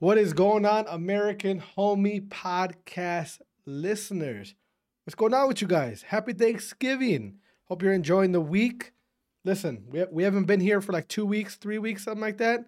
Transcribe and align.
What 0.00 0.16
is 0.16 0.32
going 0.32 0.64
on, 0.64 0.86
American 0.88 1.60
Homie 1.76 2.28
Podcast 2.28 3.40
listeners? 3.66 4.54
What's 5.04 5.16
going 5.16 5.34
on 5.34 5.48
with 5.48 5.60
you 5.60 5.66
guys? 5.66 6.02
Happy 6.02 6.32
Thanksgiving. 6.32 7.38
Hope 7.64 7.82
you're 7.82 7.92
enjoying 7.92 8.32
the 8.32 8.40
week. 8.40 8.92
Listen, 9.44 9.84
we, 9.88 10.04
we 10.10 10.22
haven't 10.22 10.44
been 10.44 10.60
here 10.60 10.80
for 10.80 10.92
like 10.92 11.08
two 11.08 11.26
weeks, 11.26 11.56
three 11.56 11.78
weeks, 11.78 12.04
something 12.04 12.22
like 12.22 12.38
that. 12.38 12.64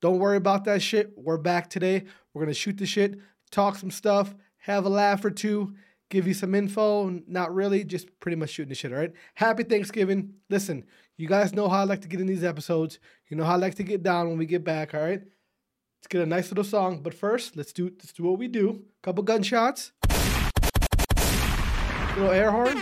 Don't 0.00 0.18
worry 0.18 0.36
about 0.36 0.64
that 0.66 0.82
shit. 0.82 1.12
We're 1.16 1.38
back 1.38 1.70
today. 1.70 2.04
We're 2.34 2.42
going 2.42 2.54
to 2.54 2.60
shoot 2.60 2.76
the 2.76 2.86
shit, 2.86 3.18
talk 3.50 3.76
some 3.76 3.90
stuff, 3.90 4.34
have 4.58 4.84
a 4.84 4.90
laugh 4.90 5.24
or 5.24 5.30
two, 5.30 5.74
give 6.10 6.26
you 6.26 6.34
some 6.34 6.54
info. 6.54 7.20
Not 7.26 7.54
really, 7.54 7.84
just 7.84 8.18
pretty 8.20 8.36
much 8.36 8.50
shooting 8.50 8.70
the 8.70 8.74
shit, 8.74 8.92
all 8.92 8.98
right? 8.98 9.12
Happy 9.34 9.64
Thanksgiving. 9.64 10.34
Listen, 10.48 10.84
you 11.16 11.28
guys 11.28 11.52
know 11.54 11.68
how 11.68 11.80
I 11.80 11.84
like 11.84 12.02
to 12.02 12.08
get 12.08 12.20
in 12.20 12.26
these 12.26 12.44
episodes. 12.44 12.98
You 13.28 13.36
know 13.36 13.44
how 13.44 13.54
I 13.54 13.56
like 13.56 13.74
to 13.76 13.82
get 13.82 14.02
down 14.02 14.28
when 14.28 14.38
we 14.38 14.46
get 14.46 14.64
back, 14.64 14.94
all 14.94 15.00
right? 15.00 15.22
Let's 15.98 16.06
get 16.08 16.22
a 16.22 16.26
nice 16.26 16.50
little 16.50 16.64
song. 16.64 17.00
But 17.02 17.14
first, 17.14 17.56
let's 17.56 17.72
do 17.72 17.86
let's 17.86 18.12
do 18.12 18.24
what 18.24 18.38
we 18.38 18.48
do. 18.48 18.84
Couple 19.02 19.24
gunshots. 19.24 19.92
Little 22.16 22.30
air 22.30 22.50
horn. 22.50 22.78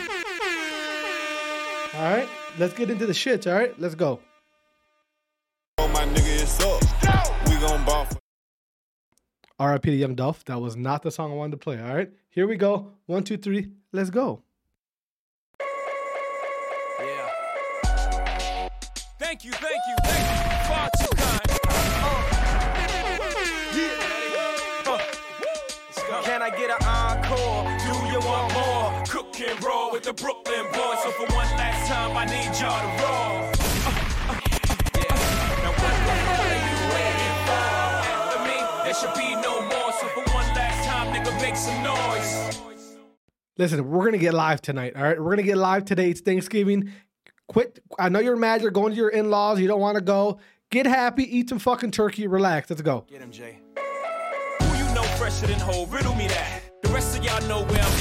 All 1.95 2.03
right, 2.03 2.29
let's 2.59 2.75
get 2.75 2.91
into 2.91 3.07
the 3.07 3.13
shits. 3.13 3.47
All 3.47 3.59
right, 3.59 3.79
let's 3.81 3.95
go. 3.95 4.21
Oh, 5.79 5.89
R.I.P. 9.59 9.91
to 9.91 9.97
Young 9.97 10.15
Dolph. 10.15 10.45
That 10.47 10.61
was 10.61 10.77
not 10.77 11.03
the 11.03 11.11
song 11.11 11.33
I 11.33 11.35
wanted 11.35 11.53
to 11.53 11.57
play. 11.59 11.79
All 11.81 11.95
right, 11.95 12.11
here 12.31 12.47
we 12.47 12.57
go. 12.57 12.93
One, 13.07 13.23
two, 13.23 13.37
three. 13.37 13.71
Let's 13.93 14.11
go. 14.11 14.43
Yeah. 15.61 15.67
Thank 19.19 19.45
you, 19.45 19.53
thank 19.53 19.81
you, 19.89 19.97
thank 20.05 20.29
you. 20.29 20.35
Far 20.69 20.89
too 20.99 21.17
kind. 21.17 21.61
Uh. 21.67 21.71
Uh. 26.07 26.23
Can 26.23 26.43
I 26.43 26.51
get 26.51 26.71
an 26.71 26.87
encore? 26.87 27.65
Do 27.79 27.95
you 28.13 28.21
want 28.27 28.53
more? 28.55 29.03
Cook 29.09 29.41
and 29.41 29.63
roll 29.63 29.91
with 29.93 30.03
the 30.05 30.13
Brooklyn 30.13 30.65
boys. 30.73 31.03
So 31.03 31.11
for 31.13 31.27
one 31.35 31.47
last 31.57 31.89
time, 31.89 32.17
I 32.17 32.25
need 32.25 32.55
y'all 32.61 32.81
to 32.81 33.03
roll. 33.03 33.24
Listen, 43.57 43.89
we're 43.89 44.05
gonna 44.05 44.19
get 44.19 44.35
live 44.35 44.61
tonight. 44.61 44.95
All 44.97 45.03
right, 45.03 45.21
we're 45.21 45.31
gonna 45.31 45.43
get 45.45 45.57
live 45.57 45.85
today. 45.85 46.11
It's 46.11 46.21
Thanksgiving. 46.21 46.93
Quit. 47.47 47.79
I 47.99 48.09
know 48.09 48.19
you're 48.19 48.37
mad. 48.37 48.63
You're 48.63 48.73
going 48.73 48.93
to 48.93 48.97
your 48.97 49.11
in-laws. 49.11 49.61
You 49.61 49.69
don't 49.69 49.81
want 49.81 49.97
to 49.97 50.01
go. 50.01 50.41
Get 50.71 50.87
happy. 50.87 51.25
Eat 51.39 51.51
some 51.51 51.59
fucking 51.61 51.93
turkey. 51.93 52.27
Relax. 52.27 52.69
Let's 52.69 52.83
go. 52.83 53.05
Get 53.09 53.21
him, 53.21 53.31
Jay. 53.31 53.61
Who 54.61 54.77
you 54.77 54.95
know 54.95 55.03
fresher 55.19 55.47
than 55.47 55.61
whole? 55.61 55.87
Riddle 55.87 56.15
me 56.17 56.27
that. 56.29 56.64
Rest 56.95 57.19
of 57.19 57.25
y'all 57.25 57.43
know 57.49 57.65
where 57.65 57.83
I'm. 57.83 57.95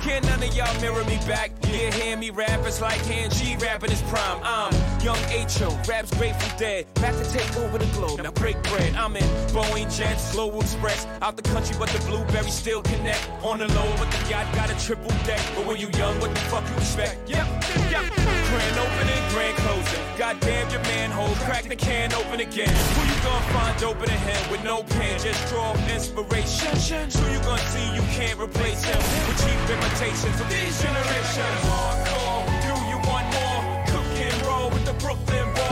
Can't 0.00 0.24
none 0.24 0.42
of 0.42 0.56
y'all 0.56 0.80
mirror 0.80 1.04
me 1.04 1.18
back. 1.26 1.50
Yeah, 1.70 1.90
hear 1.90 2.16
me 2.16 2.30
rap, 2.30 2.60
it's 2.64 2.80
like 2.80 2.98
hand 3.04 3.34
G 3.34 3.56
rapping 3.56 3.90
his 3.90 4.00
prime. 4.02 4.40
I'm 4.42 4.72
young 5.02 5.18
H.O., 5.28 5.68
raps 5.86 6.10
Grateful 6.16 6.58
Dead. 6.58 6.86
Back 6.94 7.14
to 7.16 7.24
take 7.30 7.54
over 7.58 7.76
the 7.76 7.84
globe, 7.92 8.22
now 8.22 8.30
break 8.30 8.56
bread. 8.62 8.94
I'm 8.94 9.14
in 9.16 9.24
Boeing 9.52 9.94
Jets, 9.94 10.32
Global 10.32 10.62
Express. 10.62 11.06
Out 11.20 11.36
the 11.36 11.42
country, 11.42 11.76
but 11.78 11.90
the 11.90 11.98
blueberries 12.06 12.54
still 12.54 12.80
connect. 12.80 13.28
On 13.42 13.58
the 13.58 13.68
low, 13.68 13.94
but 13.98 14.10
the 14.10 14.30
yacht 14.30 14.46
got 14.54 14.70
a 14.70 14.86
triple 14.86 15.10
deck. 15.26 15.40
But 15.54 15.66
when 15.66 15.76
you 15.76 15.90
young, 15.98 16.18
what 16.20 16.30
the 16.34 16.40
fuck 16.48 16.66
you 16.70 16.76
expect? 16.76 17.28
Yep, 17.28 17.46
yep. 17.90 18.04
Grand 18.48 18.78
opening, 18.78 19.22
grand 19.28 19.56
closing. 19.58 20.02
Goddamn 20.16 20.70
your 20.70 20.80
manhole, 20.84 21.34
crack 21.44 21.64
the 21.64 21.76
can 21.76 22.14
open 22.14 22.40
again. 22.40 22.72
Who 22.94 23.00
you 23.04 23.18
gonna 23.22 23.52
find 23.52 23.82
open 23.84 24.08
a 24.08 24.12
hand 24.12 24.50
with 24.50 24.64
no 24.64 24.82
pen? 24.84 25.20
Just 25.20 25.52
draw 25.52 25.74
inspiration. 25.92 27.10
Who 27.12 27.32
you 27.32 27.40
gonna 27.40 27.60
see 27.68 27.97
you 27.98 28.04
can't 28.14 28.38
replace 28.38 28.84
him 28.84 28.96
with 29.26 29.38
cheap 29.42 29.70
imitations 29.70 30.40
of 30.40 30.48
these 30.48 30.80
generations? 30.80 31.58
Hardcore, 31.66 32.46
do 32.62 32.74
you 32.90 32.98
want 33.08 33.26
more? 33.34 33.62
Cook 33.90 34.06
and 34.26 34.46
roll 34.46 34.70
with 34.70 34.84
the 34.84 34.92
Brooklyn 35.04 35.52
boys. 35.54 35.67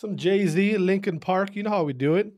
Some 0.00 0.16
Jay 0.16 0.46
Z, 0.46 0.78
Linkin 0.78 1.20
Park. 1.20 1.54
You 1.54 1.62
know 1.62 1.68
how 1.68 1.84
we 1.84 1.92
do 1.92 2.14
it. 2.14 2.32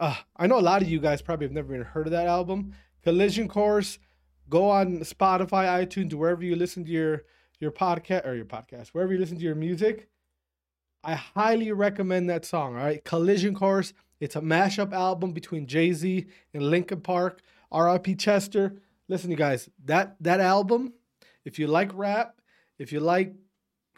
Uh, 0.00 0.16
I 0.34 0.46
know 0.46 0.58
a 0.58 0.62
lot 0.62 0.80
of 0.80 0.88
you 0.88 0.98
guys 0.98 1.20
probably 1.20 1.44
have 1.44 1.52
never 1.52 1.74
even 1.74 1.84
heard 1.84 2.06
of 2.06 2.12
that 2.12 2.26
album. 2.26 2.72
Collision 3.02 3.48
Course. 3.48 3.98
Go 4.48 4.70
on 4.70 5.00
Spotify, 5.00 5.66
iTunes, 5.84 6.14
wherever 6.14 6.42
you 6.42 6.56
listen 6.56 6.86
to 6.86 6.90
your 6.90 7.24
your 7.58 7.70
podcast 7.70 8.26
or 8.26 8.34
your 8.34 8.46
podcast, 8.46 8.88
wherever 8.88 9.12
you 9.12 9.18
listen 9.18 9.36
to 9.36 9.42
your 9.42 9.54
music. 9.54 10.08
I 11.04 11.16
highly 11.16 11.70
recommend 11.70 12.30
that 12.30 12.46
song. 12.46 12.76
All 12.76 12.82
right, 12.82 13.04
Collision 13.04 13.54
Course. 13.54 13.92
It's 14.18 14.36
a 14.36 14.40
mashup 14.40 14.94
album 14.94 15.32
between 15.32 15.66
Jay 15.66 15.92
Z 15.92 16.24
and 16.54 16.62
Linkin 16.62 17.02
Park. 17.02 17.42
R.I.P. 17.70 18.14
Chester. 18.14 18.76
Listen, 19.06 19.30
you 19.30 19.36
guys, 19.36 19.68
that 19.84 20.16
that 20.20 20.40
album. 20.40 20.94
If 21.44 21.58
you 21.58 21.66
like 21.66 21.90
rap, 21.92 22.40
if 22.78 22.90
you 22.90 23.00
like 23.00 23.34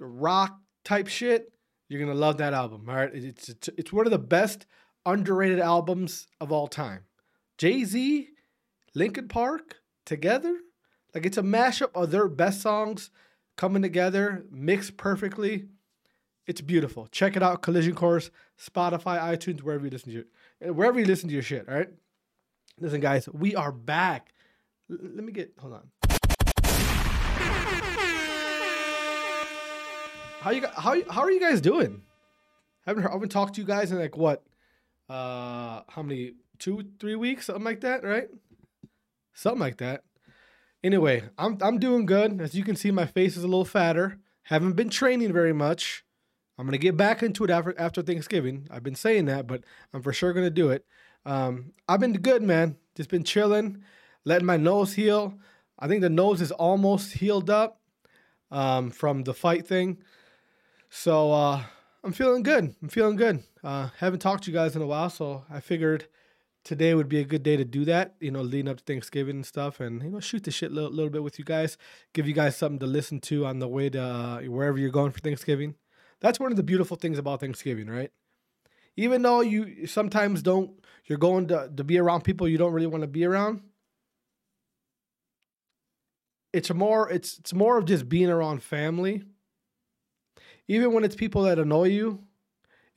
rock 0.01 0.59
type 0.85 1.07
shit, 1.07 1.52
you're 1.93 2.01
gonna 2.01 2.19
love 2.19 2.39
that 2.39 2.55
album. 2.55 2.87
All 2.89 2.97
right, 2.97 3.11
it's 3.13 3.51
it's, 3.77 3.93
one 3.93 4.07
of 4.07 4.13
the 4.13 4.19
best 4.19 4.67
underrated 5.05 5.59
albums 5.59 6.27
of 6.41 6.51
all 6.51 6.67
time. 6.67 7.05
Jay 7.59 7.85
Z, 7.85 8.29
Linkin 8.95 9.29
Park 9.29 9.77
together, 10.07 10.57
like 11.15 11.27
it's 11.27 11.37
a 11.37 11.43
mashup 11.43 11.91
of 11.95 12.11
their 12.11 12.29
best 12.29 12.63
songs 12.63 13.11
coming 13.57 13.83
together, 13.83 14.47
mixed 14.51 14.97
perfectly. 14.97 15.67
It's 16.47 16.61
beautiful. 16.61 17.07
Check 17.09 17.37
it 17.37 17.43
out. 17.43 17.63
Collision 17.63 17.95
Course, 17.95 18.31
Spotify, 18.59 19.21
iTunes, 19.21 19.61
wherever 19.63 19.85
you 19.85 19.91
listen 19.91 20.13
to 20.13 20.25
your, 20.61 20.73
wherever 20.73 20.99
you 20.99 21.07
listen 21.07 21.29
to 21.29 21.35
your 21.35 21.43
shit. 21.43 21.69
All 21.69 21.75
right. 21.75 21.91
Listen, 22.81 23.01
guys, 23.01 23.29
we 23.29 23.55
are 23.55 23.71
back. 23.71 24.33
L- 24.91 24.99
let 25.03 25.25
me 25.25 25.33
get. 25.33 25.53
Hold 25.61 25.75
on. 25.75 26.02
How 30.43 30.51
you 30.51 30.67
how 30.77 30.97
how 31.09 31.21
are 31.21 31.31
you 31.31 31.39
guys 31.39 31.61
doing? 31.61 32.03
Haven't 32.85 33.05
heard, 33.05 33.11
I 33.11 33.15
haven't 33.15 33.29
talked 33.29 33.55
to 33.55 33.61
you 33.61 33.67
guys 33.67 33.93
in 33.93 33.99
like 34.01 34.17
what, 34.17 34.43
uh, 35.09 35.83
how 35.89 36.03
many 36.03 36.33
two 36.59 36.83
three 36.99 37.15
weeks 37.15 37.47
something 37.47 37.63
like 37.63 37.83
that, 37.83 38.03
right? 38.03 38.27
Something 39.35 39.61
like 39.61 39.77
that. 39.77 40.03
Anyway, 40.83 41.23
I'm 41.39 41.59
I'm 41.63 41.79
doing 41.79 42.07
good. 42.07 42.41
As 42.41 42.57
you 42.57 42.65
can 42.65 42.75
see, 42.75 42.91
my 42.91 43.07
face 43.07 43.37
is 43.37 43.45
a 43.45 43.47
little 43.47 43.65
fatter. 43.65 44.19
Haven't 44.43 44.73
been 44.73 44.89
training 44.91 45.33
very 45.33 45.53
much. 45.53 46.05
I'm 46.59 46.67
gonna 46.67 46.77
get 46.77 46.97
back 46.97 47.23
into 47.23 47.45
it 47.45 47.51
after 47.51 47.73
after 47.79 48.03
Thanksgiving. 48.03 48.67
I've 48.69 48.83
been 48.83 48.97
saying 48.97 49.27
that, 49.27 49.47
but 49.47 49.63
I'm 49.95 50.03
for 50.03 50.13
sure 50.13 50.33
gonna 50.33 50.51
do 50.51 50.71
it. 50.71 50.85
Um, 51.25 51.73
I've 51.87 52.01
been 52.01 52.15
good, 52.15 52.43
man. 52.43 52.79
Just 52.97 53.11
been 53.11 53.23
chilling, 53.23 53.85
letting 54.25 54.47
my 54.47 54.57
nose 54.57 54.95
heal. 54.95 55.39
I 55.79 55.87
think 55.87 56.01
the 56.01 56.11
nose 56.11 56.41
is 56.41 56.51
almost 56.51 57.13
healed 57.13 57.49
up 57.49 57.81
um, 58.51 58.91
from 58.91 59.23
the 59.23 59.35
fight 59.35 59.69
thing. 59.69 59.99
So 60.95 61.33
uh, 61.33 61.63
I'm 62.05 62.13
feeling 62.13 62.43
good. 62.43 62.77
I'm 62.83 62.89
feeling 62.91 63.17
good. 63.17 63.43
Uh, 63.65 63.89
haven't 63.97 64.21
talked 64.21 64.45
to 64.45 64.51
you 64.51 64.57
guys 64.57 64.77
in 64.77 64.83
a 64.83 64.87
while, 64.87 65.09
so 65.09 65.43
I 65.51 65.59
figured 65.61 66.07
today 66.65 66.93
would 66.93 67.09
be 67.09 67.19
a 67.19 67.25
good 67.25 67.43
day 67.43 67.57
to 67.57 67.65
do 67.65 67.87
that. 67.87 68.15
You 68.21 68.31
know, 68.31 68.43
leading 68.43 68.69
up 68.69 68.77
to 68.77 68.85
Thanksgiving 68.85 69.37
and 69.37 69.47
stuff, 69.47 69.81
and 69.81 70.03
you 70.03 70.11
know, 70.11 70.21
shoot 70.21 70.45
the 70.45 70.51
shit 70.51 70.71
a 70.71 70.75
little, 70.75 70.91
little 70.91 71.09
bit 71.09 71.23
with 71.23 71.39
you 71.39 71.47
guys. 71.47 71.79
Give 72.13 72.29
you 72.29 72.35
guys 72.35 72.59
something 72.59 72.79
to 72.81 72.87
listen 72.87 73.21
to 73.21 73.47
on 73.47 73.59
the 73.59 73.69
way 73.69 73.89
to 73.89 74.03
uh, 74.03 74.41
wherever 74.43 74.79
you're 74.79 74.91
going 74.91 75.13
for 75.13 75.21
Thanksgiving. 75.21 75.77
That's 76.21 76.39
one 76.39 76.53
of 76.53 76.59
the 76.59 76.63
beautiful 76.63 76.99
things 76.99 77.17
about 77.17 77.41
Thanksgiving, 77.41 77.89
right? 77.89 78.13
Even 78.95 79.23
though 79.23 79.41
you 79.41 79.87
sometimes 79.87 80.43
don't, 80.43 80.73
you're 81.07 81.19
going 81.19 81.49
to, 81.49 81.73
to 81.75 81.85
be 81.85 81.99
around 81.99 82.23
people 82.23 82.47
you 82.47 82.59
don't 82.59 82.75
really 82.75 82.87
want 82.87 83.01
to 83.01 83.09
be 83.09 83.25
around. 83.25 83.63
It's 86.53 86.71
more 86.71 87.11
it's 87.11 87.39
it's 87.39 87.55
more 87.55 87.79
of 87.79 87.87
just 87.87 88.11
being 88.11 88.29
around 88.29 88.63
family. 88.63 89.23
Even 90.69 90.93
when 90.93 91.05
it's 91.05 91.17
people 91.17 91.43
that 91.43 91.59
annoy 91.59 91.89
you, 91.89 92.25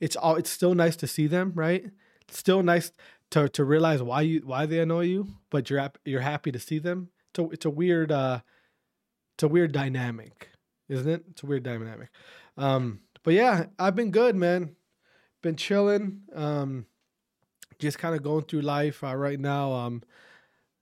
it's 0.00 0.16
all 0.16 0.36
it's 0.36 0.50
still 0.50 0.74
nice 0.74 0.96
to 0.96 1.06
see 1.06 1.26
them, 1.26 1.52
right? 1.54 1.84
It's 2.28 2.38
still 2.38 2.62
nice 2.62 2.92
to 3.30 3.48
to 3.50 3.64
realize 3.64 4.02
why 4.02 4.22
you 4.22 4.42
why 4.44 4.66
they 4.66 4.80
annoy 4.80 5.04
you, 5.04 5.28
but 5.50 5.70
you're 5.70 5.90
you're 6.04 6.20
happy 6.20 6.52
to 6.52 6.58
see 6.58 6.78
them. 6.78 7.10
It's 7.30 7.38
a, 7.38 7.50
it's 7.50 7.64
a 7.64 7.70
weird 7.70 8.12
uh 8.12 8.40
it's 9.34 9.42
a 9.42 9.48
weird 9.48 9.72
dynamic, 9.72 10.50
isn't 10.88 11.08
it? 11.08 11.24
It's 11.30 11.42
a 11.42 11.46
weird 11.46 11.62
dynamic. 11.62 12.08
Um 12.56 13.00
but 13.22 13.34
yeah, 13.34 13.66
I've 13.78 13.96
been 13.96 14.10
good, 14.10 14.36
man. 14.36 14.76
Been 15.42 15.56
chilling. 15.56 16.22
Um 16.34 16.86
just 17.78 17.98
kind 17.98 18.14
of 18.14 18.22
going 18.22 18.44
through 18.44 18.62
life 18.62 19.04
uh, 19.04 19.14
right 19.14 19.38
now. 19.38 19.72
Um, 19.72 20.02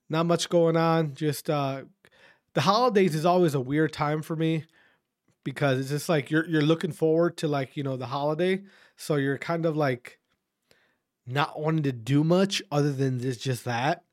not 0.08 0.26
much 0.26 0.48
going 0.48 0.76
on. 0.76 1.14
Just 1.14 1.50
uh, 1.50 1.82
the 2.54 2.60
holidays 2.60 3.14
is 3.14 3.26
always 3.26 3.54
a 3.54 3.60
weird 3.60 3.92
time 3.92 4.22
for 4.22 4.36
me 4.36 4.64
because 5.44 5.78
it's 5.78 5.90
just 5.90 6.08
like 6.08 6.30
you're 6.30 6.46
you're 6.46 6.62
looking 6.62 6.92
forward 6.92 7.36
to 7.38 7.48
like 7.48 7.76
you 7.76 7.82
know 7.82 7.96
the 7.96 8.06
holiday, 8.06 8.62
so 8.96 9.16
you're 9.16 9.38
kind 9.38 9.66
of 9.66 9.76
like 9.76 10.18
not 11.26 11.60
wanting 11.60 11.84
to 11.84 11.92
do 11.92 12.24
much 12.24 12.62
other 12.72 12.92
than 12.92 13.20
just 13.20 13.42
just 13.42 13.64
that. 13.64 14.04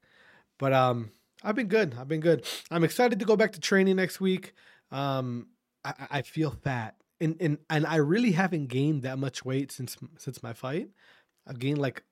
But 0.59 0.73
um, 0.73 1.11
I've 1.43 1.55
been 1.55 1.67
good. 1.67 1.95
I've 1.99 2.07
been 2.07 2.19
good. 2.19 2.45
I'm 2.69 2.83
excited 2.83 3.19
to 3.19 3.25
go 3.25 3.35
back 3.35 3.53
to 3.53 3.59
training 3.59 3.95
next 3.95 4.21
week. 4.21 4.53
Um, 4.91 5.47
I, 5.83 5.93
I 6.11 6.21
feel 6.21 6.51
fat, 6.51 6.95
and 7.19 7.35
and 7.39 7.57
and 7.69 7.85
I 7.85 7.95
really 7.95 8.31
haven't 8.33 8.67
gained 8.67 9.03
that 9.03 9.17
much 9.17 9.43
weight 9.43 9.71
since 9.71 9.97
since 10.17 10.43
my 10.43 10.53
fight. 10.53 10.89
I've 11.47 11.59
gained 11.59 11.79
like 11.79 12.03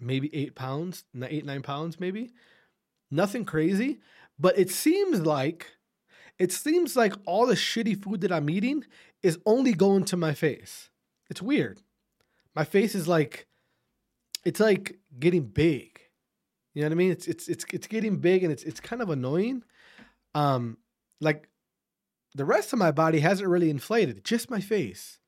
maybe 0.00 0.34
eight 0.34 0.54
pounds, 0.54 1.04
eight 1.22 1.44
nine 1.44 1.62
pounds, 1.62 2.00
maybe. 2.00 2.30
Nothing 3.10 3.46
crazy, 3.46 4.00
but 4.38 4.58
it 4.58 4.70
seems 4.70 5.22
like 5.22 5.66
it 6.38 6.52
seems 6.52 6.96
like 6.96 7.14
all 7.24 7.46
the 7.46 7.54
shitty 7.54 8.02
food 8.02 8.20
that 8.20 8.32
I'm 8.32 8.48
eating 8.48 8.84
is 9.22 9.38
only 9.44 9.72
going 9.72 10.04
to 10.06 10.16
my 10.16 10.34
face. 10.34 10.90
It's 11.28 11.42
weird. 11.42 11.82
My 12.54 12.64
face 12.64 12.94
is 12.94 13.08
like 13.08 13.46
it's 14.44 14.60
like 14.60 14.98
getting 15.18 15.44
big. 15.44 16.00
You 16.74 16.82
know 16.82 16.88
what 16.88 16.92
I 16.92 16.96
mean? 16.96 17.10
It's 17.10 17.26
it's 17.26 17.48
it's 17.48 17.64
it's 17.72 17.86
getting 17.86 18.18
big 18.18 18.44
and 18.44 18.52
it's 18.52 18.62
it's 18.62 18.80
kind 18.80 19.02
of 19.02 19.10
annoying. 19.10 19.64
Um 20.34 20.78
like 21.20 21.48
the 22.34 22.44
rest 22.44 22.72
of 22.72 22.78
my 22.78 22.92
body 22.92 23.20
hasn't 23.20 23.48
really 23.48 23.70
inflated, 23.70 24.24
just 24.24 24.50
my 24.50 24.60
face. 24.60 25.18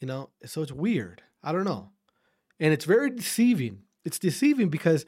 You 0.00 0.08
know, 0.08 0.30
so 0.44 0.62
it's 0.62 0.72
weird. 0.72 1.22
I 1.42 1.52
don't 1.52 1.64
know. 1.64 1.90
And 2.58 2.72
it's 2.72 2.84
very 2.84 3.10
deceiving. 3.10 3.82
It's 4.04 4.18
deceiving 4.18 4.70
because 4.70 5.06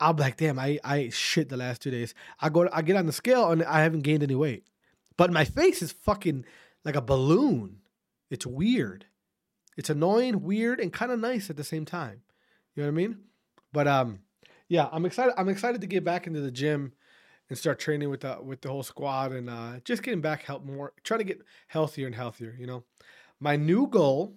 I'll 0.00 0.12
be 0.12 0.22
like, 0.22 0.36
damn, 0.36 0.58
I 0.58 0.78
I 0.84 1.08
shit 1.10 1.48
the 1.48 1.56
last 1.56 1.82
two 1.82 1.90
days. 1.90 2.14
I 2.40 2.48
go 2.48 2.68
I 2.72 2.82
get 2.82 2.96
on 2.96 3.06
the 3.06 3.12
scale 3.12 3.50
and 3.50 3.62
I 3.64 3.82
haven't 3.82 4.02
gained 4.02 4.22
any 4.22 4.34
weight. 4.34 4.64
But 5.16 5.32
my 5.32 5.44
face 5.44 5.82
is 5.82 5.92
fucking 5.92 6.44
like 6.84 6.96
a 6.96 7.00
balloon. 7.00 7.78
It's 8.30 8.46
weird. 8.46 9.06
It's 9.76 9.90
annoying, 9.90 10.42
weird, 10.42 10.80
and 10.80 10.92
kind 10.92 11.12
of 11.12 11.18
nice 11.18 11.50
at 11.50 11.56
the 11.56 11.64
same 11.64 11.84
time. 11.84 12.22
You 12.74 12.82
know 12.82 12.88
what 12.88 12.94
I 12.94 12.96
mean? 12.96 13.18
But 13.72 13.88
um, 13.88 14.20
yeah, 14.68 14.88
I'm 14.90 15.04
excited. 15.04 15.34
I'm 15.36 15.48
excited 15.48 15.80
to 15.80 15.86
get 15.86 16.04
back 16.04 16.26
into 16.26 16.40
the 16.40 16.50
gym 16.50 16.92
and 17.48 17.58
start 17.58 17.78
training 17.78 18.10
with 18.10 18.20
the 18.20 18.38
with 18.42 18.62
the 18.62 18.68
whole 18.68 18.82
squad 18.82 19.32
and 19.32 19.50
uh, 19.50 19.80
just 19.84 20.02
getting 20.02 20.20
back 20.20 20.42
help 20.42 20.64
more, 20.64 20.92
trying 21.02 21.18
to 21.18 21.24
get 21.24 21.42
healthier 21.68 22.06
and 22.06 22.14
healthier. 22.14 22.56
You 22.58 22.66
know, 22.66 22.84
my 23.40 23.56
new 23.56 23.86
goal, 23.86 24.36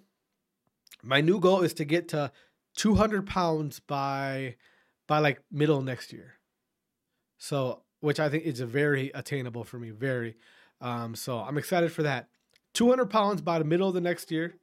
my 1.04 1.22
new 1.22 1.40
goal 1.40 1.62
is 1.62 1.74
to 1.76 1.86
get 1.86 2.10
to 2.10 2.32
200 2.76 3.26
pounds 3.26 3.80
by 3.80 4.56
by 5.08 5.20
like 5.20 5.42
middle 5.52 5.82
next 5.82 6.14
year. 6.14 6.34
So, 7.38 7.84
which 8.00 8.20
I 8.20 8.30
think 8.30 8.46
is 8.46 8.60
very 8.60 9.12
attainable 9.14 9.64
for 9.64 9.80
me. 9.80 9.92
Very. 9.92 10.36
Um, 10.82 11.16
so 11.16 11.40
I'm 11.40 11.58
excited 11.58 11.92
for 11.92 12.04
that. 12.04 12.28
200 12.74 13.10
pounds 13.10 13.42
by 13.42 13.58
the 13.58 13.66
middle 13.66 13.88
of 13.88 13.94
the 13.94 14.02
next 14.02 14.30
year, 14.30 14.56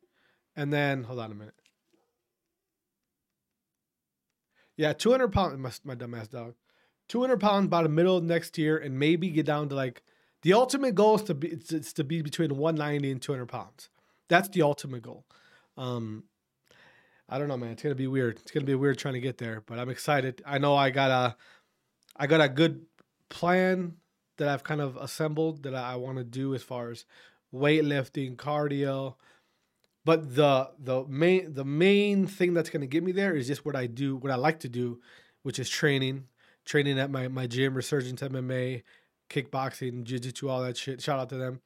and 0.55 0.73
then 0.73 1.05
hold 1.05 1.19
on 1.19 1.33
a 1.33 1.35
minute. 1.35 1.55
Yeah, 4.77 4.93
200 4.93 5.33
pounds. 5.33 5.59
My, 5.59 5.95
my 5.95 5.97
dumbass 5.97 6.31
dog. 6.31 6.55
200 7.09 7.39
pounds 7.39 7.69
by 7.69 7.83
the 7.83 7.89
middle 7.89 8.17
of 8.17 8.25
next 8.25 8.57
year, 8.57 8.79
and 8.79 8.99
maybe 8.99 9.31
get 9.31 9.47
down 9.47 9.69
to 9.69 9.75
like 9.75 10.03
the 10.43 10.53
ultimate 10.53 10.95
goal 10.95 11.17
is 11.17 11.23
to 11.25 11.35
be 11.35 11.49
it's, 11.49 11.73
it's 11.73 11.93
to 11.95 12.05
be 12.05 12.23
between 12.23 12.57
190 12.57 13.11
and 13.11 13.23
200 13.23 13.47
pounds. 13.47 13.89
That's 14.29 14.49
the 14.49 14.63
ultimate 14.63 15.03
goal. 15.03 15.27
Um, 15.77 16.25
I 17.29 17.39
don't 17.39 17.49
know, 17.49 17.57
man. 17.57 17.71
It's 17.71 17.83
gonna 17.83 17.95
be 17.95 18.07
weird. 18.07 18.39
It's 18.39 18.51
gonna 18.51 18.67
be 18.67 18.75
weird 18.75 18.99
trying 18.99 19.15
to 19.15 19.21
get 19.21 19.39
there, 19.39 19.63
but 19.67 19.79
I'm 19.79 19.89
excited. 19.89 20.43
I 20.47 20.59
know 20.59 20.77
I 20.77 20.91
got 20.91 21.11
a, 21.11 21.37
I 22.17 22.27
got 22.27 22.41
a 22.41 22.49
good 22.49 22.87
plan 23.29 23.97
that 24.37 24.49
I've 24.49 24.65
kind 24.65 24.81
of 24.81 24.97
assembled 24.97 25.63
that 25.63 25.75
I 25.75 25.97
want 25.97 26.19
to 26.19 26.25
do 26.25 26.55
as 26.55 26.63
far 26.63 26.91
as 26.91 27.05
weightlifting, 27.55 28.37
cardio. 28.37 29.15
But 30.05 30.35
the 30.35 30.71
the 30.79 31.05
main 31.07 31.55
the 31.55 31.65
main 31.65 32.27
thing 32.27 32.53
that's 32.53 32.71
gonna 32.71 32.87
get 32.87 33.03
me 33.03 33.13
there 33.13 33.35
is 33.35 33.47
just 33.47 33.65
what 33.65 33.77
I 33.77 33.87
do, 33.87 34.17
what 34.17 34.31
I 34.31 34.37
like 34.37 34.61
to 34.61 34.69
do, 34.69 35.01
which 35.43 35.59
is 35.59 35.71
training, 35.71 36.29
training 36.65 36.99
at 36.99 37.11
my 37.11 37.29
my 37.29 37.47
gym, 37.47 37.75
Resurgence 37.75 38.21
MMA, 38.21 38.83
kickboxing, 39.31 40.05
jiu-jitsu, 40.05 40.49
all 40.49 40.63
that 40.63 40.77
shit. 40.77 41.01
Shout 41.01 41.19
out 41.19 41.31
to 41.31 41.37
them. 41.37 41.61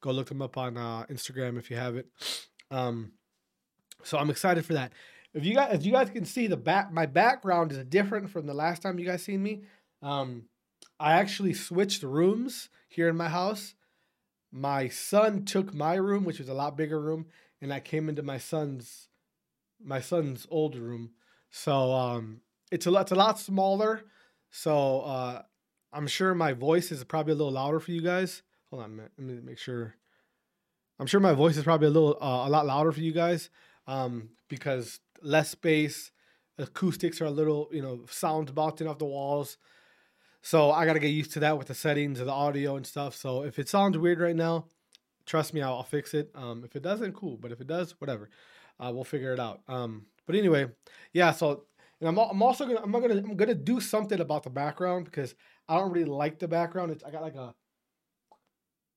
Go 0.00 0.10
look 0.10 0.28
them 0.28 0.42
up 0.42 0.58
on 0.58 0.76
uh, 0.76 1.04
Instagram 1.08 1.58
if 1.58 1.70
you 1.70 1.76
have 1.76 1.96
it. 1.96 2.08
Um, 2.70 3.12
so 4.06 4.18
I'm 4.18 4.30
excited 4.30 4.64
for 4.64 4.74
that. 4.74 4.92
If 5.34 5.44
you 5.44 5.54
guys, 5.54 5.74
if 5.74 5.84
you 5.84 5.92
guys 5.92 6.10
can 6.10 6.24
see 6.24 6.46
the 6.46 6.56
back, 6.56 6.92
my 6.92 7.06
background 7.06 7.72
is 7.72 7.84
different 7.84 8.30
from 8.30 8.46
the 8.46 8.54
last 8.54 8.82
time 8.82 8.98
you 8.98 9.06
guys 9.06 9.22
seen 9.22 9.42
me. 9.42 9.62
Um, 10.00 10.44
I 10.98 11.14
actually 11.14 11.52
switched 11.52 12.02
rooms 12.02 12.68
here 12.88 13.08
in 13.08 13.16
my 13.16 13.28
house. 13.28 13.74
My 14.52 14.88
son 14.88 15.44
took 15.44 15.74
my 15.74 15.94
room, 15.96 16.24
which 16.24 16.38
was 16.38 16.48
a 16.48 16.54
lot 16.54 16.76
bigger 16.76 17.00
room, 17.00 17.26
and 17.60 17.72
I 17.72 17.80
came 17.80 18.08
into 18.08 18.22
my 18.22 18.38
son's 18.38 19.08
my 19.84 20.00
son's 20.00 20.46
old 20.50 20.76
room. 20.76 21.10
So 21.50 21.92
um, 21.92 22.40
it's 22.70 22.86
a 22.86 22.90
lot, 22.90 23.02
it's 23.02 23.12
a 23.12 23.16
lot 23.16 23.38
smaller. 23.38 24.04
So 24.50 25.00
uh, 25.00 25.42
I'm 25.92 26.06
sure 26.06 26.34
my 26.34 26.52
voice 26.54 26.90
is 26.90 27.04
probably 27.04 27.32
a 27.32 27.36
little 27.36 27.52
louder 27.52 27.80
for 27.80 27.90
you 27.90 28.00
guys. 28.00 28.42
Hold 28.70 28.84
on. 28.84 28.96
Let 28.96 29.18
me 29.18 29.40
make 29.42 29.58
sure. 29.58 29.96
I'm 30.98 31.06
sure 31.06 31.20
my 31.20 31.34
voice 31.34 31.58
is 31.58 31.64
probably 31.64 31.88
a 31.88 31.90
little 31.90 32.16
uh, 32.22 32.46
a 32.46 32.48
lot 32.48 32.64
louder 32.64 32.90
for 32.90 33.00
you 33.00 33.12
guys 33.12 33.50
um, 33.86 34.30
because 34.48 35.00
less 35.22 35.50
space, 35.50 36.10
acoustics 36.58 37.20
are 37.20 37.26
a 37.26 37.30
little, 37.30 37.68
you 37.72 37.82
know, 37.82 38.00
sounds 38.10 38.50
bouncing 38.50 38.88
off 38.88 38.98
the 38.98 39.04
walls. 39.04 39.58
So 40.42 40.70
I 40.70 40.86
got 40.86 40.92
to 40.92 41.00
get 41.00 41.08
used 41.08 41.32
to 41.32 41.40
that 41.40 41.58
with 41.58 41.68
the 41.68 41.74
settings 41.74 42.20
of 42.20 42.26
the 42.26 42.32
audio 42.32 42.76
and 42.76 42.86
stuff. 42.86 43.16
So 43.16 43.42
if 43.42 43.58
it 43.58 43.68
sounds 43.68 43.98
weird 43.98 44.20
right 44.20 44.36
now, 44.36 44.66
trust 45.26 45.52
me, 45.52 45.62
I'll, 45.62 45.74
I'll 45.74 45.82
fix 45.82 46.14
it. 46.14 46.30
Um, 46.34 46.62
if 46.64 46.76
it 46.76 46.82
doesn't, 46.82 47.14
cool. 47.14 47.36
But 47.36 47.52
if 47.52 47.60
it 47.60 47.66
does, 47.66 47.92
whatever, 48.00 48.30
uh, 48.78 48.92
we'll 48.94 49.04
figure 49.04 49.32
it 49.32 49.40
out. 49.40 49.60
Um, 49.68 50.06
but 50.26 50.36
anyway, 50.36 50.66
yeah. 51.12 51.32
So 51.32 51.64
and 52.00 52.08
I'm, 52.08 52.18
I'm 52.18 52.42
also 52.42 52.66
gonna 52.66 52.82
I'm 52.82 52.92
gonna 52.92 53.14
I'm 53.14 53.36
gonna 53.36 53.54
do 53.54 53.80
something 53.80 54.20
about 54.20 54.42
the 54.42 54.50
background 54.50 55.06
because 55.06 55.34
I 55.68 55.76
don't 55.76 55.92
really 55.92 56.04
like 56.08 56.38
the 56.38 56.48
background. 56.48 56.92
It's 56.92 57.04
I 57.04 57.10
got 57.10 57.22
like 57.22 57.36
a 57.36 57.54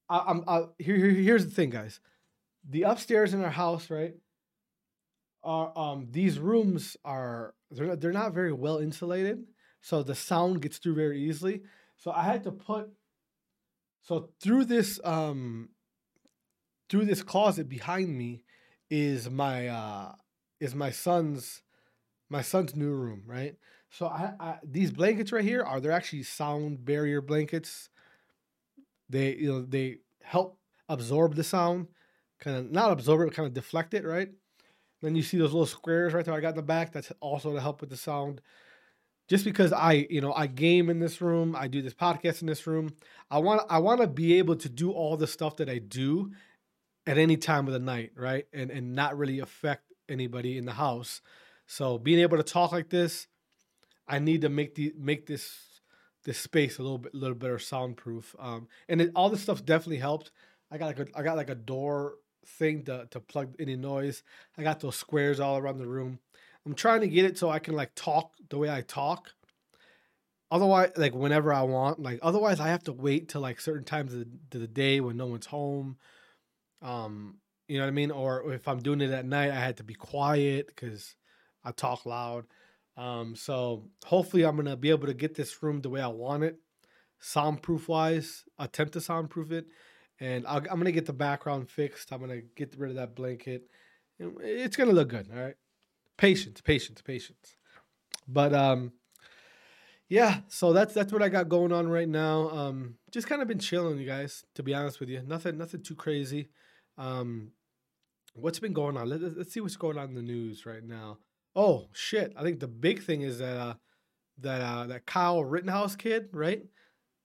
I, 0.09 0.23
I'm 0.27 0.43
I, 0.47 0.63
here, 0.77 0.97
here 0.97 1.11
here's 1.11 1.45
the 1.45 1.51
thing, 1.51 1.69
guys. 1.69 1.99
The 2.69 2.83
upstairs 2.83 3.33
in 3.33 3.43
our 3.43 3.49
house, 3.49 3.89
right? 3.89 4.15
Are 5.43 5.71
um 5.77 6.07
these 6.11 6.37
rooms 6.39 6.97
are 7.05 7.53
they're 7.71 7.95
they're 7.95 8.11
not 8.11 8.33
very 8.33 8.51
well 8.53 8.79
insulated, 8.79 9.45
so 9.81 10.03
the 10.03 10.15
sound 10.15 10.61
gets 10.61 10.77
through 10.77 10.95
very 10.95 11.21
easily. 11.21 11.61
So 11.97 12.11
I 12.11 12.23
had 12.23 12.43
to 12.43 12.51
put 12.51 12.91
so 14.01 14.29
through 14.41 14.65
this 14.65 14.99
um 15.03 15.69
through 16.89 17.05
this 17.05 17.21
closet 17.21 17.69
behind 17.69 18.17
me 18.17 18.43
is 18.89 19.29
my 19.29 19.67
uh 19.67 20.13
is 20.59 20.75
my 20.75 20.89
son's 20.91 21.61
my 22.29 22.41
son's 22.41 22.75
new 22.75 22.91
room, 22.91 23.23
right? 23.27 23.55
So 23.91 24.07
I, 24.07 24.33
I 24.39 24.55
these 24.63 24.91
blankets 24.91 25.31
right 25.31 25.43
here 25.43 25.63
are 25.63 25.79
they're 25.81 25.91
actually 25.91 26.23
sound 26.23 26.85
barrier 26.85 27.21
blankets. 27.21 27.89
They 29.09 29.35
you 29.35 29.47
know 29.51 29.61
they 29.61 29.97
help 30.21 30.57
absorb 30.87 31.35
the 31.35 31.43
sound, 31.43 31.87
kind 32.39 32.57
of 32.57 32.71
not 32.71 32.91
absorb 32.91 33.27
it, 33.27 33.33
kind 33.33 33.47
of 33.47 33.53
deflect 33.53 33.93
it, 33.93 34.05
right? 34.05 34.29
Then 35.01 35.15
you 35.15 35.23
see 35.23 35.37
those 35.37 35.53
little 35.53 35.65
squares 35.65 36.13
right 36.13 36.25
there 36.25 36.33
I 36.33 36.41
got 36.41 36.49
in 36.49 36.55
the 36.55 36.61
back. 36.61 36.91
That's 36.91 37.11
also 37.19 37.53
to 37.53 37.61
help 37.61 37.81
with 37.81 37.89
the 37.89 37.97
sound. 37.97 38.41
Just 39.27 39.45
because 39.45 39.71
I, 39.71 40.07
you 40.09 40.21
know, 40.21 40.33
I 40.33 40.47
game 40.47 40.89
in 40.89 40.99
this 40.99 41.21
room, 41.21 41.55
I 41.55 41.67
do 41.67 41.81
this 41.81 41.93
podcast 41.93 42.41
in 42.41 42.47
this 42.47 42.65
room. 42.65 42.95
I 43.29 43.37
want 43.37 43.61
I 43.69 43.77
want 43.79 44.01
to 44.01 44.07
be 44.07 44.39
able 44.39 44.55
to 44.57 44.69
do 44.69 44.91
all 44.91 45.17
the 45.17 45.27
stuff 45.27 45.57
that 45.57 45.69
I 45.69 45.77
do 45.77 46.31
at 47.05 47.17
any 47.17 47.37
time 47.37 47.67
of 47.67 47.73
the 47.73 47.79
night, 47.79 48.11
right? 48.15 48.45
And 48.53 48.71
and 48.71 48.95
not 48.95 49.17
really 49.17 49.39
affect 49.39 49.93
anybody 50.09 50.57
in 50.57 50.65
the 50.65 50.73
house. 50.73 51.21
So 51.67 51.99
being 51.99 52.19
able 52.19 52.37
to 52.37 52.43
talk 52.43 52.71
like 52.71 52.89
this, 52.89 53.27
I 54.07 54.17
need 54.17 54.41
to 54.41 54.49
make 54.49 54.73
the 54.73 54.93
make 54.97 55.27
this 55.27 55.57
this 56.25 56.39
space 56.39 56.79
a 56.79 56.81
little 56.81 56.97
bit 56.97 57.13
little 57.13 57.35
better 57.35 57.59
soundproof. 57.59 58.35
Um, 58.39 58.67
and 58.89 59.01
it, 59.01 59.11
all 59.15 59.29
this 59.29 59.41
stuff 59.41 59.63
definitely 59.63 59.97
helped. 59.97 60.31
I 60.71 60.79
got 60.79 60.87
like 60.87 60.99
a, 60.99 61.05
I 61.15 61.21
got 61.21 61.37
like 61.37 61.49
a 61.49 61.55
door 61.55 62.15
thing 62.57 62.83
to 62.85 63.07
to 63.11 63.19
plug 63.19 63.55
any 63.59 63.75
noise. 63.75 64.23
I 64.57 64.63
got 64.63 64.79
those 64.79 64.95
squares 64.95 65.39
all 65.39 65.57
around 65.57 65.77
the 65.77 65.87
room. 65.87 66.19
I'm 66.65 66.75
trying 66.75 67.01
to 67.01 67.07
get 67.07 67.25
it 67.25 67.37
so 67.37 67.49
I 67.49 67.59
can 67.59 67.75
like 67.75 67.95
talk 67.95 68.33
the 68.49 68.57
way 68.57 68.69
I 68.69 68.81
talk. 68.81 69.31
Otherwise, 70.51 70.91
like 70.97 71.13
whenever 71.13 71.53
I 71.53 71.61
want, 71.61 71.99
like 71.99 72.19
otherwise 72.21 72.59
I 72.59 72.69
have 72.69 72.83
to 72.83 72.93
wait 72.93 73.29
till 73.29 73.41
like 73.41 73.61
certain 73.61 73.83
times 73.83 74.13
of 74.13 74.25
the, 74.49 74.67
day 74.67 74.99
when 74.99 75.15
no 75.15 75.27
one's 75.27 75.45
home. 75.45 75.97
Um, 76.81 77.37
you 77.67 77.77
know 77.77 77.85
what 77.85 77.89
I 77.89 77.93
mean? 77.93 78.11
Or 78.11 78.51
if 78.51 78.67
I'm 78.67 78.79
doing 78.79 79.01
it 79.01 79.11
at 79.11 79.25
night, 79.25 79.51
I 79.51 79.59
had 79.59 79.77
to 79.77 79.83
be 79.83 79.93
quiet 79.93 80.67
because 80.67 81.15
I 81.63 81.71
talk 81.71 82.05
loud. 82.05 82.45
Um, 82.97 83.35
so 83.35 83.85
hopefully 84.05 84.43
I'm 84.43 84.55
gonna 84.55 84.75
be 84.75 84.89
able 84.89 85.07
to 85.07 85.13
get 85.13 85.35
this 85.35 85.61
room 85.61 85.81
the 85.81 85.89
way 85.89 86.01
I 86.01 86.07
want 86.07 86.43
it, 86.43 86.57
soundproof 87.19 87.87
wise. 87.87 88.43
Attempt 88.57 88.93
to 88.93 89.01
soundproof 89.01 89.51
it, 89.51 89.67
and 90.19 90.45
i 90.47 90.57
am 90.57 90.63
gonna 90.63 90.91
get 90.91 91.05
the 91.05 91.13
background 91.13 91.69
fixed. 91.69 92.11
I'm 92.11 92.19
gonna 92.19 92.41
get 92.55 92.75
rid 92.77 92.91
of 92.91 92.97
that 92.97 93.15
blanket. 93.15 93.63
It's 94.19 94.75
gonna 94.75 94.91
look 94.91 95.09
good. 95.09 95.29
All 95.33 95.41
right. 95.41 95.55
Patience, 96.17 96.61
patience, 96.61 97.01
patience. 97.01 97.55
But 98.27 98.53
um, 98.53 98.91
yeah. 100.09 100.41
So 100.49 100.73
that's 100.73 100.93
that's 100.93 101.13
what 101.13 101.23
I 101.23 101.29
got 101.29 101.49
going 101.49 101.71
on 101.71 101.87
right 101.87 102.09
now. 102.09 102.49
Um, 102.49 102.95
just 103.11 103.27
kind 103.27 103.41
of 103.41 103.47
been 103.47 103.59
chilling, 103.59 103.97
you 103.97 104.05
guys. 104.05 104.43
To 104.55 104.63
be 104.63 104.73
honest 104.73 104.99
with 104.99 105.09
you, 105.09 105.21
nothing 105.25 105.57
nothing 105.57 105.83
too 105.83 105.95
crazy. 105.95 106.49
Um, 106.97 107.51
what's 108.33 108.59
been 108.59 108.73
going 108.73 108.97
on? 108.97 109.07
Let, 109.09 109.21
us 109.21 109.49
see 109.49 109.61
what's 109.61 109.77
going 109.77 109.97
on 109.97 110.09
in 110.09 110.15
the 110.15 110.21
news 110.21 110.65
right 110.65 110.83
now. 110.83 111.19
Oh 111.55 111.87
shit! 111.93 112.33
I 112.35 112.43
think 112.43 112.59
the 112.59 112.67
big 112.67 113.01
thing 113.03 113.21
is 113.21 113.39
that 113.39 113.57
uh, 113.57 113.73
that 114.39 114.61
uh, 114.61 114.87
that 114.87 115.05
Kyle 115.05 115.43
Rittenhouse 115.43 115.95
kid, 115.95 116.29
right? 116.33 116.63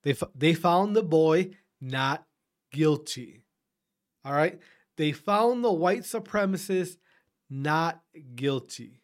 They 0.03 0.11
f- 0.11 0.31
they 0.33 0.53
found 0.53 0.95
the 0.95 1.03
boy 1.03 1.51
not 1.81 2.25
guilty. 2.75 3.45
All 4.25 4.33
right, 4.33 4.59
they 4.97 5.11
found 5.13 5.63
the 5.63 5.71
white 5.71 6.01
supremacist 6.01 6.97
not 7.49 8.01
guilty. 8.35 9.01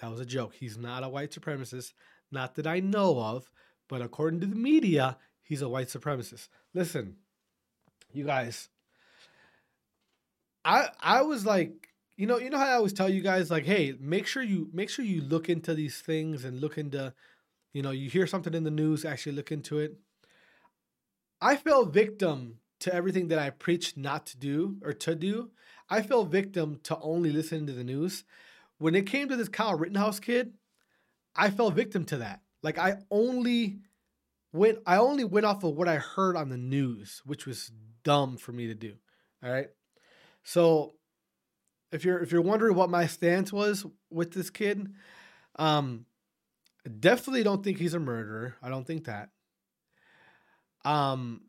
That 0.00 0.10
was 0.10 0.20
a 0.20 0.26
joke. 0.26 0.54
He's 0.54 0.76
not 0.76 1.02
a 1.02 1.08
white 1.08 1.30
supremacist, 1.30 1.92
not 2.30 2.54
that 2.56 2.66
I 2.66 2.80
know 2.80 3.18
of, 3.18 3.50
but 3.88 4.02
according 4.02 4.40
to 4.40 4.46
the 4.46 4.56
media, 4.56 5.16
he's 5.42 5.62
a 5.62 5.68
white 5.68 5.88
supremacist. 5.88 6.48
Listen, 6.74 7.16
you 8.12 8.24
guys, 8.24 8.68
I 10.64 10.88
I 11.00 11.22
was 11.22 11.46
like, 11.46 11.88
you 12.16 12.26
know, 12.26 12.38
you 12.38 12.50
know 12.50 12.58
how 12.58 12.66
I 12.66 12.74
always 12.74 12.92
tell 12.92 13.08
you 13.08 13.22
guys 13.22 13.50
like, 13.50 13.64
hey, 13.64 13.94
make 13.98 14.26
sure 14.26 14.42
you 14.42 14.68
make 14.72 14.90
sure 14.90 15.04
you 15.04 15.22
look 15.22 15.48
into 15.48 15.74
these 15.74 16.00
things 16.00 16.44
and 16.44 16.60
look 16.60 16.76
into, 16.76 17.14
you 17.72 17.82
know, 17.82 17.90
you 17.90 18.10
hear 18.10 18.26
something 18.26 18.54
in 18.54 18.64
the 18.64 18.70
news, 18.70 19.04
actually 19.04 19.32
look 19.32 19.50
into 19.50 19.78
it. 19.78 19.96
I 21.40 21.56
fell 21.56 21.84
victim 21.84 22.58
to 22.80 22.94
everything 22.94 23.28
that 23.28 23.38
I 23.38 23.50
preached 23.50 23.96
not 23.96 24.26
to 24.26 24.36
do 24.36 24.78
or 24.82 24.92
to 24.92 25.14
do. 25.14 25.50
I 25.90 26.02
fell 26.02 26.24
victim 26.24 26.80
to 26.84 26.98
only 27.00 27.30
listening 27.30 27.66
to 27.66 27.72
the 27.72 27.84
news. 27.84 28.24
When 28.78 28.94
it 28.94 29.06
came 29.06 29.28
to 29.28 29.36
this 29.36 29.48
Kyle 29.48 29.76
Rittenhouse 29.76 30.20
kid, 30.20 30.52
I 31.34 31.50
fell 31.50 31.70
victim 31.70 32.04
to 32.06 32.18
that. 32.18 32.40
Like 32.62 32.78
I 32.78 32.96
only 33.10 33.78
went 34.52 34.78
I 34.86 34.96
only 34.96 35.24
went 35.24 35.46
off 35.46 35.64
of 35.64 35.74
what 35.74 35.88
I 35.88 35.96
heard 35.96 36.36
on 36.36 36.48
the 36.48 36.56
news, 36.56 37.22
which 37.24 37.46
was 37.46 37.70
dumb 38.02 38.36
for 38.36 38.52
me 38.52 38.66
to 38.66 38.74
do. 38.74 38.94
All 39.42 39.50
right. 39.50 39.68
So 40.42 40.94
if 41.92 42.04
you're 42.04 42.20
if 42.20 42.32
you're 42.32 42.42
wondering 42.42 42.74
what 42.74 42.90
my 42.90 43.06
stance 43.06 43.52
was 43.52 43.86
with 44.10 44.32
this 44.32 44.50
kid, 44.50 44.92
um 45.56 46.06
definitely 47.00 47.42
don't 47.42 47.62
think 47.62 47.78
he's 47.78 47.94
a 47.94 48.00
murderer. 48.00 48.56
I 48.62 48.68
don't 48.68 48.86
think 48.86 49.04
that. 49.04 49.30
Um 50.88 51.42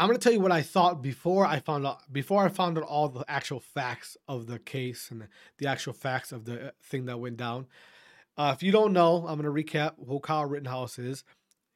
I'm 0.00 0.06
gonna 0.06 0.18
tell 0.18 0.32
you 0.32 0.40
what 0.40 0.50
I 0.50 0.62
thought 0.62 1.02
before 1.02 1.44
I 1.44 1.60
found 1.60 1.86
out 1.86 2.10
before 2.10 2.42
I 2.42 2.48
found 2.48 2.78
out 2.78 2.84
all 2.84 3.10
the 3.10 3.24
actual 3.28 3.60
facts 3.60 4.16
of 4.26 4.46
the 4.46 4.58
case 4.58 5.10
and 5.10 5.28
the, 5.58 5.66
actual 5.66 5.92
facts 5.92 6.32
of 6.32 6.46
the 6.46 6.68
uh, 6.68 6.70
thing 6.82 7.04
that 7.04 7.20
went 7.20 7.36
down. 7.36 7.66
Uh, 8.38 8.54
if 8.56 8.62
you 8.62 8.72
don't 8.72 8.94
know, 8.94 9.26
I'm 9.26 9.36
gonna 9.36 9.50
recap 9.50 9.96
who 10.08 10.18
Kyle 10.18 10.46
Rittenhouse 10.46 10.98
is. 10.98 11.22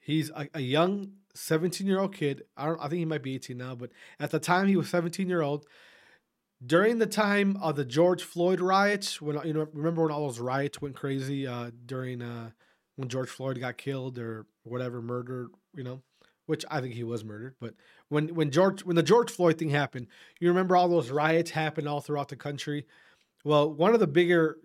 He's 0.00 0.30
a, 0.30 0.48
a 0.54 0.60
young 0.60 1.12
17 1.34 1.86
year 1.86 2.00
old 2.00 2.14
kid. 2.14 2.44
I 2.56 2.64
don't. 2.64 2.78
I 2.80 2.88
think 2.88 3.00
he 3.00 3.04
might 3.04 3.22
be 3.22 3.34
18 3.34 3.58
now, 3.58 3.74
but 3.74 3.90
at 4.18 4.30
the 4.30 4.38
time 4.38 4.68
he 4.68 4.76
was 4.76 4.88
17 4.88 5.28
year 5.28 5.42
old. 5.42 5.66
During 6.64 7.00
the 7.00 7.06
time 7.06 7.58
of 7.60 7.76
the 7.76 7.84
George 7.84 8.22
Floyd 8.22 8.60
riots, 8.60 9.20
when 9.20 9.38
you 9.46 9.52
know, 9.52 9.68
remember 9.74 10.02
when 10.02 10.12
all 10.12 10.28
those 10.28 10.40
riots 10.40 10.80
went 10.80 10.96
crazy 10.96 11.46
uh, 11.46 11.72
during 11.84 12.22
uh, 12.22 12.52
when 12.96 13.10
George 13.10 13.28
Floyd 13.28 13.60
got 13.60 13.76
killed 13.76 14.18
or 14.18 14.46
whatever, 14.62 15.02
murdered, 15.02 15.50
you 15.74 15.84
know 15.84 16.00
which 16.46 16.64
I 16.70 16.80
think 16.80 16.94
he 16.94 17.04
was 17.04 17.24
murdered. 17.24 17.54
But 17.60 17.74
when 18.08 18.34
when 18.34 18.50
George 18.50 18.84
when 18.84 18.96
the 18.96 19.02
George 19.02 19.30
Floyd 19.30 19.58
thing 19.58 19.70
happened, 19.70 20.08
you 20.38 20.48
remember 20.48 20.76
all 20.76 20.88
those 20.88 21.10
riots 21.10 21.50
happened 21.50 21.88
all 21.88 22.00
throughout 22.00 22.28
the 22.28 22.36
country. 22.36 22.86
Well, 23.44 23.70
one 23.70 23.92
of 23.92 24.00
the 24.00 24.06
bigger 24.06 24.58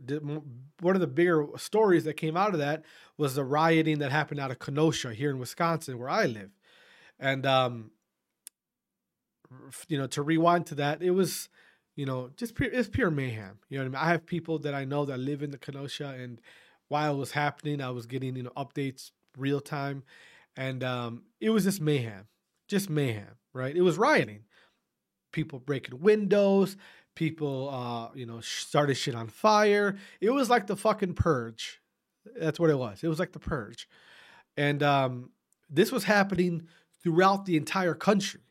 one 0.80 0.96
of 0.96 1.02
the 1.02 1.08
bigger 1.08 1.48
stories 1.58 2.06
that 2.06 2.14
came 2.14 2.38
out 2.38 2.54
of 2.54 2.60
that 2.60 2.84
was 3.18 3.36
the 3.36 3.44
rioting 3.44 4.00
that 4.00 4.12
happened 4.12 4.40
out 4.40 4.52
of 4.52 4.60
Kenosha 4.60 5.14
here 5.14 5.30
in 5.30 5.40
Wisconsin, 5.40 6.00
where 6.00 6.10
I 6.10 6.26
live, 6.26 6.52
and 7.20 7.46
um, 7.46 7.92
you 9.88 9.98
know, 9.98 10.08
to 10.08 10.22
rewind 10.22 10.66
to 10.68 10.76
that, 10.76 11.02
it 11.02 11.12
was 11.12 11.50
you 11.96 12.06
know 12.06 12.30
just 12.38 12.56
pure, 12.56 12.70
it's 12.72 12.90
pure 12.90 13.12
mayhem. 13.12 13.60
You 13.70 13.78
know 13.78 13.86
what 13.86 13.98
I 13.98 14.02
mean? 14.02 14.10
I 14.10 14.12
have 14.12 14.26
people 14.26 14.60
that 14.60 14.74
I 14.74 14.86
know 14.86 15.06
that 15.06 15.20
live 15.20 15.44
in 15.44 15.52
the 15.52 15.58
Kenosha, 15.58 16.16
and 16.18 16.40
while 16.88 17.16
it 17.16 17.18
was 17.18 17.32
happening, 17.32 17.82
I 17.82 17.90
was 17.90 18.06
getting 18.06 18.36
you 18.36 18.44
know 18.44 18.54
updates 18.56 19.12
real 19.38 19.60
time 19.60 20.04
and 20.56 20.84
um, 20.84 21.24
it 21.40 21.50
was 21.50 21.64
just 21.64 21.82
mayhem, 21.82 22.28
just 22.68 22.90
mayhem, 22.90 23.38
right? 23.54 23.76
It 23.76 23.82
was 23.82 23.98
rioting, 23.98 24.46
people 25.32 25.60
breaking 25.60 26.00
windows, 26.00 26.78
people, 27.16 27.70
uh, 27.70 28.16
you 28.16 28.26
know, 28.26 28.40
started 28.42 28.96
shit 28.96 29.16
on 29.16 29.28
fire. 29.28 29.98
It 30.22 30.32
was 30.32 30.50
like 30.50 30.68
the 30.68 30.76
fucking 30.76 31.14
purge. 31.14 31.82
That's 32.40 32.60
what 32.60 32.70
it 32.70 32.78
was. 32.78 33.04
It 33.04 33.08
was 33.08 33.20
like 33.20 33.32
the 33.32 33.40
purge, 33.40 33.88
and 34.58 34.84
um, 34.84 35.32
this 35.70 35.92
was 35.92 36.04
happening 36.04 36.68
throughout 37.02 37.46
the 37.46 37.58
entire 37.58 37.94
country, 37.94 38.42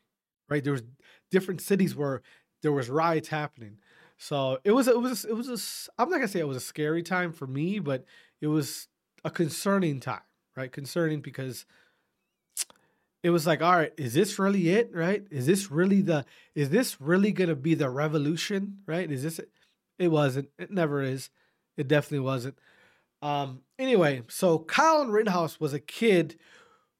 right? 0.49 0.63
There 0.63 0.73
was 0.73 0.83
different 1.31 1.61
cities 1.61 1.95
where 1.95 2.21
there 2.61 2.71
was 2.71 2.89
riots 2.89 3.29
happening. 3.29 3.77
So 4.17 4.59
it 4.63 4.71
was 4.71 4.87
it 4.87 4.99
was 4.99 5.23
it 5.23 5.33
was 5.33 5.47
a, 5.47 6.01
I'm 6.01 6.09
not 6.09 6.17
gonna 6.17 6.27
say 6.27 6.39
it 6.39 6.47
was 6.47 6.57
a 6.57 6.61
scary 6.61 7.03
time 7.03 7.31
for 7.31 7.47
me, 7.47 7.79
but 7.79 8.03
it 8.41 8.47
was 8.47 8.87
a 9.23 9.29
concerning 9.29 9.99
time, 9.99 10.21
right? 10.55 10.71
Concerning 10.71 11.21
because 11.21 11.65
it 13.21 13.31
was 13.31 13.45
like, 13.45 13.61
all 13.61 13.75
right, 13.75 13.91
is 13.97 14.13
this 14.13 14.39
really 14.39 14.69
it? 14.69 14.91
Right? 14.93 15.23
Is 15.29 15.45
this 15.45 15.69
really 15.69 16.01
the? 16.01 16.25
Is 16.55 16.69
this 16.69 16.99
really 17.01 17.31
gonna 17.31 17.55
be 17.55 17.73
the 17.73 17.89
revolution? 17.89 18.79
Right? 18.85 19.11
Is 19.11 19.23
this? 19.23 19.39
It, 19.39 19.49
it 19.97 20.07
wasn't. 20.07 20.49
It 20.57 20.71
never 20.71 21.01
is. 21.01 21.29
It 21.77 21.87
definitely 21.87 22.19
wasn't. 22.25 22.57
Um. 23.21 23.61
Anyway, 23.77 24.23
so 24.29 24.59
Kyle 24.59 25.05
Rittenhouse 25.05 25.59
was 25.59 25.73
a 25.73 25.79
kid 25.79 26.37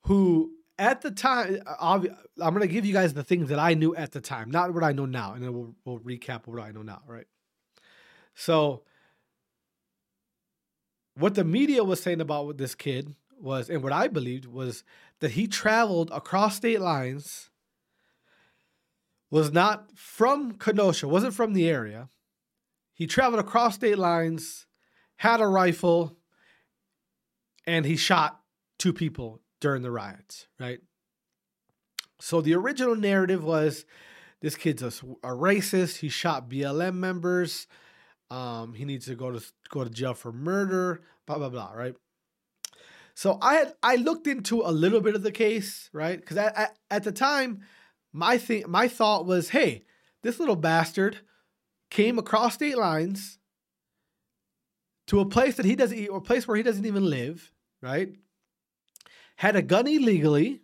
who, 0.03 0.51
at 0.77 1.01
the 1.01 1.11
time, 1.11 1.61
I'm 1.79 2.03
gonna 2.37 2.67
give 2.67 2.85
you 2.85 2.93
guys 2.93 3.13
the 3.13 3.23
things 3.23 3.49
that 3.49 3.59
I 3.59 3.73
knew 3.73 3.95
at 3.95 4.11
the 4.11 4.21
time, 4.21 4.51
not 4.51 4.73
what 4.73 4.83
I 4.83 4.91
know 4.91 5.05
now, 5.05 5.33
and 5.33 5.43
then 5.43 5.53
we'll 5.53 5.75
we'll 5.85 5.99
recap 5.99 6.47
what 6.47 6.61
I 6.61 6.71
know 6.71 6.81
now. 6.81 7.01
Right? 7.07 7.27
So, 8.35 8.83
what 11.15 11.35
the 11.35 11.45
media 11.45 11.85
was 11.85 12.03
saying 12.03 12.19
about 12.19 12.57
this 12.57 12.75
kid 12.75 13.15
was, 13.41 13.69
and 13.69 13.81
what 13.81 13.93
I 13.93 14.07
believed 14.07 14.45
was 14.45 14.83
that 15.19 15.31
he 15.31 15.47
traveled 15.47 16.11
across 16.11 16.57
state 16.57 16.81
lines, 16.81 17.49
was 19.31 19.51
not 19.51 19.91
from 19.95 20.53
Kenosha, 20.53 21.07
wasn't 21.07 21.33
from 21.33 21.53
the 21.53 21.69
area. 21.69 22.09
He 22.93 23.05
traveled 23.05 23.39
across 23.39 23.75
state 23.75 23.97
lines, 23.97 24.65
had 25.17 25.39
a 25.39 25.47
rifle, 25.47 26.17
and 27.65 27.85
he 27.85 27.95
shot 27.95 28.41
two 28.77 28.93
people 28.93 29.41
during 29.59 29.83
the 29.83 29.91
riots, 29.91 30.47
right? 30.59 30.79
So 32.19 32.41
the 32.41 32.55
original 32.55 32.95
narrative 32.95 33.43
was 33.43 33.85
this 34.41 34.55
kid's 34.55 34.81
a, 34.81 34.87
a 34.87 35.31
racist. 35.31 35.97
He 35.97 36.09
shot 36.09 36.49
BLM 36.49 36.95
members. 36.95 37.67
Um, 38.29 38.73
he 38.73 38.85
needs 38.85 39.05
to 39.05 39.15
go 39.15 39.31
to 39.31 39.41
go 39.69 39.83
to 39.83 39.89
jail 39.89 40.13
for 40.13 40.31
murder. 40.31 41.01
Blah 41.25 41.37
blah 41.37 41.49
blah. 41.49 41.71
Right. 41.73 41.95
So 43.19 43.37
I 43.41 43.55
had 43.55 43.73
I 43.83 43.97
looked 43.97 44.27
into 44.27 44.61
a 44.61 44.71
little 44.71 45.01
bit 45.01 45.13
of 45.13 45.23
the 45.23 45.31
case, 45.33 45.89
right? 45.91 46.17
Because 46.17 46.37
at, 46.37 46.77
at 46.89 47.03
the 47.03 47.11
time, 47.11 47.63
my 48.13 48.37
thing 48.37 48.63
my 48.65 48.87
thought 48.87 49.25
was, 49.25 49.49
hey, 49.49 49.83
this 50.23 50.39
little 50.39 50.55
bastard 50.55 51.17
came 51.89 52.17
across 52.17 52.53
state 52.53 52.77
lines 52.77 53.37
to 55.07 55.19
a 55.19 55.25
place 55.25 55.57
that 55.57 55.65
he 55.65 55.75
doesn't 55.75 56.07
or 56.07 56.19
a 56.19 56.21
place 56.21 56.47
where 56.47 56.55
he 56.55 56.63
doesn't 56.63 56.85
even 56.85 57.09
live, 57.09 57.51
right? 57.81 58.15
Had 59.35 59.57
a 59.57 59.61
gun 59.61 59.85
illegally, 59.85 60.61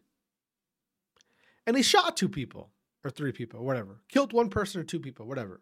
and 1.67 1.75
he 1.75 1.83
shot 1.83 2.15
two 2.15 2.29
people 2.29 2.71
or 3.03 3.09
three 3.09 3.33
people, 3.33 3.65
whatever. 3.65 3.99
Killed 4.07 4.31
one 4.31 4.47
person 4.49 4.79
or 4.79 4.85
two 4.85 5.01
people, 5.01 5.27
whatever. 5.27 5.59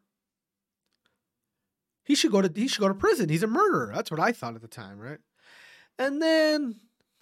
He 2.04 2.14
should 2.14 2.32
go 2.32 2.44
to 2.44 2.52
he 2.54 2.68
should 2.68 2.82
go 2.82 2.88
to 2.88 2.94
prison. 2.94 3.30
He's 3.30 3.42
a 3.42 3.48
murderer. 3.48 3.92
That's 3.96 4.12
what 4.12 4.20
I 4.20 4.32
thought 4.32 4.54
at 4.54 4.62
the 4.62 4.68
time, 4.68 5.00
right? 5.00 5.18
And 5.98 6.22
then 6.22 6.76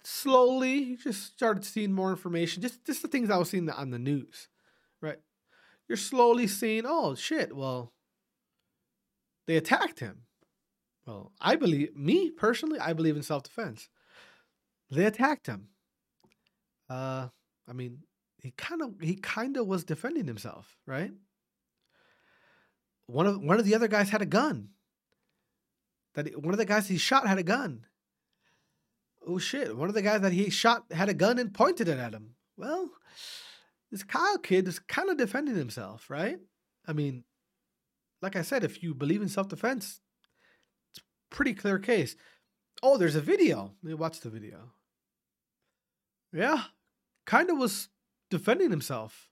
slowly 0.04 0.74
you 0.74 0.96
just 0.96 1.24
started 1.24 1.64
seeing 1.64 1.92
more 1.92 2.10
information, 2.10 2.62
just 2.62 2.84
just 2.84 3.02
the 3.02 3.08
things 3.08 3.30
I 3.30 3.36
was 3.36 3.50
seeing 3.50 3.68
on 3.68 3.90
the 3.90 3.98
news, 3.98 4.48
right? 5.00 5.18
You're 5.88 5.96
slowly 5.96 6.46
seeing, 6.46 6.84
oh 6.86 7.14
shit, 7.14 7.54
well, 7.54 7.92
they 9.46 9.56
attacked 9.56 10.00
him. 10.00 10.22
Well, 11.06 11.32
I 11.40 11.56
believe 11.56 11.96
me 11.96 12.30
personally, 12.30 12.78
I 12.78 12.92
believe 12.92 13.16
in 13.16 13.22
self-defense. 13.22 13.88
They 14.90 15.04
attacked 15.04 15.46
him. 15.46 15.68
Uh, 16.88 17.28
I 17.68 17.72
mean, 17.72 18.00
he 18.40 18.52
kind 18.52 18.82
of 18.82 18.94
he 19.00 19.16
kind 19.16 19.56
of 19.56 19.66
was 19.66 19.84
defending 19.84 20.26
himself, 20.26 20.76
right? 20.86 21.12
One 23.06 23.26
of 23.26 23.42
one 23.42 23.58
of 23.58 23.64
the 23.64 23.74
other 23.74 23.88
guys 23.88 24.10
had 24.10 24.22
a 24.22 24.26
gun. 24.26 24.68
That 26.14 26.42
one 26.42 26.52
of 26.52 26.58
the 26.58 26.66
guys 26.66 26.88
he 26.88 26.98
shot 26.98 27.26
had 27.26 27.38
a 27.38 27.42
gun 27.42 27.86
oh 29.26 29.38
shit, 29.38 29.76
one 29.76 29.88
of 29.88 29.94
the 29.94 30.02
guys 30.02 30.20
that 30.20 30.32
he 30.32 30.50
shot 30.50 30.84
had 30.90 31.08
a 31.08 31.14
gun 31.14 31.38
and 31.38 31.54
pointed 31.54 31.88
it 31.88 31.98
at 31.98 32.12
him. 32.12 32.34
Well, 32.56 32.90
this 33.90 34.02
Kyle 34.02 34.38
kid 34.38 34.68
is 34.68 34.78
kind 34.78 35.10
of 35.10 35.16
defending 35.16 35.54
himself, 35.54 36.08
right? 36.08 36.38
I 36.86 36.92
mean, 36.92 37.24
like 38.20 38.36
I 38.36 38.42
said, 38.42 38.64
if 38.64 38.82
you 38.82 38.94
believe 38.94 39.22
in 39.22 39.28
self 39.28 39.48
defense, 39.48 40.00
it's 40.90 41.04
pretty 41.30 41.54
clear 41.54 41.78
case. 41.78 42.16
oh, 42.82 42.96
there's 42.96 43.16
a 43.16 43.20
video. 43.20 43.72
Watch 43.82 44.20
the 44.20 44.30
video. 44.30 44.72
Yeah, 46.32 46.64
kind 47.26 47.50
of 47.50 47.58
was 47.58 47.88
defending 48.30 48.70
himself. 48.70 49.28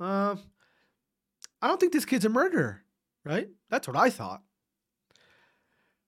Uh, 0.00 0.36
I 1.62 1.68
don't 1.68 1.78
think 1.78 1.92
this 1.92 2.04
kid's 2.04 2.24
a 2.24 2.28
murderer, 2.28 2.82
right? 3.24 3.48
That's 3.70 3.86
what 3.86 3.96
I 3.96 4.10
thought. 4.10 4.42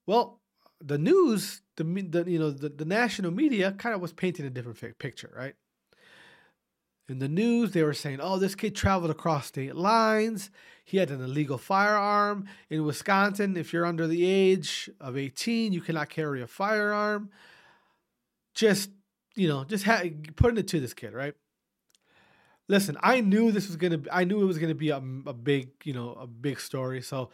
Well, 0.06 0.40
the 0.80 0.98
news, 0.98 1.62
the, 1.76 1.84
the 1.84 2.24
you 2.30 2.38
know 2.38 2.50
the, 2.50 2.68
the 2.68 2.84
national 2.84 3.30
media 3.30 3.72
kind 3.72 3.94
of 3.94 4.00
was 4.00 4.12
painting 4.12 4.46
a 4.46 4.50
different 4.50 4.78
fi- 4.78 4.92
picture, 4.98 5.32
right? 5.36 5.54
In 7.08 7.20
the 7.20 7.28
news, 7.28 7.72
they 7.72 7.82
were 7.82 7.94
saying, 7.94 8.18
"Oh, 8.20 8.38
this 8.38 8.54
kid 8.54 8.74
traveled 8.74 9.10
across 9.10 9.46
state 9.46 9.76
lines. 9.76 10.50
He 10.84 10.98
had 10.98 11.10
an 11.10 11.22
illegal 11.22 11.58
firearm 11.58 12.46
in 12.68 12.84
Wisconsin. 12.84 13.56
If 13.56 13.72
you're 13.72 13.86
under 13.86 14.06
the 14.06 14.24
age 14.24 14.90
of 15.00 15.16
18, 15.16 15.72
you 15.72 15.80
cannot 15.80 16.08
carry 16.10 16.42
a 16.42 16.46
firearm." 16.46 17.30
Just 18.54 18.90
you 19.34 19.48
know, 19.48 19.64
just 19.64 19.84
ha- 19.84 20.02
putting 20.34 20.58
it 20.58 20.68
to 20.68 20.80
this 20.80 20.94
kid, 20.94 21.12
right? 21.12 21.34
Listen, 22.68 22.96
I 23.00 23.20
knew 23.20 23.52
this 23.52 23.68
was 23.68 23.76
gonna. 23.76 23.98
Be, 23.98 24.10
I 24.10 24.24
knew 24.24 24.42
it 24.42 24.46
was 24.46 24.58
gonna 24.58 24.74
be 24.74 24.90
a, 24.90 24.96
a 24.96 25.32
big, 25.32 25.70
you 25.84 25.92
know, 25.92 26.12
a 26.14 26.26
big 26.26 26.58
story. 26.58 27.02
So 27.02 27.30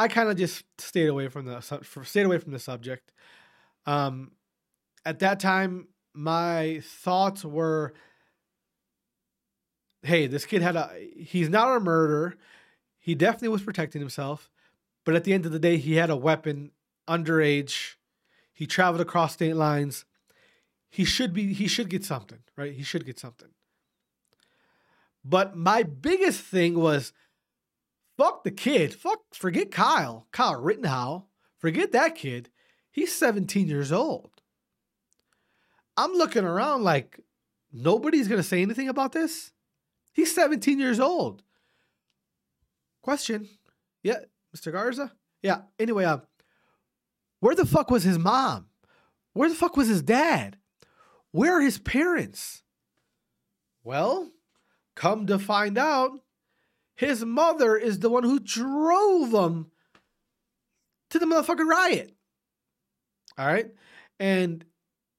I 0.00 0.08
kind 0.08 0.30
of 0.30 0.36
just 0.38 0.64
stayed 0.78 1.08
away 1.08 1.28
from 1.28 1.44
the 1.44 1.60
stayed 1.60 2.24
away 2.24 2.38
from 2.38 2.52
the 2.52 2.58
subject. 2.58 3.12
Um, 3.84 4.32
at 5.04 5.18
that 5.18 5.40
time, 5.40 5.88
my 6.14 6.80
thoughts 6.82 7.44
were, 7.44 7.92
"Hey, 10.02 10.26
this 10.26 10.46
kid 10.46 10.62
had 10.62 10.74
a. 10.74 10.90
He's 11.14 11.50
not 11.50 11.76
a 11.76 11.80
murderer. 11.80 12.36
He 12.98 13.14
definitely 13.14 13.48
was 13.48 13.60
protecting 13.60 14.00
himself, 14.00 14.50
but 15.04 15.14
at 15.14 15.24
the 15.24 15.34
end 15.34 15.44
of 15.44 15.52
the 15.52 15.58
day, 15.58 15.76
he 15.76 15.96
had 15.96 16.08
a 16.08 16.16
weapon, 16.16 16.70
underage. 17.06 17.96
He 18.54 18.66
traveled 18.66 19.02
across 19.02 19.34
state 19.34 19.54
lines. 19.54 20.06
He 20.88 21.04
should 21.04 21.34
be. 21.34 21.52
He 21.52 21.68
should 21.68 21.90
get 21.90 22.06
something, 22.06 22.40
right? 22.56 22.72
He 22.72 22.82
should 22.82 23.04
get 23.04 23.18
something." 23.18 23.50
But 25.22 25.58
my 25.58 25.82
biggest 25.82 26.40
thing 26.40 26.78
was 26.78 27.12
fuck 28.20 28.44
the 28.44 28.50
kid. 28.50 28.92
Fuck, 28.92 29.20
forget 29.32 29.70
Kyle. 29.70 30.26
Kyle 30.30 30.60
Rittenhouse. 30.60 31.22
Forget 31.56 31.92
that 31.92 32.14
kid. 32.14 32.50
He's 32.90 33.14
17 33.14 33.66
years 33.66 33.90
old. 33.90 34.30
I'm 35.96 36.12
looking 36.12 36.44
around 36.44 36.84
like 36.84 37.20
nobody's 37.72 38.28
going 38.28 38.40
to 38.40 38.46
say 38.46 38.60
anything 38.60 38.90
about 38.90 39.12
this. 39.12 39.52
He's 40.12 40.34
17 40.34 40.78
years 40.78 41.00
old. 41.00 41.42
Question. 43.02 43.48
Yeah, 44.02 44.18
Mr. 44.54 44.70
Garza? 44.70 45.12
Yeah, 45.42 45.62
anyway, 45.78 46.04
uh, 46.04 46.18
where 47.40 47.54
the 47.54 47.64
fuck 47.64 47.90
was 47.90 48.02
his 48.02 48.18
mom? 48.18 48.66
Where 49.32 49.48
the 49.48 49.54
fuck 49.54 49.78
was 49.78 49.88
his 49.88 50.02
dad? 50.02 50.58
Where 51.30 51.56
are 51.56 51.62
his 51.62 51.78
parents? 51.78 52.62
Well, 53.82 54.30
come 54.94 55.26
to 55.26 55.38
find 55.38 55.78
out, 55.78 56.20
his 57.00 57.24
mother 57.24 57.78
is 57.78 58.00
the 58.00 58.10
one 58.10 58.24
who 58.24 58.38
drove 58.38 59.32
him 59.32 59.70
to 61.08 61.18
the 61.18 61.24
motherfucking 61.24 61.66
riot. 61.66 62.14
All 63.38 63.46
right. 63.46 63.72
And 64.18 64.66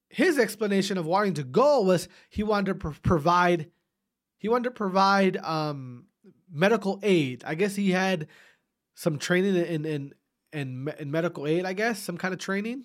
his 0.08 0.38
explanation 0.38 0.96
of 0.96 1.06
wanting 1.06 1.34
to 1.34 1.42
go 1.42 1.80
was 1.80 2.06
he 2.30 2.44
wanted 2.44 2.66
to 2.66 2.74
pro- 2.76 2.94
provide 3.02 3.68
he 4.38 4.48
wanted 4.48 4.64
to 4.64 4.70
provide 4.70 5.36
um, 5.38 6.04
medical 6.48 7.00
aid. 7.02 7.42
I 7.44 7.56
guess 7.56 7.74
he 7.74 7.90
had 7.90 8.28
some 8.94 9.18
training 9.18 9.56
in 9.56 9.84
in 9.84 10.14
in, 10.52 10.88
in 11.00 11.10
medical 11.10 11.48
aid. 11.48 11.64
I 11.64 11.72
guess 11.72 11.98
some 11.98 12.16
kind 12.16 12.32
of 12.32 12.38
training. 12.38 12.84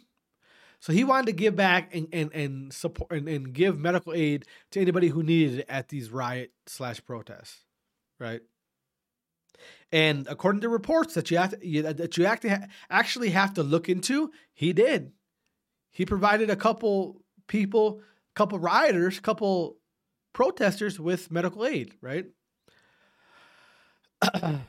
So 0.79 0.91
he 0.91 1.03
wanted 1.03 1.27
to 1.27 1.33
give 1.33 1.55
back 1.55 1.93
and 1.93 2.07
and, 2.11 2.33
and 2.33 2.73
support 2.73 3.11
and, 3.11 3.29
and 3.29 3.53
give 3.53 3.77
medical 3.77 4.15
aid 4.15 4.45
to 4.71 4.81
anybody 4.81 5.09
who 5.09 5.21
needed 5.21 5.59
it 5.59 5.65
at 5.69 5.89
these 5.89 6.09
riot 6.09 6.51
slash 6.65 7.05
protests, 7.05 7.63
right? 8.19 8.41
And 9.91 10.27
according 10.27 10.61
to 10.61 10.69
reports 10.69 11.13
that 11.13 11.31
you 11.31 11.37
have 11.37 11.51
to, 11.51 11.67
you, 11.67 11.81
that 11.81 12.17
you 12.17 12.25
act- 12.25 12.45
actually 12.89 13.29
have 13.29 13.53
to 13.55 13.63
look 13.63 13.89
into, 13.89 14.31
he 14.53 14.73
did. 14.73 15.11
He 15.91 16.05
provided 16.05 16.49
a 16.49 16.55
couple 16.55 17.23
people, 17.47 18.01
a 18.01 18.35
couple 18.35 18.59
rioters, 18.59 19.17
a 19.17 19.21
couple 19.21 19.77
protesters 20.33 20.99
with 20.99 21.31
medical 21.31 21.65
aid, 21.65 21.93
right? 22.01 22.25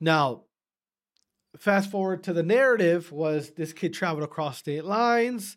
now, 0.00 0.42
fast 1.56 1.90
forward 1.90 2.24
to 2.24 2.32
the 2.32 2.42
narrative 2.42 3.12
was 3.12 3.50
this 3.50 3.72
kid 3.72 3.94
traveled 3.94 4.24
across 4.24 4.58
state 4.58 4.84
lines. 4.84 5.56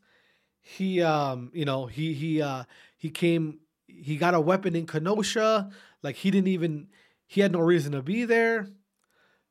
He 0.62 1.02
um, 1.02 1.52
you 1.54 1.65
know, 1.65 1.86
he 1.86 2.13
he 2.13 2.41
uh 2.41 2.63
he 2.98 3.10
came 3.10 3.60
he 3.88 4.17
got 4.17 4.34
a 4.34 4.41
weapon 4.41 4.76
in 4.76 4.86
Kenosha, 4.86 5.69
like 6.04 6.15
he 6.15 6.32
didn't 6.32 6.50
even 6.50 6.88
he 7.36 7.41
had 7.41 7.52
no 7.52 7.60
reason 7.60 7.91
to 7.91 8.02
be 8.02 8.24
there. 8.24 8.69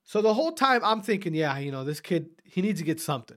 So 0.04 0.22
the 0.22 0.32
whole 0.32 0.52
time 0.52 0.80
I'm 0.82 1.02
thinking, 1.02 1.34
yeah, 1.34 1.58
you 1.58 1.70
know, 1.70 1.84
this 1.84 2.00
kid 2.00 2.30
he 2.42 2.62
needs 2.62 2.80
to 2.80 2.84
get 2.86 2.98
something. 2.98 3.36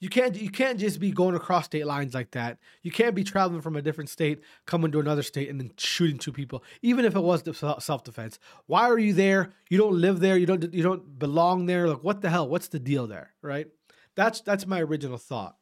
You 0.00 0.08
can't 0.08 0.34
you 0.34 0.50
can't 0.50 0.80
just 0.80 0.98
be 0.98 1.12
going 1.12 1.34
across 1.34 1.66
state 1.66 1.86
lines 1.86 2.14
like 2.14 2.30
that. 2.30 2.58
You 2.82 2.90
can't 2.90 3.14
be 3.14 3.22
traveling 3.22 3.60
from 3.60 3.76
a 3.76 3.82
different 3.82 4.08
state, 4.08 4.40
coming 4.66 4.90
to 4.92 5.00
another 5.00 5.22
state, 5.22 5.50
and 5.50 5.60
then 5.60 5.72
shooting 5.76 6.18
two 6.18 6.32
people, 6.32 6.64
even 6.80 7.04
if 7.04 7.14
it 7.14 7.20
was 7.20 7.44
self 7.84 8.02
defense. 8.02 8.38
Why 8.66 8.88
are 8.88 8.98
you 8.98 9.12
there? 9.12 9.52
You 9.68 9.76
don't 9.76 10.00
live 10.00 10.20
there. 10.20 10.38
You 10.38 10.46
don't 10.46 10.72
you 10.72 10.82
don't 10.82 11.18
belong 11.18 11.66
there. 11.66 11.86
Like 11.86 12.02
what 12.02 12.22
the 12.22 12.30
hell? 12.30 12.48
What's 12.48 12.68
the 12.68 12.80
deal 12.80 13.06
there? 13.06 13.34
Right? 13.42 13.68
That's 14.16 14.40
that's 14.40 14.66
my 14.66 14.80
original 14.80 15.18
thought. 15.18 15.56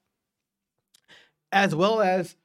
As 1.53 1.75
well 1.75 2.01
as 2.01 2.37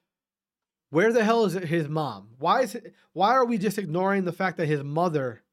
where 0.90 1.14
the 1.14 1.24
hell 1.24 1.46
is 1.46 1.54
his 1.54 1.88
mom? 1.88 2.30
Why 2.40 2.62
is 2.62 2.76
it, 2.76 2.94
why 3.14 3.34
are 3.34 3.46
we 3.46 3.60
just 3.60 3.78
ignoring 3.78 4.26
the 4.26 4.34
fact 4.34 4.58
that 4.58 4.68
his 4.68 4.84
mother 4.84 5.44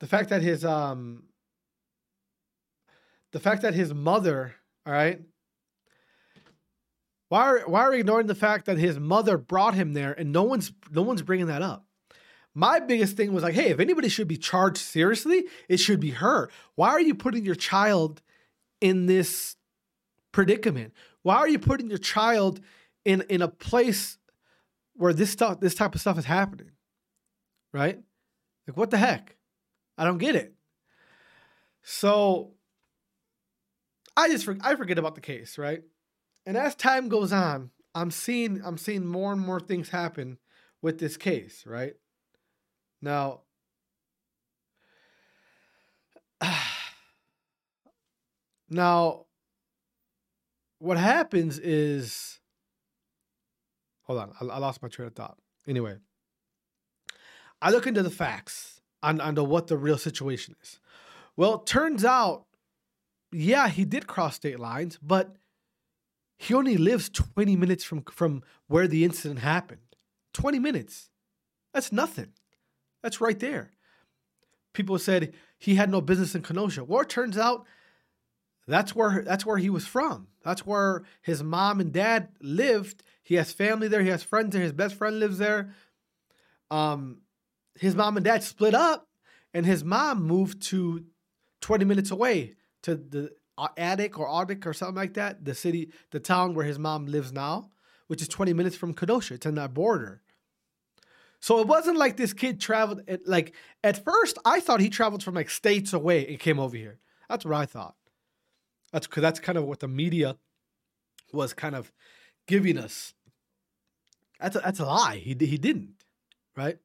the 0.00 0.06
fact 0.06 0.30
that 0.30 0.42
his 0.42 0.64
um 0.64 1.24
the 3.32 3.40
fact 3.40 3.62
that 3.62 3.74
his 3.74 3.94
mother, 3.94 4.54
all 4.84 4.92
right, 4.92 5.20
why 7.28 7.42
are 7.44 7.60
why 7.60 7.82
are 7.82 7.90
we 7.92 8.00
ignoring 8.00 8.26
the 8.26 8.34
fact 8.34 8.66
that 8.66 8.78
his 8.78 8.98
mother 8.98 9.38
brought 9.38 9.74
him 9.74 9.92
there 9.92 10.12
and 10.12 10.32
no 10.32 10.42
one's 10.42 10.72
no 10.90 11.02
one's 11.02 11.22
bringing 11.22 11.46
that 11.46 11.62
up? 11.62 11.86
My 12.52 12.80
biggest 12.80 13.16
thing 13.16 13.32
was 13.32 13.44
like, 13.44 13.54
hey, 13.54 13.70
if 13.70 13.78
anybody 13.78 14.08
should 14.08 14.26
be 14.26 14.36
charged 14.36 14.78
seriously, 14.78 15.44
it 15.68 15.76
should 15.76 16.00
be 16.00 16.10
her. 16.10 16.50
Why 16.74 16.88
are 16.88 17.00
you 17.00 17.14
putting 17.14 17.44
your 17.44 17.54
child 17.54 18.20
in 18.80 19.06
this 19.06 19.54
predicament? 20.32 20.92
Why 21.22 21.36
are 21.36 21.48
you 21.48 21.60
putting 21.60 21.88
your 21.88 21.98
child 21.98 22.60
in 23.04 23.22
in 23.28 23.42
a 23.42 23.48
place 23.48 24.18
where 24.94 25.12
this 25.12 25.30
stuff 25.30 25.60
this 25.60 25.76
type 25.76 25.94
of 25.94 26.00
stuff 26.00 26.18
is 26.18 26.24
happening? 26.24 26.72
Right? 27.72 28.00
Like 28.66 28.76
what 28.76 28.90
the 28.90 28.98
heck? 28.98 29.36
I 29.96 30.04
don't 30.04 30.18
get 30.18 30.36
it. 30.36 30.54
So 31.82 32.52
I 34.16 34.28
just 34.28 34.48
I 34.62 34.76
forget 34.76 34.98
about 34.98 35.14
the 35.14 35.20
case, 35.20 35.58
right? 35.58 35.82
And 36.46 36.56
as 36.56 36.74
time 36.74 37.08
goes 37.08 37.32
on, 37.32 37.70
I'm 37.94 38.10
seeing 38.10 38.60
I'm 38.64 38.78
seeing 38.78 39.06
more 39.06 39.32
and 39.32 39.40
more 39.40 39.60
things 39.60 39.90
happen 39.90 40.38
with 40.82 40.98
this 40.98 41.16
case, 41.16 41.64
right? 41.66 41.94
Now 43.02 43.42
Now 48.68 49.26
what 50.78 50.96
happens 50.96 51.58
is 51.58 52.40
hold 54.02 54.20
on, 54.20 54.32
I, 54.40 54.44
I 54.46 54.58
lost 54.58 54.82
my 54.82 54.88
train 54.88 55.08
of 55.08 55.14
thought. 55.14 55.38
Anyway, 55.66 55.96
I 57.60 57.70
look 57.70 57.86
into 57.86 58.02
the 58.02 58.10
facts 58.10 58.79
on, 59.02 59.20
on 59.20 59.34
what 59.48 59.66
the 59.66 59.76
real 59.76 59.98
situation 59.98 60.56
is. 60.62 60.78
Well, 61.36 61.58
turns 61.58 62.04
out 62.04 62.44
yeah, 63.32 63.68
he 63.68 63.84
did 63.84 64.06
cross 64.06 64.36
state 64.36 64.58
lines, 64.58 64.98
but 65.00 65.36
he 66.36 66.54
only 66.54 66.76
lives 66.76 67.08
20 67.08 67.56
minutes 67.56 67.84
from 67.84 68.02
from 68.10 68.42
where 68.66 68.88
the 68.88 69.04
incident 69.04 69.40
happened. 69.40 69.80
20 70.32 70.58
minutes. 70.58 71.10
That's 71.72 71.92
nothing. 71.92 72.32
That's 73.02 73.20
right 73.20 73.38
there. 73.38 73.70
People 74.72 74.98
said 74.98 75.34
he 75.58 75.74
had 75.74 75.90
no 75.90 76.00
business 76.00 76.34
in 76.34 76.42
Kenosha. 76.42 76.84
Well, 76.84 77.02
it 77.02 77.08
turns 77.08 77.36
out 77.36 77.66
that's 78.66 78.94
where 78.94 79.22
that's 79.22 79.46
where 79.46 79.58
he 79.58 79.70
was 79.70 79.86
from. 79.86 80.28
That's 80.42 80.66
where 80.66 81.02
his 81.22 81.42
mom 81.42 81.80
and 81.80 81.92
dad 81.92 82.28
lived. 82.40 83.02
He 83.22 83.34
has 83.36 83.52
family 83.52 83.88
there. 83.88 84.02
He 84.02 84.08
has 84.08 84.22
friends 84.22 84.52
there. 84.52 84.62
His 84.62 84.72
best 84.72 84.94
friend 84.94 85.20
lives 85.20 85.38
there. 85.38 85.74
Um, 86.70 87.18
his 87.78 87.94
mom 87.94 88.16
and 88.16 88.24
dad 88.24 88.42
split 88.42 88.74
up, 88.74 89.06
and 89.54 89.66
his 89.66 89.84
mom 89.84 90.22
moved 90.22 90.62
to 90.62 91.04
20 91.60 91.84
minutes 91.84 92.10
away 92.10 92.54
to 92.82 92.94
the 92.94 93.30
attic 93.76 94.18
or 94.18 94.42
attic 94.42 94.66
or 94.66 94.72
something 94.72 94.96
like 94.96 95.14
that, 95.14 95.44
the 95.44 95.54
city, 95.54 95.90
the 96.10 96.20
town 96.20 96.54
where 96.54 96.64
his 96.64 96.78
mom 96.78 97.06
lives 97.06 97.32
now, 97.32 97.70
which 98.06 98.22
is 98.22 98.28
20 98.28 98.52
minutes 98.52 98.76
from 98.76 98.94
Kenosha. 98.94 99.34
It's 99.34 99.46
that 99.46 99.74
border. 99.74 100.22
So 101.40 101.58
it 101.58 101.66
wasn't 101.66 101.96
like 101.96 102.16
this 102.16 102.32
kid 102.32 102.60
traveled. 102.60 103.02
At, 103.08 103.26
like 103.26 103.54
at 103.82 104.04
first, 104.04 104.38
I 104.44 104.60
thought 104.60 104.80
he 104.80 104.90
traveled 104.90 105.22
from 105.22 105.34
like 105.34 105.50
states 105.50 105.92
away 105.92 106.26
and 106.26 106.38
came 106.38 106.58
over 106.58 106.76
here. 106.76 106.98
That's 107.28 107.44
what 107.44 107.54
I 107.54 107.66
thought. 107.66 107.94
That's 108.92 109.06
because 109.06 109.22
that's 109.22 109.40
kind 109.40 109.56
of 109.56 109.64
what 109.64 109.80
the 109.80 109.88
media 109.88 110.36
was 111.32 111.54
kind 111.54 111.74
of 111.74 111.92
giving 112.46 112.76
us. 112.76 113.14
That's 114.38 114.56
a, 114.56 114.60
that's 114.60 114.80
a 114.80 114.84
lie. 114.84 115.16
He 115.16 115.34
he 115.34 115.58
didn't, 115.58 116.04
right? 116.56 116.78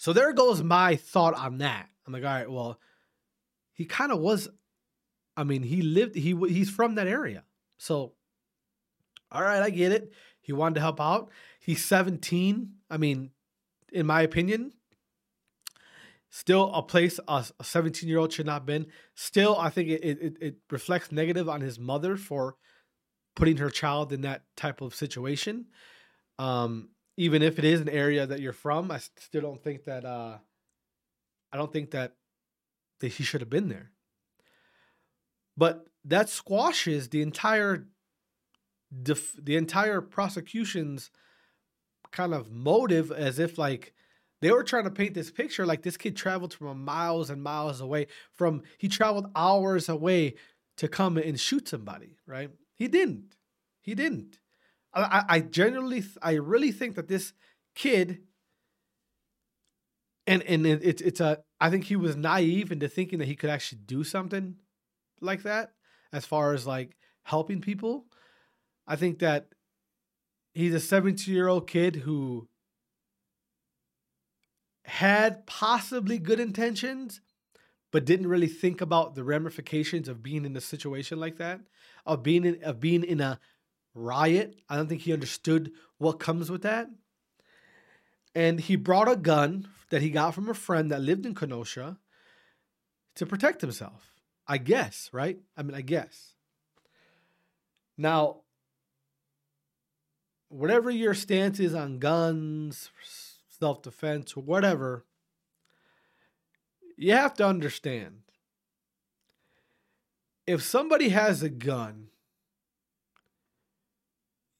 So 0.00 0.14
there 0.14 0.32
goes 0.32 0.62
my 0.62 0.96
thought 0.96 1.34
on 1.34 1.58
that. 1.58 1.86
I'm 2.06 2.14
like, 2.14 2.24
all 2.24 2.30
right, 2.30 2.50
well, 2.50 2.80
he 3.74 3.84
kind 3.84 4.10
of 4.10 4.18
was. 4.18 4.48
I 5.36 5.44
mean, 5.44 5.62
he 5.62 5.82
lived. 5.82 6.14
He 6.14 6.34
he's 6.48 6.70
from 6.70 6.94
that 6.94 7.06
area, 7.06 7.44
so 7.76 8.14
all 9.30 9.42
right, 9.42 9.62
I 9.62 9.68
get 9.68 9.92
it. 9.92 10.10
He 10.40 10.54
wanted 10.54 10.76
to 10.76 10.80
help 10.80 11.02
out. 11.02 11.28
He's 11.60 11.84
17. 11.84 12.76
I 12.88 12.96
mean, 12.96 13.32
in 13.92 14.06
my 14.06 14.22
opinion, 14.22 14.72
still 16.30 16.72
a 16.72 16.82
place 16.82 17.20
a 17.28 17.44
17 17.62 18.08
year 18.08 18.20
old 18.20 18.32
should 18.32 18.46
not 18.46 18.54
have 18.54 18.66
been. 18.66 18.86
Still, 19.14 19.58
I 19.58 19.68
think 19.68 19.90
it, 19.90 20.02
it, 20.02 20.36
it 20.40 20.56
reflects 20.70 21.12
negative 21.12 21.46
on 21.46 21.60
his 21.60 21.78
mother 21.78 22.16
for 22.16 22.56
putting 23.36 23.58
her 23.58 23.68
child 23.68 24.14
in 24.14 24.22
that 24.22 24.44
type 24.56 24.80
of 24.80 24.94
situation. 24.94 25.66
Um, 26.38 26.88
even 27.20 27.42
if 27.42 27.58
it 27.58 27.66
is 27.66 27.82
an 27.82 27.88
area 27.90 28.26
that 28.26 28.40
you're 28.40 28.54
from, 28.54 28.90
I 28.90 28.98
still 29.18 29.42
don't 29.42 29.62
think 29.62 29.84
that 29.84 30.06
uh, 30.06 30.38
I 31.52 31.56
don't 31.58 31.70
think 31.70 31.90
that 31.90 32.14
that 33.00 33.08
he 33.08 33.24
should 33.24 33.42
have 33.42 33.50
been 33.50 33.68
there. 33.68 33.90
But 35.54 35.84
that 36.06 36.30
squashes 36.30 37.10
the 37.10 37.20
entire 37.20 37.86
def- 39.02 39.36
the 39.38 39.56
entire 39.56 40.00
prosecution's 40.00 41.10
kind 42.10 42.32
of 42.32 42.50
motive 42.50 43.12
as 43.12 43.38
if 43.38 43.58
like 43.58 43.92
they 44.40 44.50
were 44.50 44.64
trying 44.64 44.84
to 44.84 44.90
paint 44.90 45.12
this 45.12 45.30
picture 45.30 45.66
like 45.66 45.82
this 45.82 45.98
kid 45.98 46.16
traveled 46.16 46.54
from 46.54 46.82
miles 46.82 47.28
and 47.28 47.42
miles 47.42 47.82
away 47.82 48.06
from 48.32 48.62
he 48.78 48.88
traveled 48.88 49.26
hours 49.36 49.90
away 49.90 50.36
to 50.78 50.88
come 50.88 51.18
and 51.18 51.38
shoot 51.38 51.68
somebody 51.68 52.16
right? 52.26 52.50
He 52.74 52.88
didn't. 52.88 53.36
He 53.82 53.94
didn't 53.94 54.38
i 54.94 55.24
i 55.28 55.40
genuinely 55.40 56.02
i 56.22 56.32
really 56.32 56.72
think 56.72 56.96
that 56.96 57.08
this 57.08 57.32
kid 57.74 58.20
and 60.26 60.42
and 60.42 60.66
it, 60.66 60.80
it's 60.82 61.02
it's 61.02 61.20
a 61.20 61.38
i 61.60 61.70
think 61.70 61.84
he 61.84 61.96
was 61.96 62.16
naive 62.16 62.72
into 62.72 62.88
thinking 62.88 63.18
that 63.18 63.28
he 63.28 63.36
could 63.36 63.50
actually 63.50 63.80
do 63.86 64.04
something 64.04 64.56
like 65.20 65.42
that 65.42 65.72
as 66.12 66.26
far 66.26 66.52
as 66.52 66.66
like 66.66 66.96
helping 67.24 67.60
people. 67.60 68.06
I 68.86 68.96
think 68.96 69.20
that 69.20 69.48
he's 70.52 70.74
a 70.74 70.80
17 70.80 71.32
year 71.32 71.48
old 71.48 71.68
kid 71.68 71.96
who 71.96 72.48
had 74.84 75.46
possibly 75.46 76.18
good 76.18 76.40
intentions 76.40 77.20
but 77.92 78.04
didn't 78.04 78.26
really 78.28 78.48
think 78.48 78.80
about 78.80 79.14
the 79.14 79.22
ramifications 79.22 80.08
of 80.08 80.22
being 80.22 80.44
in 80.44 80.56
a 80.56 80.60
situation 80.60 81.20
like 81.20 81.36
that 81.36 81.60
of 82.06 82.22
being 82.22 82.44
in 82.44 82.62
of 82.64 82.80
being 82.80 83.04
in 83.04 83.20
a 83.20 83.38
riot. 83.94 84.58
I 84.68 84.76
don't 84.76 84.88
think 84.88 85.02
he 85.02 85.12
understood 85.12 85.72
what 85.98 86.18
comes 86.18 86.50
with 86.50 86.62
that. 86.62 86.88
And 88.34 88.60
he 88.60 88.76
brought 88.76 89.10
a 89.10 89.16
gun 89.16 89.68
that 89.90 90.02
he 90.02 90.10
got 90.10 90.34
from 90.34 90.48
a 90.48 90.54
friend 90.54 90.90
that 90.90 91.00
lived 91.00 91.26
in 91.26 91.34
kenosha 91.34 91.98
to 93.16 93.26
protect 93.26 93.60
himself. 93.60 94.14
I 94.46 94.58
guess 94.58 95.10
right? 95.12 95.38
I 95.56 95.62
mean 95.62 95.74
i 95.74 95.80
guess. 95.80 96.34
Now 97.96 98.42
whatever 100.48 100.90
your 100.90 101.14
stance 101.14 101.60
is 101.60 101.74
on 101.74 101.98
guns 101.98 102.90
self-defense 103.48 104.36
or 104.36 104.42
whatever 104.42 105.04
you 106.96 107.12
have 107.12 107.34
to 107.34 107.46
understand 107.46 108.22
if 110.50 110.62
somebody 110.62 111.10
has 111.10 111.42
a 111.42 111.48
gun, 111.48 112.08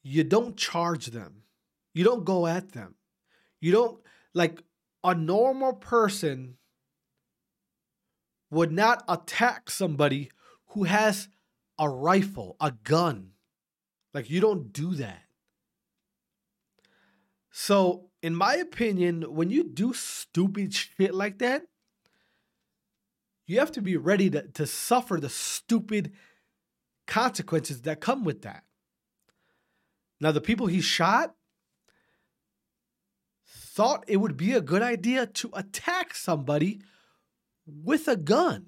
you 0.03 0.23
don't 0.23 0.57
charge 0.57 1.07
them. 1.07 1.43
You 1.93 2.03
don't 2.03 2.25
go 2.25 2.47
at 2.47 2.71
them. 2.71 2.95
You 3.59 3.71
don't, 3.71 3.99
like, 4.33 4.61
a 5.03 5.13
normal 5.13 5.73
person 5.73 6.57
would 8.49 8.71
not 8.71 9.03
attack 9.07 9.69
somebody 9.69 10.31
who 10.69 10.83
has 10.83 11.27
a 11.77 11.89
rifle, 11.89 12.55
a 12.59 12.71
gun. 12.83 13.31
Like, 14.13 14.29
you 14.29 14.41
don't 14.41 14.73
do 14.73 14.95
that. 14.95 15.23
So, 17.51 18.09
in 18.21 18.35
my 18.35 18.55
opinion, 18.55 19.23
when 19.33 19.49
you 19.49 19.63
do 19.63 19.93
stupid 19.93 20.73
shit 20.73 21.13
like 21.13 21.39
that, 21.39 21.63
you 23.45 23.59
have 23.59 23.71
to 23.73 23.81
be 23.81 23.97
ready 23.97 24.29
to, 24.29 24.47
to 24.47 24.65
suffer 24.65 25.19
the 25.19 25.29
stupid 25.29 26.13
consequences 27.07 27.81
that 27.81 27.99
come 27.99 28.23
with 28.23 28.43
that. 28.43 28.63
Now, 30.21 30.31
the 30.31 30.39
people 30.39 30.67
he 30.67 30.81
shot 30.81 31.35
thought 33.47 34.05
it 34.07 34.17
would 34.17 34.37
be 34.37 34.53
a 34.53 34.61
good 34.61 34.83
idea 34.83 35.25
to 35.25 35.49
attack 35.53 36.13
somebody 36.13 36.81
with 37.65 38.07
a 38.07 38.15
gun. 38.15 38.67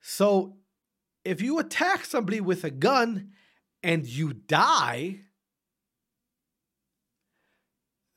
So, 0.00 0.56
if 1.24 1.42
you 1.42 1.58
attack 1.58 2.06
somebody 2.06 2.40
with 2.40 2.64
a 2.64 2.70
gun 2.70 3.32
and 3.82 4.06
you 4.06 4.32
die, 4.32 5.20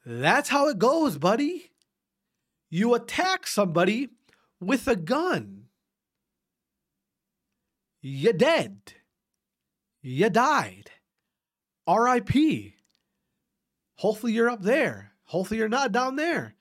that's 0.05 0.47
how 0.47 0.69
it 0.69 0.79
goes, 0.79 1.17
buddy. 1.17 1.71
You 2.69 2.93
attack 2.93 3.45
somebody 3.47 4.07
with 4.61 4.87
a 4.87 4.95
gun. 4.95 5.65
You're 8.01 8.31
dead. 8.31 8.93
You 10.01 10.29
died. 10.29 10.91
RIP. 11.87 12.73
Hopefully 13.97 14.33
you're 14.33 14.49
up 14.49 14.61
there. 14.61 15.11
Hopefully 15.25 15.59
you're 15.59 15.69
not 15.69 15.91
down 15.91 16.15
there. 16.15 16.55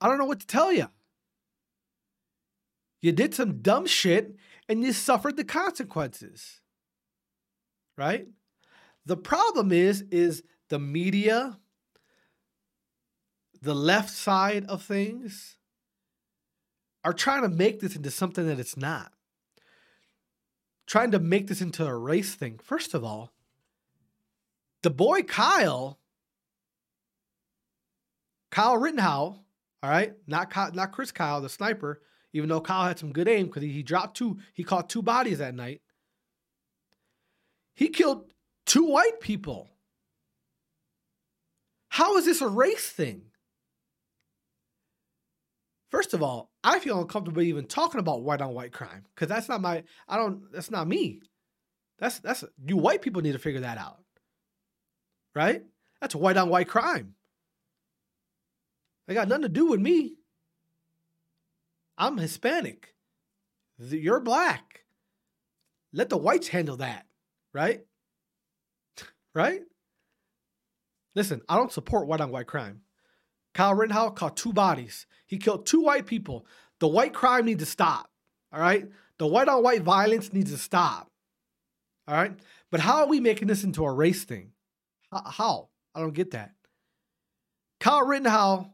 I 0.00 0.08
don't 0.08 0.18
know 0.18 0.24
what 0.24 0.40
to 0.40 0.46
tell 0.46 0.72
you. 0.72 0.88
You 3.00 3.12
did 3.12 3.34
some 3.34 3.62
dumb 3.62 3.86
shit 3.86 4.36
and 4.68 4.82
you 4.82 4.92
suffered 4.92 5.36
the 5.36 5.44
consequences. 5.44 6.60
Right? 7.96 8.26
The 9.06 9.16
problem 9.16 9.72
is 9.72 10.02
is 10.10 10.42
the 10.68 10.78
media 10.78 11.58
the 13.62 13.74
left 13.74 14.10
side 14.10 14.64
of 14.66 14.82
things 14.82 15.56
are 17.04 17.12
trying 17.12 17.42
to 17.42 17.48
make 17.48 17.80
this 17.80 17.96
into 17.96 18.10
something 18.10 18.46
that 18.46 18.58
it's 18.58 18.76
not. 18.76 19.12
Trying 20.90 21.12
to 21.12 21.20
make 21.20 21.46
this 21.46 21.60
into 21.60 21.86
a 21.86 21.96
race 21.96 22.34
thing. 22.34 22.58
First 22.60 22.94
of 22.94 23.04
all, 23.04 23.32
the 24.82 24.90
boy 24.90 25.22
Kyle, 25.22 26.00
Kyle 28.50 28.76
Rittenhouse, 28.76 29.36
all 29.84 29.90
right, 29.90 30.14
not 30.26 30.50
Kyle, 30.50 30.72
not 30.72 30.90
Chris 30.90 31.12
Kyle, 31.12 31.40
the 31.40 31.48
sniper, 31.48 32.02
even 32.32 32.48
though 32.48 32.60
Kyle 32.60 32.88
had 32.88 32.98
some 32.98 33.12
good 33.12 33.28
aim 33.28 33.46
because 33.46 33.62
he, 33.62 33.70
he 33.70 33.84
dropped 33.84 34.16
two, 34.16 34.38
he 34.52 34.64
caught 34.64 34.90
two 34.90 35.00
bodies 35.00 35.38
that 35.38 35.54
night. 35.54 35.80
He 37.76 37.88
killed 37.88 38.32
two 38.66 38.86
white 38.86 39.20
people. 39.20 39.68
How 41.90 42.16
is 42.16 42.24
this 42.24 42.40
a 42.40 42.48
race 42.48 42.88
thing? 42.88 43.26
First 45.88 46.14
of 46.14 46.20
all, 46.24 46.49
I 46.62 46.78
feel 46.78 47.00
uncomfortable 47.00 47.42
even 47.42 47.66
talking 47.66 48.00
about 48.00 48.22
white 48.22 48.42
on 48.42 48.54
white 48.54 48.72
crime 48.72 49.04
because 49.14 49.28
that's 49.28 49.48
not 49.48 49.62
my. 49.62 49.82
I 50.08 50.16
don't. 50.16 50.52
That's 50.52 50.70
not 50.70 50.88
me. 50.88 51.20
That's 51.98 52.18
that's 52.18 52.44
you 52.66 52.76
white 52.76 53.02
people 53.02 53.22
need 53.22 53.32
to 53.32 53.38
figure 53.38 53.60
that 53.60 53.78
out. 53.78 53.98
Right? 55.34 55.62
That's 56.00 56.14
white 56.14 56.36
on 56.36 56.48
white 56.48 56.68
crime. 56.68 57.14
They 59.06 59.14
got 59.14 59.28
nothing 59.28 59.42
to 59.42 59.48
do 59.48 59.66
with 59.70 59.80
me. 59.80 60.16
I'm 61.96 62.16
Hispanic. 62.18 62.94
You're 63.78 64.20
black. 64.20 64.84
Let 65.92 66.08
the 66.08 66.16
whites 66.16 66.48
handle 66.48 66.76
that. 66.78 67.06
Right? 67.52 67.80
right? 69.34 69.62
Listen, 71.14 71.42
I 71.48 71.56
don't 71.56 71.72
support 71.72 72.06
white 72.06 72.20
on 72.20 72.30
white 72.30 72.46
crime. 72.46 72.82
Kyle 73.54 73.74
Rittenhouse 73.74 74.12
caught 74.16 74.36
two 74.36 74.52
bodies. 74.52 75.06
He 75.26 75.38
killed 75.38 75.66
two 75.66 75.80
white 75.80 76.06
people. 76.06 76.46
The 76.78 76.88
white 76.88 77.12
crime 77.12 77.46
needs 77.46 77.62
to 77.62 77.70
stop. 77.70 78.10
All 78.52 78.60
right? 78.60 78.88
The 79.18 79.26
white 79.26 79.48
on 79.48 79.62
white 79.62 79.82
violence 79.82 80.32
needs 80.32 80.50
to 80.50 80.58
stop. 80.58 81.10
All 82.08 82.14
right? 82.14 82.32
But 82.70 82.80
how 82.80 83.02
are 83.02 83.08
we 83.08 83.20
making 83.20 83.48
this 83.48 83.64
into 83.64 83.84
a 83.84 83.92
race 83.92 84.24
thing? 84.24 84.52
How? 85.12 85.68
I 85.94 86.00
don't 86.00 86.14
get 86.14 86.30
that. 86.32 86.52
Kyle 87.80 88.06
Rittenhouse, 88.06 88.66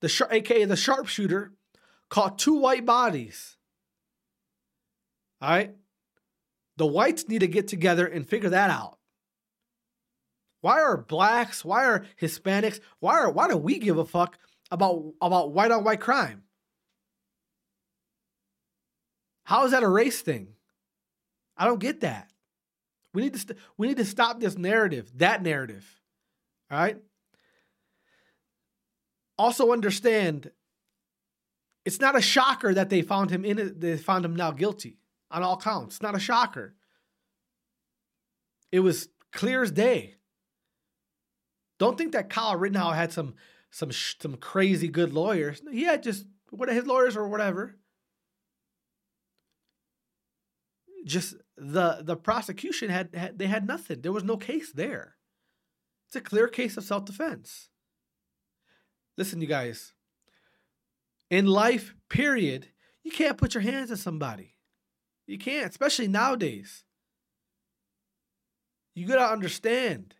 the 0.00 0.28
aka 0.30 0.64
the 0.64 0.76
sharpshooter, 0.76 1.52
caught 2.08 2.38
two 2.38 2.58
white 2.58 2.86
bodies. 2.86 3.56
All 5.40 5.50
right? 5.50 5.74
The 6.76 6.86
whites 6.86 7.28
need 7.28 7.40
to 7.40 7.48
get 7.48 7.68
together 7.68 8.06
and 8.06 8.26
figure 8.26 8.50
that 8.50 8.70
out. 8.70 8.98
Why 10.62 10.80
are 10.80 10.96
blacks, 10.96 11.64
why 11.64 11.84
are 11.84 12.06
Hispanics, 12.20 12.80
why 13.00 13.18
are 13.18 13.30
why 13.30 13.48
do 13.48 13.56
we 13.56 13.78
give 13.78 13.98
a 13.98 14.04
fuck 14.04 14.38
about 14.70 15.12
about 15.20 15.52
white 15.52 15.72
on 15.72 15.84
white 15.84 16.00
crime? 16.00 16.44
How 19.44 19.64
is 19.64 19.72
that 19.72 19.82
a 19.82 19.88
race 19.88 20.22
thing? 20.22 20.54
I 21.56 21.66
don't 21.66 21.80
get 21.80 22.00
that. 22.00 22.30
We 23.12 23.22
need 23.22 23.34
to 23.34 23.38
st- 23.40 23.58
we 23.76 23.88
need 23.88 23.96
to 23.96 24.04
stop 24.04 24.40
this 24.40 24.56
narrative, 24.56 25.10
that 25.16 25.42
narrative. 25.42 26.00
All 26.70 26.78
right? 26.78 26.96
Also 29.36 29.72
understand 29.72 30.52
it's 31.84 32.00
not 32.00 32.16
a 32.16 32.22
shocker 32.22 32.72
that 32.72 32.88
they 32.88 33.02
found 33.02 33.30
him 33.30 33.44
in 33.44 33.74
they 33.78 33.96
found 33.96 34.24
him 34.24 34.36
now 34.36 34.52
guilty 34.52 35.00
on 35.28 35.42
all 35.42 35.56
counts. 35.56 35.96
It's 35.96 36.02
not 36.02 36.14
a 36.14 36.20
shocker. 36.20 36.76
It 38.70 38.80
was 38.80 39.08
clear 39.32 39.64
as 39.64 39.72
day. 39.72 40.14
Don't 41.82 41.98
think 41.98 42.12
that 42.12 42.30
Kyle 42.30 42.54
Rittenhouse 42.54 42.94
had 42.94 43.12
some 43.12 43.34
some 43.72 43.90
some 43.90 44.36
crazy 44.36 44.86
good 44.86 45.12
lawyers. 45.12 45.60
He 45.68 45.82
had 45.82 46.04
just 46.04 46.26
what 46.50 46.68
his 46.68 46.86
lawyers 46.86 47.16
or 47.16 47.26
whatever. 47.26 47.74
Just 51.04 51.34
the 51.56 51.98
the 52.04 52.14
prosecution 52.14 52.88
had, 52.88 53.12
had 53.16 53.36
they 53.36 53.48
had 53.48 53.66
nothing. 53.66 54.00
There 54.00 54.12
was 54.12 54.22
no 54.22 54.36
case 54.36 54.70
there. 54.70 55.16
It's 56.06 56.14
a 56.14 56.20
clear 56.20 56.46
case 56.46 56.76
of 56.76 56.84
self 56.84 57.04
defense. 57.04 57.68
Listen, 59.18 59.40
you 59.40 59.48
guys. 59.48 59.92
In 61.30 61.46
life, 61.46 61.96
period, 62.08 62.68
you 63.02 63.10
can't 63.10 63.36
put 63.38 63.54
your 63.54 63.62
hands 63.62 63.90
on 63.90 63.96
somebody. 63.96 64.54
You 65.26 65.36
can't, 65.36 65.68
especially 65.68 66.06
nowadays. 66.06 66.84
You 68.94 69.08
gotta 69.08 69.32
understand. 69.32 70.14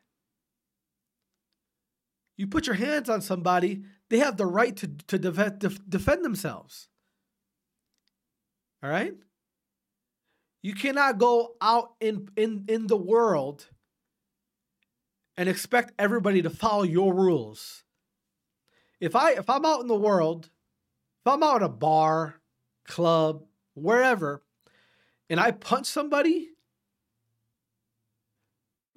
You 2.36 2.46
put 2.46 2.66
your 2.66 2.76
hands 2.76 3.08
on 3.08 3.20
somebody, 3.20 3.84
they 4.08 4.18
have 4.18 4.36
the 4.36 4.46
right 4.46 4.76
to, 4.76 4.88
to 5.08 5.18
defend, 5.18 6.24
themselves. 6.24 6.88
All 8.82 8.90
right? 8.90 9.14
You 10.62 10.74
cannot 10.74 11.18
go 11.18 11.54
out 11.60 11.94
in, 12.00 12.28
in, 12.36 12.64
in 12.68 12.86
the 12.86 12.96
world 12.96 13.68
and 15.36 15.48
expect 15.48 15.92
everybody 15.98 16.42
to 16.42 16.50
follow 16.50 16.82
your 16.82 17.14
rules. 17.14 17.84
If 19.00 19.16
I 19.16 19.32
if 19.32 19.50
I'm 19.50 19.64
out 19.64 19.80
in 19.80 19.88
the 19.88 19.96
world, 19.96 20.50
if 21.24 21.32
I'm 21.32 21.42
out 21.42 21.56
at 21.56 21.62
a 21.62 21.68
bar, 21.68 22.40
club, 22.86 23.44
wherever, 23.74 24.42
and 25.28 25.40
I 25.40 25.50
punch 25.50 25.86
somebody, 25.86 26.50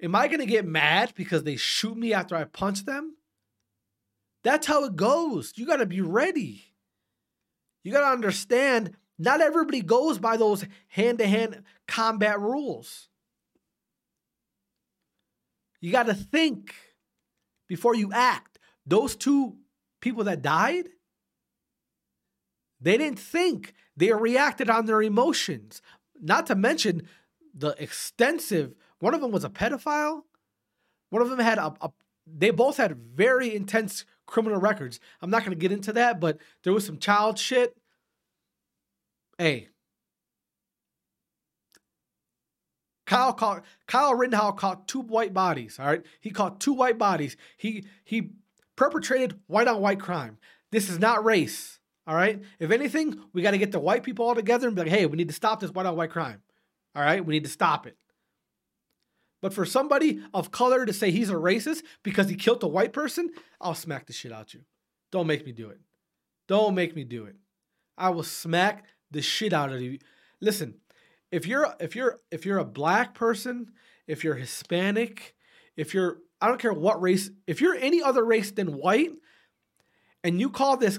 am 0.00 0.14
I 0.14 0.28
going 0.28 0.40
to 0.40 0.46
get 0.46 0.66
mad 0.66 1.12
because 1.16 1.42
they 1.42 1.56
shoot 1.56 1.96
me 1.96 2.12
after 2.12 2.36
I 2.36 2.44
punch 2.44 2.84
them? 2.84 3.16
That's 4.42 4.66
how 4.66 4.84
it 4.84 4.96
goes. 4.96 5.52
You 5.56 5.66
got 5.66 5.76
to 5.76 5.86
be 5.86 6.00
ready. 6.00 6.64
You 7.82 7.92
got 7.92 8.00
to 8.00 8.12
understand 8.12 8.96
not 9.18 9.40
everybody 9.40 9.80
goes 9.80 10.18
by 10.18 10.36
those 10.36 10.64
hand 10.88 11.18
to 11.18 11.26
hand 11.26 11.62
combat 11.86 12.40
rules. 12.40 13.08
You 15.80 15.92
got 15.92 16.06
to 16.06 16.14
think 16.14 16.74
before 17.68 17.94
you 17.94 18.12
act. 18.12 18.58
Those 18.86 19.16
two 19.16 19.56
people 20.00 20.24
that 20.24 20.42
died, 20.42 20.88
they 22.80 22.96
didn't 22.96 23.18
think. 23.18 23.74
They 23.96 24.12
reacted 24.12 24.68
on 24.68 24.86
their 24.86 25.02
emotions. 25.02 25.80
Not 26.20 26.46
to 26.46 26.54
mention 26.54 27.08
the 27.54 27.74
extensive, 27.78 28.74
one 28.98 29.14
of 29.14 29.20
them 29.20 29.30
was 29.30 29.44
a 29.44 29.50
pedophile. 29.50 30.22
One 31.10 31.22
of 31.22 31.30
them 31.30 31.38
had 31.38 31.58
a, 31.58 31.74
a 31.80 31.90
they 32.26 32.50
both 32.50 32.76
had 32.76 32.96
very 32.96 33.54
intense 33.54 34.04
criminal 34.26 34.60
records. 34.60 35.00
I'm 35.22 35.30
not 35.30 35.44
going 35.44 35.56
to 35.56 35.60
get 35.60 35.72
into 35.72 35.92
that, 35.94 36.20
but 36.20 36.38
there 36.62 36.72
was 36.72 36.84
some 36.84 36.98
child 36.98 37.38
shit 37.38 37.76
Hey, 39.38 39.68
Kyle 43.04 43.34
caught 43.34 43.64
Kyle 43.86 44.14
Rittenhouse 44.14 44.58
caught 44.58 44.88
two 44.88 45.00
white 45.00 45.34
bodies. 45.34 45.78
All 45.78 45.86
right, 45.86 46.02
he 46.20 46.30
caught 46.30 46.58
two 46.58 46.72
white 46.72 46.96
bodies. 46.96 47.36
He 47.56 47.84
he 48.04 48.30
perpetrated 48.76 49.38
white 49.46 49.68
on 49.68 49.80
white 49.80 50.00
crime. 50.00 50.38
This 50.72 50.88
is 50.88 50.98
not 50.98 51.24
race. 51.24 51.78
All 52.06 52.14
right. 52.14 52.40
If 52.60 52.70
anything, 52.70 53.20
we 53.32 53.42
got 53.42 53.50
to 53.50 53.58
get 53.58 53.72
the 53.72 53.80
white 53.80 54.04
people 54.04 54.26
all 54.26 54.34
together 54.34 54.68
and 54.68 54.76
be 54.76 54.82
like, 54.82 54.90
hey, 54.90 55.06
we 55.06 55.16
need 55.16 55.28
to 55.28 55.34
stop 55.34 55.58
this 55.60 55.72
white 55.72 55.86
on 55.86 55.96
white 55.96 56.10
crime. 56.10 56.40
All 56.94 57.02
right, 57.02 57.24
we 57.24 57.34
need 57.34 57.44
to 57.44 57.50
stop 57.50 57.86
it. 57.86 57.96
But 59.46 59.54
for 59.54 59.64
somebody 59.64 60.20
of 60.34 60.50
color 60.50 60.84
to 60.84 60.92
say 60.92 61.12
he's 61.12 61.30
a 61.30 61.34
racist 61.34 61.84
because 62.02 62.28
he 62.28 62.34
killed 62.34 62.64
a 62.64 62.66
white 62.66 62.92
person, 62.92 63.30
I'll 63.60 63.76
smack 63.76 64.06
the 64.06 64.12
shit 64.12 64.32
out 64.32 64.48
of 64.48 64.54
you. 64.54 64.62
Don't 65.12 65.28
make 65.28 65.46
me 65.46 65.52
do 65.52 65.68
it. 65.68 65.78
Don't 66.48 66.74
make 66.74 66.96
me 66.96 67.04
do 67.04 67.26
it. 67.26 67.36
I 67.96 68.10
will 68.10 68.24
smack 68.24 68.86
the 69.12 69.22
shit 69.22 69.52
out 69.52 69.72
of 69.72 69.80
you. 69.80 70.00
Listen, 70.40 70.80
if 71.30 71.46
you're 71.46 71.72
if 71.78 71.94
you're 71.94 72.18
if 72.32 72.44
you're 72.44 72.58
a 72.58 72.64
black 72.64 73.14
person, 73.14 73.70
if 74.08 74.24
you're 74.24 74.34
Hispanic, 74.34 75.36
if 75.76 75.94
you're 75.94 76.18
I 76.40 76.48
don't 76.48 76.60
care 76.60 76.72
what 76.72 77.00
race, 77.00 77.30
if 77.46 77.60
you're 77.60 77.76
any 77.76 78.02
other 78.02 78.24
race 78.24 78.50
than 78.50 78.76
white, 78.76 79.12
and 80.24 80.40
you 80.40 80.50
call 80.50 80.76
this 80.76 80.98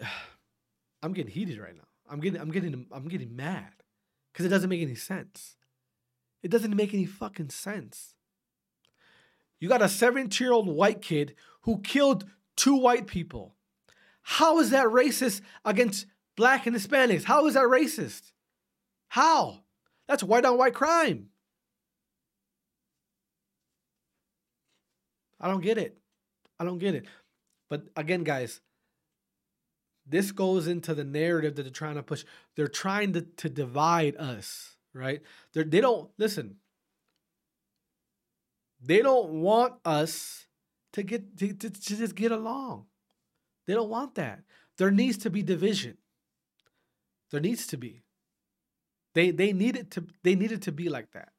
I'm 1.02 1.12
getting 1.12 1.30
heated 1.30 1.58
right 1.58 1.76
now. 1.76 1.84
I'm 2.08 2.20
getting 2.20 2.40
I'm 2.40 2.50
getting 2.50 2.86
I'm 2.90 3.06
getting 3.06 3.36
mad 3.36 3.74
because 4.32 4.46
it 4.46 4.48
doesn't 4.48 4.70
make 4.70 4.80
any 4.80 4.94
sense. 4.94 5.56
It 6.44 6.52
doesn't 6.52 6.76
make 6.76 6.94
any 6.94 7.06
fucking 7.06 7.50
sense. 7.50 8.14
You 9.58 9.68
got 9.68 9.82
a 9.82 9.88
17 9.88 10.44
year 10.44 10.52
old 10.52 10.68
white 10.68 11.02
kid 11.02 11.34
who 11.62 11.80
killed 11.80 12.26
two 12.56 12.76
white 12.76 13.08
people. 13.08 13.56
How 14.22 14.60
is 14.60 14.70
that 14.70 14.86
racist 14.86 15.40
against 15.64 16.06
black 16.36 16.66
and 16.66 16.76
Hispanics. 16.76 17.24
How 17.24 17.46
is 17.46 17.54
that 17.54 17.64
racist? 17.64 18.32
How? 19.08 19.60
That's 20.08 20.22
white 20.22 20.44
on 20.44 20.58
white 20.58 20.74
crime. 20.74 21.28
I 25.40 25.48
don't 25.48 25.62
get 25.62 25.78
it. 25.78 25.98
I 26.58 26.64
don't 26.64 26.78
get 26.78 26.94
it. 26.94 27.06
But 27.68 27.84
again, 27.96 28.24
guys, 28.24 28.60
this 30.06 30.32
goes 30.32 30.66
into 30.66 30.94
the 30.94 31.04
narrative 31.04 31.56
that 31.56 31.62
they're 31.62 31.72
trying 31.72 31.96
to 31.96 32.02
push. 32.02 32.24
They're 32.56 32.68
trying 32.68 33.12
to, 33.14 33.22
to 33.22 33.48
divide 33.48 34.16
us, 34.16 34.73
right? 34.94 35.20
They're, 35.52 35.64
they 35.64 35.80
don't, 35.80 36.10
listen, 36.16 36.56
they 38.80 39.02
don't 39.02 39.30
want 39.30 39.74
us 39.84 40.46
to 40.92 41.02
get 41.02 41.36
to, 41.38 41.52
to, 41.52 41.70
to 41.70 41.96
just 41.96 42.14
get 42.14 42.32
along. 42.32 42.86
They 43.66 43.74
don't 43.74 43.88
want 43.88 44.14
that. 44.14 44.42
There 44.78 44.90
needs 44.90 45.18
to 45.18 45.30
be 45.30 45.42
division. 45.42 45.96
There 47.30 47.40
needs 47.40 47.66
to 47.68 47.76
be. 47.76 48.02
They 49.14 49.30
they 49.30 49.52
need 49.52 49.76
it 49.76 49.90
to 49.92 50.06
they 50.22 50.34
need 50.34 50.52
it 50.52 50.62
to 50.62 50.72
be 50.72 50.88
like 50.88 51.12
that. 51.12 51.30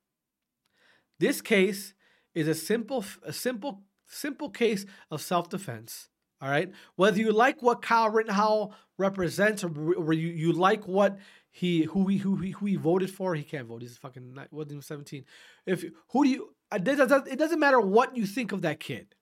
This 1.20 1.42
case 1.42 1.94
is 2.34 2.48
a 2.48 2.56
simple 2.56 3.06
a 3.24 3.32
simple 3.32 3.84
simple 4.08 4.50
case 4.50 4.86
of 5.12 5.22
self-defense. 5.22 6.10
All 6.42 6.50
right. 6.50 6.72
Whether 6.96 7.20
you 7.20 7.32
like 7.32 7.62
what 7.62 7.82
Kyle 7.82 8.10
Rittenhouse 8.10 8.74
represents 8.98 9.64
or, 9.64 9.72
or 9.96 10.14
you, 10.14 10.28
you 10.28 10.52
like 10.52 10.88
what 10.88 11.18
he 11.50 11.84
who 11.84 12.08
he 12.08 12.18
who 12.18 12.36
he 12.36 12.52
who 12.52 12.66
he 12.66 12.76
voted 12.76 13.10
for, 13.10 13.36
he 13.36 13.44
can't 13.44 13.68
vote. 13.68 13.82
He's 13.82 13.98
fucking 13.98 14.38
wasn't 14.52 14.72
even 14.72 14.82
17. 14.82 15.26
If 15.66 15.86
who 16.10 16.24
do 16.26 16.30
you 16.30 16.56
uh, 16.72 16.78
doesn't, 16.78 17.28
it 17.28 17.40
doesn't 17.40 17.60
matter 17.60 17.80
what 17.80 18.18
you 18.18 18.26
think 18.26 18.52
of 18.52 18.62
that 18.64 18.80
kid. 18.80 19.16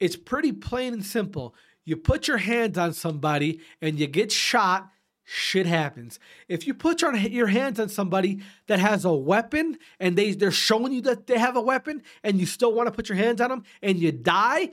It's 0.00 0.16
pretty 0.16 0.52
plain 0.52 0.94
and 0.94 1.04
simple 1.04 1.54
you 1.84 1.96
put 1.96 2.28
your 2.28 2.38
hands 2.38 2.78
on 2.78 2.92
somebody 2.92 3.60
and 3.80 3.98
you 3.98 4.06
get 4.06 4.30
shot, 4.30 4.88
shit 5.24 5.66
happens. 5.66 6.18
If 6.48 6.66
you 6.66 6.74
put 6.74 7.02
your, 7.02 7.14
your 7.16 7.48
hands 7.48 7.80
on 7.80 7.88
somebody 7.88 8.40
that 8.68 8.78
has 8.78 9.04
a 9.04 9.12
weapon 9.12 9.78
and 9.98 10.16
they, 10.16 10.32
they're 10.32 10.50
showing 10.50 10.92
you 10.92 11.00
that 11.02 11.26
they 11.26 11.38
have 11.38 11.56
a 11.56 11.60
weapon 11.60 12.02
and 12.22 12.38
you 12.38 12.46
still 12.46 12.72
want 12.72 12.86
to 12.86 12.92
put 12.92 13.08
your 13.08 13.18
hands 13.18 13.40
on 13.40 13.50
them 13.50 13.64
and 13.82 13.98
you 13.98 14.12
die, 14.12 14.70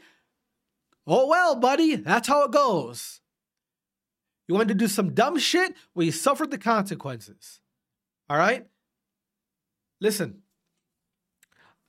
oh 1.10 1.28
well, 1.28 1.56
buddy, 1.56 1.96
that's 1.96 2.30
how 2.30 2.46
it 2.46 2.52
goes. 2.52 3.20
You 4.48 4.56
wanted 4.56 4.70
to 4.70 4.76
do 4.76 4.88
some 4.88 5.14
dumb 5.14 5.38
shit? 5.38 5.74
Well, 5.94 6.06
you 6.06 6.12
suffered 6.12 6.52
the 6.52 6.58
consequences. 6.58 7.60
All 8.30 8.38
right? 8.38 8.66
Listen, 10.00 10.44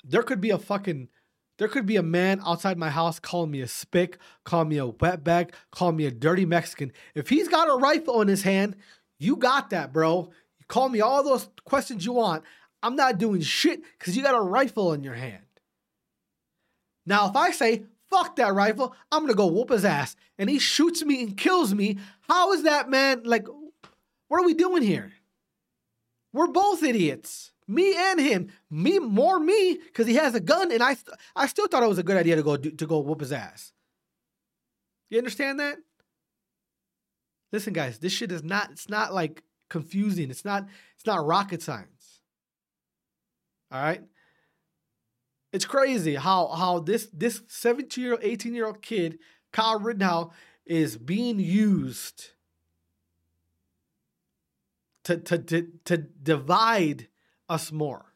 there 0.02 0.22
could 0.22 0.40
be 0.40 0.50
a 0.50 0.58
fucking 0.58 1.08
there 1.58 1.68
could 1.68 1.84
be 1.84 1.96
a 1.96 2.02
man 2.02 2.40
outside 2.46 2.78
my 2.78 2.88
house 2.88 3.18
calling 3.18 3.50
me 3.50 3.60
a 3.60 3.68
spick, 3.68 4.16
calling 4.44 4.70
me 4.70 4.78
a 4.78 4.86
wetbag, 4.86 5.50
calling 5.70 5.96
me 5.96 6.06
a 6.06 6.10
dirty 6.10 6.46
Mexican. 6.46 6.90
If 7.14 7.28
he's 7.28 7.48
got 7.48 7.68
a 7.68 7.76
rifle 7.76 8.22
in 8.22 8.28
his 8.28 8.42
hand, 8.42 8.76
you 9.18 9.36
got 9.36 9.68
that, 9.68 9.92
bro. 9.92 10.30
You 10.58 10.64
call 10.68 10.88
me 10.88 11.02
all 11.02 11.22
those 11.22 11.50
questions 11.66 12.06
you 12.06 12.14
want. 12.14 12.44
I'm 12.82 12.96
not 12.96 13.18
doing 13.18 13.42
shit 13.42 13.82
because 13.98 14.16
you 14.16 14.22
got 14.22 14.34
a 14.34 14.40
rifle 14.40 14.94
in 14.94 15.04
your 15.04 15.14
hand. 15.14 15.44
Now, 17.04 17.28
if 17.28 17.36
I 17.36 17.50
say, 17.50 17.84
fuck 18.10 18.36
that 18.36 18.54
rifle, 18.54 18.94
I'm 19.10 19.22
gonna 19.22 19.34
go 19.34 19.46
whoop 19.46 19.70
his 19.70 19.84
ass, 19.84 20.16
and 20.38 20.50
he 20.50 20.58
shoots 20.58 21.04
me 21.04 21.22
and 21.22 21.36
kills 21.36 21.74
me, 21.74 21.98
how 22.22 22.52
is 22.52 22.64
that 22.64 22.90
man 22.90 23.22
like, 23.24 23.46
what 24.28 24.40
are 24.40 24.46
we 24.46 24.54
doing 24.54 24.82
here? 24.82 25.12
We're 26.32 26.48
both 26.48 26.82
idiots. 26.82 27.52
Me 27.66 27.94
and 27.96 28.20
him. 28.20 28.50
Me 28.68 28.98
more 28.98 29.38
me 29.38 29.74
because 29.74 30.06
he 30.06 30.14
has 30.14 30.34
a 30.34 30.40
gun, 30.40 30.72
and 30.72 30.82
I 30.82 30.96
I 31.36 31.46
still 31.46 31.68
thought 31.68 31.84
it 31.84 31.88
was 31.88 31.98
a 31.98 32.02
good 32.02 32.16
idea 32.16 32.36
to 32.36 32.42
go 32.42 32.56
to 32.56 32.86
go 32.86 32.98
whoop 32.98 33.20
his 33.20 33.32
ass. 33.32 33.72
You 35.08 35.18
understand 35.18 35.60
that? 35.60 35.78
Listen, 37.52 37.72
guys, 37.72 37.98
this 37.98 38.12
shit 38.12 38.30
is 38.30 38.44
not, 38.44 38.70
it's 38.70 38.88
not 38.88 39.12
like 39.12 39.42
confusing. 39.68 40.30
It's 40.30 40.44
not, 40.44 40.68
it's 40.96 41.06
not 41.06 41.26
rocket 41.26 41.62
science. 41.62 42.20
All 43.72 43.82
right. 43.82 44.02
It's 45.52 45.64
crazy 45.64 46.14
how 46.14 46.48
how 46.48 46.78
this 46.78 47.08
this 47.12 47.42
17 47.48 48.02
year 48.02 48.12
old, 48.12 48.22
18 48.22 48.54
year 48.54 48.66
old 48.66 48.82
kid, 48.82 49.18
Kyle 49.52 49.80
Rittenhouse, 49.80 50.32
is 50.64 50.96
being 50.96 51.40
used 51.40 52.30
to, 55.04 55.16
to, 55.16 55.38
to, 55.38 55.68
to 55.84 55.96
divide 55.96 57.08
us 57.48 57.72
more. 57.72 58.14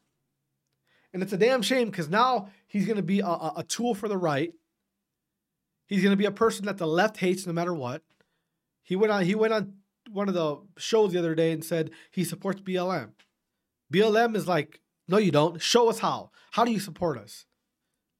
And 1.13 1.23
it's 1.23 1.33
a 1.33 1.37
damn 1.37 1.61
shame 1.61 1.89
because 1.89 2.09
now 2.09 2.49
he's 2.67 2.85
going 2.85 2.97
to 2.97 3.03
be 3.03 3.19
a, 3.19 3.25
a, 3.27 3.65
tool 3.67 3.95
for 3.95 4.07
the 4.07 4.17
right. 4.17 4.53
He's 5.87 6.01
going 6.01 6.11
to 6.11 6.17
be 6.17 6.25
a 6.25 6.31
person 6.31 6.65
that 6.65 6.77
the 6.77 6.87
left 6.87 7.17
hates 7.17 7.45
no 7.45 7.53
matter 7.53 7.73
what. 7.73 8.01
He 8.83 8.95
went 8.95 9.11
on 9.11 9.23
he 9.23 9.35
went 9.35 9.53
on 9.53 9.73
one 10.11 10.27
of 10.27 10.33
the 10.33 10.61
shows 10.77 11.11
the 11.11 11.19
other 11.19 11.35
day 11.35 11.51
and 11.51 11.63
said 11.63 11.91
he 12.11 12.23
supports 12.23 12.61
BLM. 12.61 13.11
BLM 13.91 14.35
is 14.35 14.47
like, 14.47 14.81
no, 15.07 15.17
you 15.17 15.31
don't. 15.31 15.61
Show 15.61 15.89
us 15.89 15.99
how. 15.99 16.31
How 16.51 16.65
do 16.65 16.71
you 16.71 16.79
support 16.79 17.17
us? 17.17 17.45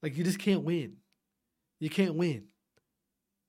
Like 0.04 0.18
you 0.18 0.24
just 0.24 0.40
can't 0.40 0.64
win. 0.64 0.98
You 1.80 1.90
can't 1.90 2.16
win. 2.16 2.46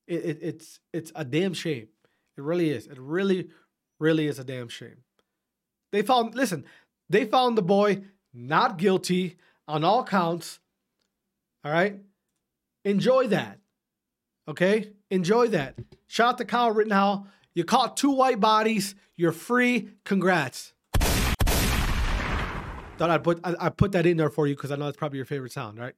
It, 0.07 0.25
it, 0.25 0.39
it's 0.43 0.81
it's 0.93 1.13
a 1.15 1.25
damn 1.25 1.55
shame. 1.55 1.89
It 2.37 2.43
really 2.43 2.71
is. 2.71 2.87
It 2.87 2.99
really, 2.99 3.49
really 3.99 4.27
is 4.27 4.39
a 4.39 4.45
damn 4.45 4.69
shame. 4.69 5.03
They 5.93 6.03
found 6.03 6.35
listen, 6.35 6.65
they 7.09 7.25
found 7.25 7.59
the 7.59 7.63
boy 7.63 8.03
not 8.33 8.79
guilty 8.79 9.37
on 9.69 9.85
all 9.85 10.05
counts. 10.05 10.61
All 11.65 11.73
right? 11.73 11.99
Enjoy 12.85 13.27
that. 13.29 13.59
Okay? 14.49 14.93
Enjoy 15.11 15.49
that. 15.49 15.75
Shout 16.07 16.35
out 16.35 16.39
to 16.39 16.45
Kyle 16.45 16.71
Rittenhouse. 16.71 17.27
You 17.55 17.65
caught 17.65 17.97
two 17.97 18.13
white 18.13 18.39
bodies. 18.39 18.95
You're 19.17 19.33
free. 19.33 19.89
Congrats. 20.05 20.73
Thought 22.99 23.11
I'd 23.11 23.25
put 23.25 23.41
I, 23.45 23.55
I 23.61 23.69
put 23.69 23.93
that 23.93 24.07
in 24.07 24.17
there 24.17 24.31
for 24.31 24.47
you 24.47 24.55
because 24.57 24.71
I 24.71 24.77
know 24.77 24.89
it's 24.89 24.97
probably 24.97 25.19
your 25.19 25.27
favorite 25.27 25.53
sound, 25.53 25.79
right? 25.79 25.95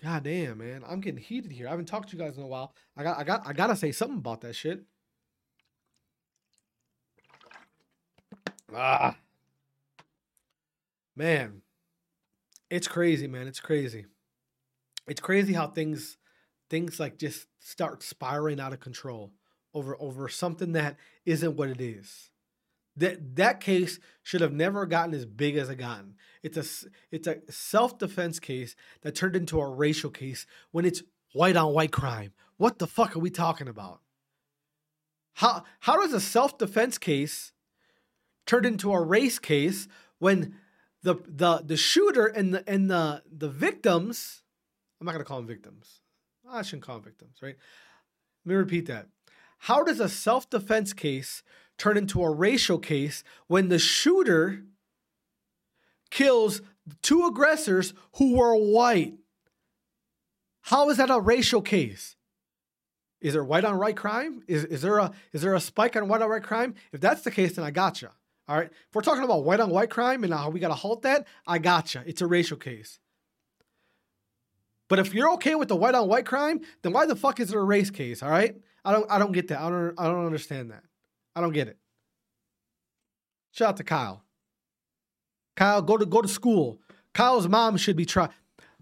God 0.00 0.22
damn, 0.22 0.58
man. 0.58 0.84
I'm 0.88 1.00
getting 1.00 1.20
heated 1.20 1.50
here. 1.50 1.66
I 1.66 1.70
haven't 1.70 1.86
talked 1.86 2.10
to 2.10 2.16
you 2.16 2.22
guys 2.22 2.36
in 2.36 2.44
a 2.44 2.46
while. 2.46 2.72
I 2.96 3.02
got 3.02 3.18
I 3.18 3.24
got 3.24 3.46
I 3.46 3.52
gotta 3.52 3.74
say 3.74 3.90
something 3.90 4.18
about 4.18 4.42
that 4.42 4.54
shit. 4.54 4.84
Ah. 8.72 9.16
Man. 11.16 11.62
It's 12.70 12.86
crazy, 12.86 13.26
man. 13.26 13.48
It's 13.48 13.60
crazy. 13.60 14.06
It's 15.08 15.20
crazy 15.20 15.54
how 15.54 15.66
things 15.66 16.16
things 16.70 17.00
like 17.00 17.18
just 17.18 17.48
start 17.58 18.04
spiraling 18.04 18.60
out 18.60 18.72
of 18.72 18.78
control 18.78 19.32
over 19.74 19.96
over 20.00 20.28
something 20.28 20.72
that 20.72 20.96
isn't 21.24 21.56
what 21.56 21.68
it 21.68 21.80
is. 21.80 22.30
That 22.96 23.36
that 23.36 23.60
case 23.60 24.00
should 24.22 24.40
have 24.40 24.52
never 24.52 24.86
gotten 24.86 25.14
as 25.14 25.24
big 25.24 25.56
as 25.56 25.68
it 25.68 25.76
gotten. 25.76 26.14
It's 26.42 26.56
a 26.56 26.88
it's 27.10 27.28
a 27.28 27.38
self 27.50 27.98
defense 27.98 28.40
case 28.40 28.74
that 29.02 29.14
turned 29.14 29.36
into 29.36 29.60
a 29.60 29.68
racial 29.68 30.10
case 30.10 30.46
when 30.70 30.84
it's 30.84 31.02
white 31.32 31.56
on 31.56 31.72
white 31.72 31.92
crime. 31.92 32.32
What 32.56 32.78
the 32.78 32.86
fuck 32.86 33.14
are 33.14 33.20
we 33.20 33.30
talking 33.30 33.68
about? 33.68 34.00
How 35.34 35.64
how 35.80 36.00
does 36.00 36.12
a 36.12 36.20
self 36.20 36.58
defense 36.58 36.98
case 36.98 37.52
turn 38.46 38.64
into 38.64 38.92
a 38.92 39.00
race 39.00 39.38
case 39.38 39.86
when 40.18 40.56
the 41.02 41.16
the 41.26 41.58
the 41.58 41.76
shooter 41.76 42.26
and 42.26 42.52
the 42.52 42.68
and 42.68 42.90
the 42.90 43.22
the 43.30 43.48
victims 43.48 44.42
I'm 45.00 45.06
not 45.06 45.12
gonna 45.12 45.24
call 45.24 45.38
them 45.38 45.46
victims. 45.46 46.00
I 46.48 46.62
shouldn't 46.62 46.82
call 46.82 46.96
them 46.96 47.04
victims, 47.04 47.36
right? 47.42 47.56
Let 48.44 48.50
me 48.50 48.54
repeat 48.56 48.86
that. 48.86 49.08
How 49.58 49.82
does 49.82 50.00
a 50.00 50.08
self 50.08 50.48
defense 50.48 50.92
case 50.92 51.42
turn 51.76 51.96
into 51.96 52.22
a 52.22 52.30
racial 52.30 52.78
case 52.78 53.22
when 53.46 53.68
the 53.68 53.78
shooter 53.78 54.64
kills 56.10 56.62
two 57.02 57.26
aggressors 57.26 57.94
who 58.16 58.36
were 58.36 58.54
white? 58.54 59.14
How 60.62 60.90
is 60.90 60.96
that 60.98 61.10
a 61.10 61.20
racial 61.20 61.62
case? 61.62 62.16
Is 63.20 63.32
there 63.32 63.44
white 63.44 63.64
on 63.64 63.78
white 63.78 63.96
crime? 63.96 64.42
Is, 64.46 64.64
is 64.64 64.82
there 64.82 64.98
a 64.98 65.12
is 65.32 65.42
there 65.42 65.54
a 65.54 65.60
spike 65.60 65.96
on 65.96 66.08
white 66.08 66.22
on 66.22 66.30
white 66.30 66.44
crime? 66.44 66.74
If 66.92 67.00
that's 67.00 67.22
the 67.22 67.30
case, 67.30 67.56
then 67.56 67.64
I 67.64 67.70
gotcha. 67.70 68.12
All 68.46 68.56
right. 68.56 68.70
If 68.70 68.94
we're 68.94 69.02
talking 69.02 69.24
about 69.24 69.44
white 69.44 69.60
on 69.60 69.70
white 69.70 69.90
crime 69.90 70.24
and 70.24 70.32
how 70.32 70.50
we 70.50 70.60
gotta 70.60 70.74
halt 70.74 71.02
that, 71.02 71.26
I 71.46 71.58
gotcha. 71.58 72.04
It's 72.06 72.22
a 72.22 72.26
racial 72.26 72.56
case. 72.56 73.00
But 74.88 74.98
if 74.98 75.12
you're 75.12 75.30
okay 75.32 75.54
with 75.54 75.68
the 75.68 75.76
white 75.76 75.94
on 75.94 76.08
white 76.08 76.26
crime, 76.26 76.60
then 76.82 76.92
why 76.92 77.06
the 77.06 77.16
fuck 77.16 77.40
is 77.40 77.50
it 77.50 77.56
a 77.56 77.60
race 77.60 77.90
case? 77.90 78.22
All 78.22 78.30
right. 78.30 78.56
I 78.84 78.92
don't 78.92 79.10
I 79.10 79.18
don't 79.18 79.32
get 79.32 79.48
that. 79.48 79.60
I 79.60 79.68
don't 79.68 79.94
I 79.98 80.04
don't 80.06 80.26
understand 80.26 80.70
that. 80.70 80.84
I 81.34 81.40
don't 81.40 81.52
get 81.52 81.68
it. 81.68 81.78
Shout 83.52 83.70
out 83.70 83.76
to 83.78 83.84
Kyle. 83.84 84.22
Kyle, 85.56 85.82
go 85.82 85.96
to 85.96 86.06
go 86.06 86.22
to 86.22 86.28
school. 86.28 86.80
Kyle's 87.14 87.48
mom 87.48 87.76
should 87.76 87.96
be 87.96 88.06
tried. 88.06 88.30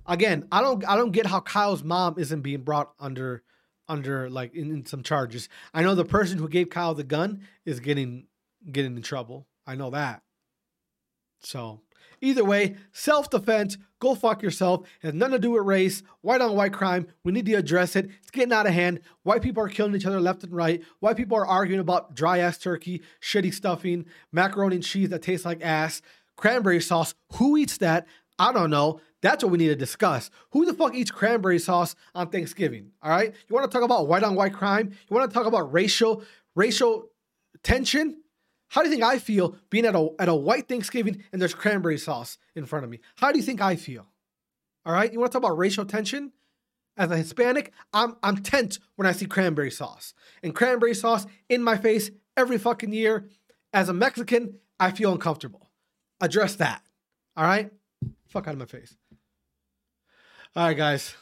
Again, 0.07 0.47
I 0.53 0.61
don't 0.61 0.87
I 0.87 0.97
don't 0.97 1.13
get 1.13 1.27
how 1.27 1.41
Kyle's 1.41 1.83
mom 1.83 2.17
isn't 2.19 2.43
being 2.43 2.63
brought 2.63 2.93
under 3.01 3.43
under 3.89 4.29
like 4.29 4.55
in, 4.55 4.71
in 4.71 4.87
some 4.87 5.03
charges. 5.03 5.49
I 5.73 5.83
know 5.83 5.95
the 5.95 6.05
person 6.05 6.39
who 6.39 6.49
gave 6.49 6.71
Kyle 6.71 6.95
the 6.95 7.05
gun 7.05 7.43
is 7.65 7.81
getting 7.81 8.27
getting 8.71 8.97
in 8.97 9.03
trouble. 9.03 9.47
I 9.67 9.75
know 9.75 9.91
that. 9.91 10.23
So 11.41 11.81
Either 12.21 12.45
way, 12.45 12.77
self 12.93 13.31
defense, 13.31 13.77
go 14.01 14.15
fuck 14.15 14.43
yourself. 14.43 14.83
It 15.03 15.07
has 15.07 15.15
nothing 15.15 15.35
to 15.35 15.39
do 15.39 15.51
with 15.53 15.65
race, 15.65 16.03
white 16.21 16.41
on 16.41 16.57
white 16.57 16.73
crime. 16.73 17.07
We 17.25 17.33
need 17.33 17.47
to 17.47 17.55
address 17.55 17.97
it. 17.97 18.11
It's 18.21 18.31
getting 18.31 18.53
out 18.53 18.67
of 18.67 18.73
hand. 18.73 19.01
White 19.23 19.43
people 19.43 19.63
are 19.63 19.69
killing 19.69 19.95
each 19.95 20.07
other 20.07 20.21
left 20.21 20.45
and 20.45 20.53
right. 20.53 20.83
White 21.01 21.17
people 21.17 21.37
are 21.37 21.47
arguing 21.47 21.81
about 21.81 22.15
dry 22.15 22.39
ass 22.39 22.59
turkey, 22.59 23.03
shitty 23.21 23.53
stuffing, 23.53 24.07
macaroni 24.33 24.77
and 24.77 24.85
cheese 24.85 25.09
that 25.11 25.23
tastes 25.23 25.47
like 25.47 25.63
ass, 25.63 26.03
cranberry 26.37 26.81
sauce. 26.81 27.15
Who 27.35 27.57
eats 27.57 27.79
that? 27.79 28.07
I 28.39 28.53
don't 28.53 28.71
know. 28.71 29.01
That's 29.23 29.43
what 29.43 29.51
we 29.51 29.59
need 29.59 29.69
to 29.69 29.77
discuss. 29.77 30.31
Who 30.51 30.67
the 30.67 30.75
fuck 30.75 30.95
eats 30.95 31.11
cranberry 31.11 31.59
sauce 31.59 31.97
on 32.15 32.29
Thanksgiving? 32.29 32.93
All 33.03 33.11
right. 33.11 33.35
You 33.49 33.55
want 33.55 33.71
to 33.71 33.75
talk 33.75 33.85
about 33.85 34.09
white 34.09 34.23
on 34.23 34.35
white 34.35 34.53
crime? 34.53 34.91
You 35.09 35.17
want 35.17 35.31
to 35.31 35.35
talk 35.35 35.47
about 35.47 35.73
racial 35.73 36.23
racial 36.55 37.11
tension? 37.63 38.23
How 38.69 38.83
do 38.83 38.89
you 38.89 38.95
think 38.95 39.05
I 39.05 39.19
feel 39.19 39.57
being 39.71 39.87
at 39.87 39.95
a 39.95 40.09
at 40.19 40.29
a 40.29 40.35
white 40.35 40.69
Thanksgiving 40.69 41.25
and 41.33 41.41
there's 41.41 41.55
cranberry 41.55 41.99
sauce 41.99 42.39
in 42.55 42.67
front 42.67 42.85
of 42.85 42.91
me? 42.91 43.01
How 43.17 43.33
do 43.33 43.39
you 43.39 43.45
think 43.45 43.61
I 43.61 43.77
feel? 43.77 44.07
All 44.85 44.93
right, 44.93 45.13
you 45.13 45.19
want 45.19 45.33
to 45.33 45.39
talk 45.39 45.47
about 45.47 45.59
racial 45.59 45.85
tension? 45.85 46.33
As 46.97 47.11
a 47.11 47.17
Hispanic, 47.17 47.73
I'm 47.93 48.17
I'm 48.23 48.39
tense 48.39 48.79
when 48.97 49.07
I 49.07 49.13
see 49.13 49.27
cranberry 49.27 49.71
sauce 49.71 50.15
and 50.43 50.55
cranberry 50.55 50.95
sauce 50.95 51.27
in 51.49 51.63
my 51.63 51.77
face 51.77 52.11
every 52.37 52.59
fucking 52.59 52.93
year. 52.93 53.29
As 53.73 53.89
a 53.89 53.93
Mexican, 53.93 54.59
I 54.81 54.91
feel 54.93 55.13
uncomfortable. 55.13 55.71
Address 56.21 56.57
that. 56.57 56.83
All 57.37 57.45
right, 57.45 57.71
fuck 58.29 58.49
out 58.49 58.55
of 58.55 58.59
my 58.59 58.65
face. 58.65 58.97
All 60.55 60.67
right, 60.67 60.77
guys. 60.77 61.15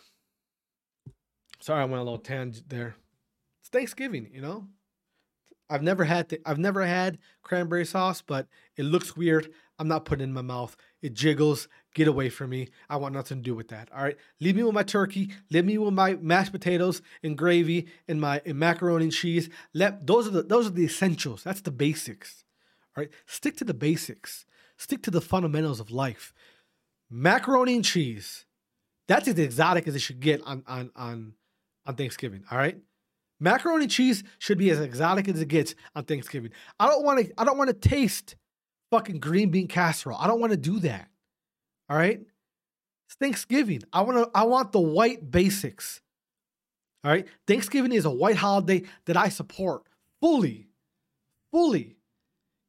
Sorry, 1.59 1.81
I 1.81 1.85
went 1.87 2.01
a 2.01 2.05
little 2.05 2.19
tangent 2.19 2.69
there. 2.69 2.95
It's 3.61 3.71
Thanksgiving, 3.71 4.29
you 4.33 4.43
know. 4.43 4.69
I've 5.71 5.83
never 5.83 6.05
had 6.05 6.37
I've 6.45 6.59
never 6.59 6.85
had 6.85 7.19
cranberry 7.43 7.85
sauce, 7.85 8.23
but 8.23 8.47
it 8.77 8.85
looks 8.85 9.17
weird. 9.17 9.51
I'm 9.79 9.89
not 9.89 10.05
putting 10.05 10.23
it 10.23 10.25
in 10.25 10.33
my 10.33 10.43
mouth. 10.43 10.77
It 11.03 11.15
jiggles. 11.15 11.69
Get 11.95 12.09
away 12.09 12.29
from 12.29 12.51
me. 12.51 12.69
I 12.89 12.97
want 12.97 13.15
nothing 13.15 13.39
to 13.39 13.43
do 13.43 13.55
with 13.55 13.69
that. 13.69 13.89
All 13.95 14.03
right. 14.03 14.17
Leave 14.41 14.57
me 14.57 14.63
with 14.63 14.75
my 14.75 14.83
turkey. 14.83 15.33
Leave 15.51 15.65
me 15.65 15.79
with 15.79 15.95
my 15.95 16.15
mashed 16.15 16.53
potatoes 16.53 17.03
and 17.23 17.39
gravy 17.39 17.87
and 18.09 18.21
my 18.21 18.41
and 18.45 18.59
macaroni 18.59 19.05
and 19.05 19.13
cheese. 19.13 19.49
Let 19.73 20.07
those 20.07 20.27
are 20.27 20.31
the 20.31 20.43
those 20.43 20.67
are 20.67 20.71
the 20.71 20.85
essentials. 20.85 21.43
That's 21.43 21.61
the 21.61 21.71
basics. 21.71 22.45
All 22.97 23.03
right. 23.03 23.11
Stick 23.27 23.57
to 23.59 23.65
the 23.65 23.75
basics. 23.75 24.45
Stick 24.77 25.03
to 25.03 25.11
the 25.11 25.21
fundamentals 25.21 25.81
of 25.81 25.91
life. 25.91 26.33
Macaroni 27.11 27.77
and 27.77 27.85
cheese. 27.85 28.45
That's 29.07 29.29
as 29.29 29.39
exotic 29.39 29.87
as 29.87 29.95
it 29.95 30.01
should 30.01 30.21
get 30.21 30.43
on 30.43 30.63
on 30.67 30.91
on 30.97 31.35
on 31.87 31.97
Thanksgiving. 31.97 32.45
All 32.51 32.59
right. 32.59 32.79
Macaroni 33.45 33.87
cheese 33.87 34.25
should 34.39 34.57
be 34.57 34.71
as 34.71 34.81
exotic 34.81 35.29
as 35.29 35.39
it 35.39 35.49
gets 35.49 35.75
on 35.95 36.05
Thanksgiving. 36.05 36.51
I 36.81 36.89
don't 36.89 37.05
want 37.05 37.27
to. 37.27 37.33
I 37.37 37.45
don't 37.45 37.59
want 37.59 37.69
to 37.69 37.89
taste 37.89 38.37
fucking 38.91 39.21
green 39.21 39.51
bean 39.51 39.69
casserole. 39.69 40.17
I 40.19 40.27
don't 40.27 40.41
want 40.41 40.53
to 40.53 40.57
do 40.57 40.79
that. 40.81 41.11
All 41.91 41.97
right. 41.97 42.21
It's 43.07 43.17
Thanksgiving. 43.21 43.83
I 43.93 44.01
want 44.01 44.17
to. 44.17 44.31
I 44.35 44.45
want 44.45 44.73
the 44.73 44.81
white 44.81 45.31
basics. 45.31 46.01
All 47.05 47.11
right. 47.11 47.27
Thanksgiving 47.47 47.93
is 47.93 48.07
a 48.07 48.11
white 48.11 48.37
holiday 48.37 48.85
that 49.05 49.19
I 49.19 49.29
support 49.29 49.83
fully, 50.23 50.69
fully. 51.53 51.97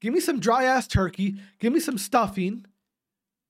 Give 0.01 0.13
me 0.13 0.19
some 0.19 0.41
dry 0.41 0.65
ass 0.65 0.87
turkey. 0.89 1.35
Give 1.59 1.71
me 1.71 1.79
some 1.79 1.97
stuffing. 1.97 2.65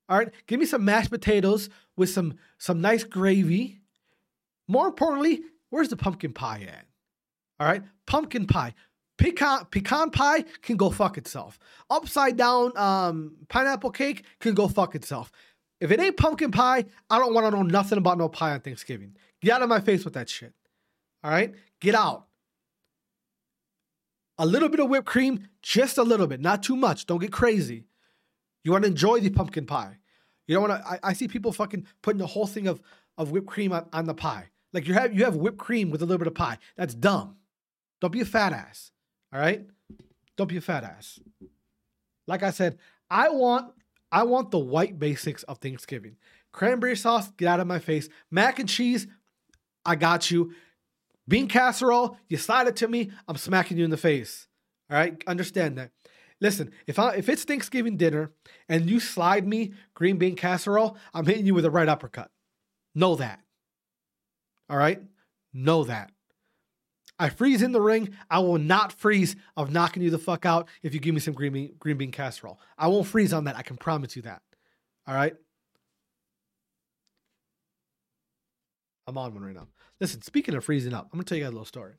All 0.07 0.19
right. 0.19 0.30
Give 0.45 0.59
me 0.59 0.67
some 0.67 0.86
mashed 0.86 1.09
potatoes 1.09 1.69
with 1.97 2.11
some 2.11 2.36
some 2.59 2.82
nice 2.82 3.03
gravy. 3.03 3.80
More 4.67 4.86
importantly, 4.86 5.41
where's 5.71 5.89
the 5.89 5.97
pumpkin 5.97 6.32
pie 6.32 6.67
at? 6.67 6.86
All 7.59 7.67
right, 7.67 7.83
pumpkin 8.05 8.47
pie. 8.47 8.73
Pecan 9.17 9.65
pecan 9.71 10.09
pie 10.09 10.43
can 10.61 10.75
go 10.75 10.89
fuck 10.89 11.17
itself. 11.17 11.57
Upside 11.89 12.35
down 12.35 12.75
um, 12.77 13.37
pineapple 13.47 13.91
cake 13.91 14.25
can 14.39 14.53
go 14.53 14.67
fuck 14.67 14.93
itself. 14.93 15.31
If 15.79 15.91
it 15.91 15.99
ain't 15.99 16.17
pumpkin 16.17 16.51
pie, 16.51 16.85
I 17.09 17.19
don't 17.19 17.33
want 17.33 17.45
to 17.45 17.51
know 17.51 17.63
nothing 17.63 17.97
about 17.97 18.17
no 18.17 18.27
pie 18.27 18.51
on 18.51 18.61
Thanksgiving. 18.61 19.15
Get 19.41 19.51
out 19.51 19.61
of 19.61 19.69
my 19.69 19.79
face 19.79 20.03
with 20.03 20.13
that 20.15 20.29
shit. 20.29 20.53
All 21.23 21.31
right? 21.31 21.53
Get 21.79 21.95
out. 21.95 22.27
A 24.37 24.45
little 24.45 24.69
bit 24.69 24.79
of 24.79 24.89
whipped 24.89 25.05
cream, 25.05 25.47
just 25.61 25.97
a 25.97 26.03
little 26.03 26.27
bit, 26.27 26.41
not 26.41 26.61
too 26.61 26.75
much. 26.75 27.05
Don't 27.05 27.19
get 27.19 27.31
crazy. 27.31 27.85
You 28.63 28.71
want 28.71 28.83
to 28.83 28.89
enjoy 28.89 29.19
the 29.19 29.29
pumpkin 29.29 29.65
pie. 29.65 29.97
You 30.47 30.55
don't 30.55 30.69
want 30.69 30.81
to. 30.81 30.89
I, 30.89 30.99
I, 31.03 31.13
see 31.13 31.27
people 31.27 31.51
fucking 31.51 31.87
putting 32.01 32.19
the 32.19 32.27
whole 32.27 32.47
thing 32.47 32.67
of, 32.67 32.81
of 33.17 33.31
whipped 33.31 33.47
cream 33.47 33.71
on, 33.71 33.87
on 33.93 34.05
the 34.05 34.13
pie. 34.13 34.49
Like 34.73 34.87
you 34.87 34.93
have 34.93 35.13
you 35.13 35.23
have 35.23 35.35
whipped 35.35 35.57
cream 35.57 35.89
with 35.89 36.01
a 36.01 36.05
little 36.05 36.17
bit 36.17 36.27
of 36.27 36.35
pie. 36.35 36.57
That's 36.75 36.93
dumb. 36.93 37.37
Don't 38.05 38.11
be 38.11 38.21
a 38.21 38.25
fat 38.25 38.53
ass. 38.53 38.91
All 39.33 39.39
right? 39.39 39.65
Don't 40.37 40.45
be 40.45 40.57
a 40.57 40.61
fat 40.61 40.83
ass. 40.83 41.17
Like 42.27 42.43
I 42.43 42.51
said, 42.51 42.77
I 43.09 43.29
want 43.29 43.73
I 44.11 44.21
want 44.25 44.51
the 44.51 44.59
white 44.59 44.99
basics 44.99 45.41
of 45.41 45.57
Thanksgiving. 45.57 46.17
Cranberry 46.51 46.97
sauce, 46.97 47.31
get 47.31 47.47
out 47.47 47.59
of 47.59 47.65
my 47.65 47.79
face. 47.79 48.07
Mac 48.29 48.59
and 48.59 48.69
cheese, 48.69 49.07
I 49.83 49.95
got 49.95 50.29
you. 50.29 50.53
Bean 51.27 51.47
casserole, 51.47 52.19
you 52.29 52.37
slide 52.37 52.67
it 52.67 52.75
to 52.75 52.87
me, 52.87 53.09
I'm 53.27 53.37
smacking 53.37 53.79
you 53.79 53.85
in 53.85 53.89
the 53.89 53.97
face. 53.97 54.47
All 54.91 54.97
right? 54.99 55.19
Understand 55.25 55.79
that. 55.79 55.89
Listen, 56.39 56.73
if 56.85 56.99
I 56.99 57.15
if 57.15 57.27
it's 57.27 57.43
Thanksgiving 57.43 57.97
dinner 57.97 58.33
and 58.69 58.87
you 58.87 58.99
slide 58.99 59.47
me 59.47 59.73
green 59.95 60.17
bean 60.19 60.35
casserole, 60.35 60.95
I'm 61.11 61.25
hitting 61.25 61.47
you 61.47 61.55
with 61.55 61.65
a 61.65 61.71
right 61.71 61.89
uppercut. 61.89 62.29
Know 62.93 63.15
that. 63.15 63.39
All 64.69 64.77
right? 64.77 65.01
Know 65.55 65.85
that. 65.85 66.11
I 67.18 67.30
freeze 67.30 67.61
in 67.61 67.72
the 67.72 67.82
ring. 67.82 68.09
I 68.30 68.39
will 68.39 68.57
not 68.57 68.91
freeze 68.91 69.36
of 69.55 69.72
knocking 69.72 70.03
you 70.03 70.09
the 70.09 70.18
fuck 70.18 70.45
out 70.45 70.68
if 70.84 70.93
you 70.93 70.99
give 70.99 71.13
me 71.13 71.22
some 71.22 71.34
green 71.34 71.53
bean, 71.53 71.76
green 71.80 71.97
bean 71.97 72.11
casserole. 72.11 72.59
I 72.78 72.88
won't 72.88 73.07
freeze 73.07 73.32
on 73.34 73.45
that. 73.45 73.55
I 73.55 73.61
can 73.61 73.78
promise 73.78 74.16
you 74.16 74.22
that. 74.24 74.41
All 75.07 75.16
right? 75.16 75.36
I'm 79.07 79.18
on 79.18 79.34
one 79.34 79.43
right 79.43 79.55
now. 79.55 79.68
Listen, 80.01 80.22
speaking 80.22 80.55
of 80.55 80.66
freezing 80.66 80.93
up, 80.93 81.05
I'm 81.05 81.18
gonna 81.18 81.24
tell 81.24 81.38
you 81.38 81.43
guys 81.43 81.49
a 81.49 81.53
little 81.53 81.66
story. 81.66 81.93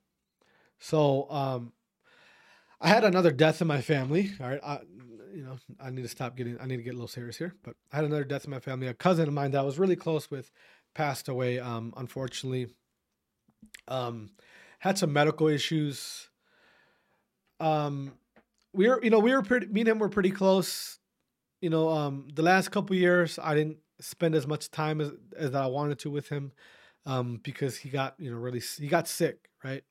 So, 0.78 1.30
um, 1.30 1.72
I 2.80 2.88
had 2.88 3.04
another 3.04 3.30
death 3.30 3.62
in 3.62 3.68
my 3.68 3.80
family. 3.80 4.32
All 4.40 4.48
right, 4.48 4.60
I, 4.62 4.80
you 5.34 5.42
know, 5.42 5.56
I 5.80 5.90
need 5.90 6.02
to 6.02 6.08
stop 6.08 6.36
getting. 6.36 6.58
I 6.60 6.66
need 6.66 6.76
to 6.76 6.82
get 6.82 6.90
a 6.90 6.98
little 6.98 7.08
serious 7.08 7.36
here. 7.36 7.54
But 7.62 7.76
I 7.92 7.96
had 7.96 8.04
another 8.04 8.24
death 8.24 8.44
in 8.44 8.50
my 8.50 8.60
family. 8.60 8.86
A 8.86 8.94
cousin 8.94 9.28
of 9.28 9.34
mine 9.34 9.52
that 9.52 9.60
I 9.60 9.62
was 9.62 9.78
really 9.78 9.96
close 9.96 10.30
with 10.30 10.50
passed 10.94 11.28
away. 11.28 11.58
Um, 11.58 11.94
unfortunately, 11.96 12.68
um, 13.88 14.30
had 14.78 14.98
some 14.98 15.12
medical 15.12 15.48
issues. 15.48 16.28
Um, 17.60 18.12
we 18.72 18.88
were, 18.88 19.02
you 19.02 19.10
know, 19.10 19.18
we 19.18 19.32
were 19.32 19.42
pretty. 19.42 19.66
Me 19.66 19.80
and 19.80 19.88
him 19.88 19.98
were 19.98 20.08
pretty 20.08 20.30
close. 20.30 20.98
You 21.60 21.70
know, 21.70 21.88
um, 21.88 22.28
the 22.32 22.42
last 22.42 22.70
couple 22.70 22.94
years, 22.94 23.38
I 23.42 23.54
didn't 23.54 23.78
spend 24.00 24.34
as 24.34 24.46
much 24.46 24.70
time 24.70 25.00
as 25.00 25.12
as 25.36 25.54
I 25.54 25.66
wanted 25.66 25.98
to 26.00 26.10
with 26.10 26.28
him 26.28 26.52
um, 27.06 27.40
because 27.42 27.78
he 27.78 27.88
got 27.88 28.14
you 28.18 28.30
know 28.30 28.36
really 28.36 28.60
he 28.60 28.88
got 28.88 29.08
sick, 29.08 29.48
right? 29.64 29.84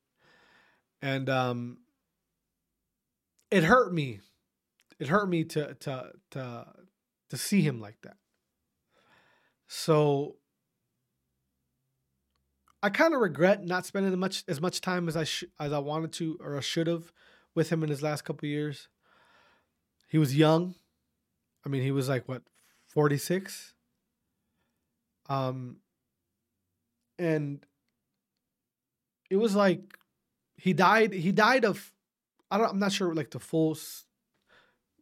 And 1.01 1.29
um, 1.29 1.77
it 3.51 3.63
hurt 3.63 3.93
me. 3.93 4.19
It 4.99 5.07
hurt 5.07 5.27
me 5.27 5.43
to 5.45 5.73
to 5.73 6.11
to 6.31 6.65
to 7.29 7.37
see 7.37 7.61
him 7.61 7.79
like 7.79 7.97
that. 8.03 8.17
So 9.67 10.35
I 12.85 12.91
kind 12.91 13.15
of 13.15 13.19
regret 13.19 13.65
not 13.65 13.87
spending 13.87 14.11
as 14.11 14.17
much 14.17 14.43
as 14.47 14.61
much 14.61 14.79
time 14.79 15.07
as 15.07 15.17
I 15.17 15.23
sh- 15.23 15.45
as 15.59 15.73
I 15.73 15.79
wanted 15.79 16.13
to 16.13 16.37
or 16.39 16.55
I 16.55 16.59
should 16.59 16.85
have 16.85 17.11
with 17.55 17.71
him 17.71 17.81
in 17.81 17.89
his 17.89 18.03
last 18.03 18.21
couple 18.25 18.47
years. 18.47 18.89
He 20.07 20.19
was 20.19 20.35
young. 20.37 20.75
I 21.65 21.69
mean, 21.69 21.81
he 21.81 21.89
was 21.89 22.07
like 22.07 22.27
what, 22.27 22.43
46? 22.89 23.73
Um 25.27 25.77
and 27.17 27.65
it 29.31 29.37
was 29.37 29.55
like 29.55 29.97
he 30.55 30.71
died 30.73 31.11
he 31.11 31.31
died 31.31 31.65
of 31.65 31.91
I 32.51 32.59
don't 32.59 32.69
I'm 32.69 32.79
not 32.79 32.91
sure 32.91 33.15
like 33.15 33.31
the 33.31 33.39
full 33.39 33.75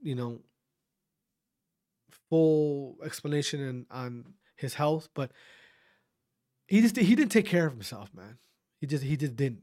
you 0.02 0.16
know 0.16 0.40
full 2.30 2.96
explanation 3.04 3.60
in, 3.60 3.86
on 3.92 4.36
his 4.56 4.76
health 4.76 5.10
but 5.14 5.32
he 6.68 6.82
just 6.82 6.96
he 6.96 7.16
didn't 7.16 7.32
take 7.32 7.46
care 7.46 7.66
of 7.66 7.74
himself 7.74 8.10
man 8.14 8.38
he 8.80 8.88
just 8.88 9.04
he 9.04 9.18
just 9.18 9.36
didn't 9.36 9.62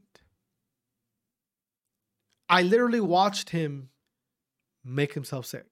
I 2.49 2.63
literally 2.63 2.99
watched 2.99 3.51
him 3.51 3.89
make 4.83 5.13
himself 5.13 5.45
sick 5.45 5.65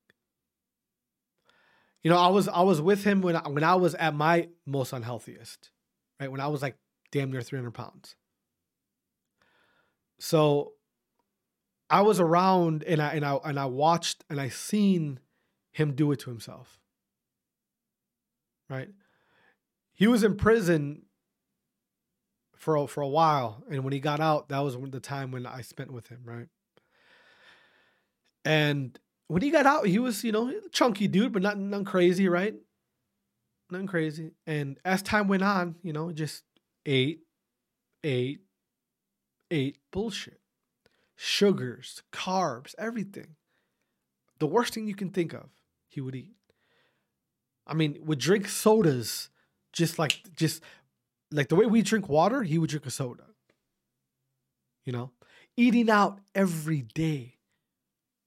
you 2.03 2.11
know 2.11 2.17
I 2.17 2.27
was 2.27 2.47
I 2.47 2.61
was 2.61 2.81
with 2.81 3.03
him 3.03 3.21
when 3.21 3.35
I, 3.35 3.47
when 3.47 3.63
I 3.63 3.75
was 3.75 3.95
at 3.95 4.15
my 4.15 4.49
most 4.65 4.93
unhealthiest 4.93 5.71
right? 6.19 6.31
When 6.31 6.41
I 6.41 6.47
was 6.47 6.61
like 6.61 6.75
damn 7.11 7.31
near 7.31 7.41
300 7.41 7.71
pounds. 7.71 8.15
So 10.19 10.73
I 11.89 12.01
was 12.01 12.19
around 12.19 12.83
and 12.83 13.01
I 13.01 13.13
and 13.13 13.25
I 13.25 13.35
and 13.43 13.59
I 13.59 13.65
watched 13.65 14.25
and 14.29 14.39
I 14.39 14.49
seen 14.49 15.19
him 15.71 15.95
do 15.95 16.11
it 16.11 16.19
to 16.19 16.29
himself. 16.29 16.79
Right? 18.69 18.89
He 19.93 20.07
was 20.07 20.23
in 20.23 20.35
prison 20.35 21.03
for 22.59 22.75
a, 22.75 22.87
for 22.87 23.01
a 23.01 23.07
while 23.07 23.63
and 23.71 23.83
when 23.83 23.93
he 23.93 23.99
got 23.99 24.19
out 24.19 24.49
that 24.49 24.59
was 24.59 24.77
the 24.91 24.99
time 24.99 25.31
when 25.31 25.45
I 25.45 25.61
spent 25.61 25.91
with 25.91 26.07
him, 26.07 26.21
right? 26.23 26.47
And 28.45 28.97
when 29.27 29.41
he 29.41 29.49
got 29.49 29.65
out, 29.65 29.85
he 29.85 29.99
was, 29.99 30.23
you 30.23 30.31
know, 30.31 30.53
chunky 30.71 31.07
dude, 31.07 31.33
but 31.33 31.41
not 31.41 31.57
nothing 31.57 31.85
crazy, 31.85 32.27
right? 32.27 32.55
nothing 33.71 33.87
crazy. 33.87 34.31
And 34.47 34.77
as 34.83 35.01
time 35.01 35.27
went 35.27 35.43
on, 35.43 35.75
you 35.83 35.93
know, 35.93 36.11
just 36.11 36.43
ate, 36.85 37.21
ate, 38.03 38.41
ate 39.51 39.77
bullshit. 39.91 40.39
Sugars, 41.15 42.01
carbs, 42.13 42.73
everything. 42.77 43.35
The 44.39 44.47
worst 44.47 44.73
thing 44.73 44.87
you 44.87 44.95
can 44.95 45.09
think 45.09 45.33
of, 45.33 45.49
he 45.87 45.99
would 45.99 46.15
eat. 46.15 46.35
I 47.67 47.73
mean, 47.73 47.97
would 48.01 48.19
drink 48.19 48.47
sodas 48.47 49.29
just 49.73 49.99
like 49.99 50.17
just 50.35 50.63
like 51.31 51.49
the 51.49 51.55
way 51.55 51.65
we 51.65 51.81
drink 51.81 52.09
water, 52.09 52.43
he 52.43 52.57
would 52.57 52.69
drink 52.69 52.85
a 52.85 52.91
soda. 52.91 53.25
You 54.85 54.93
know? 54.93 55.11
Eating 55.55 55.89
out 55.89 56.19
every 56.33 56.81
day. 56.81 57.35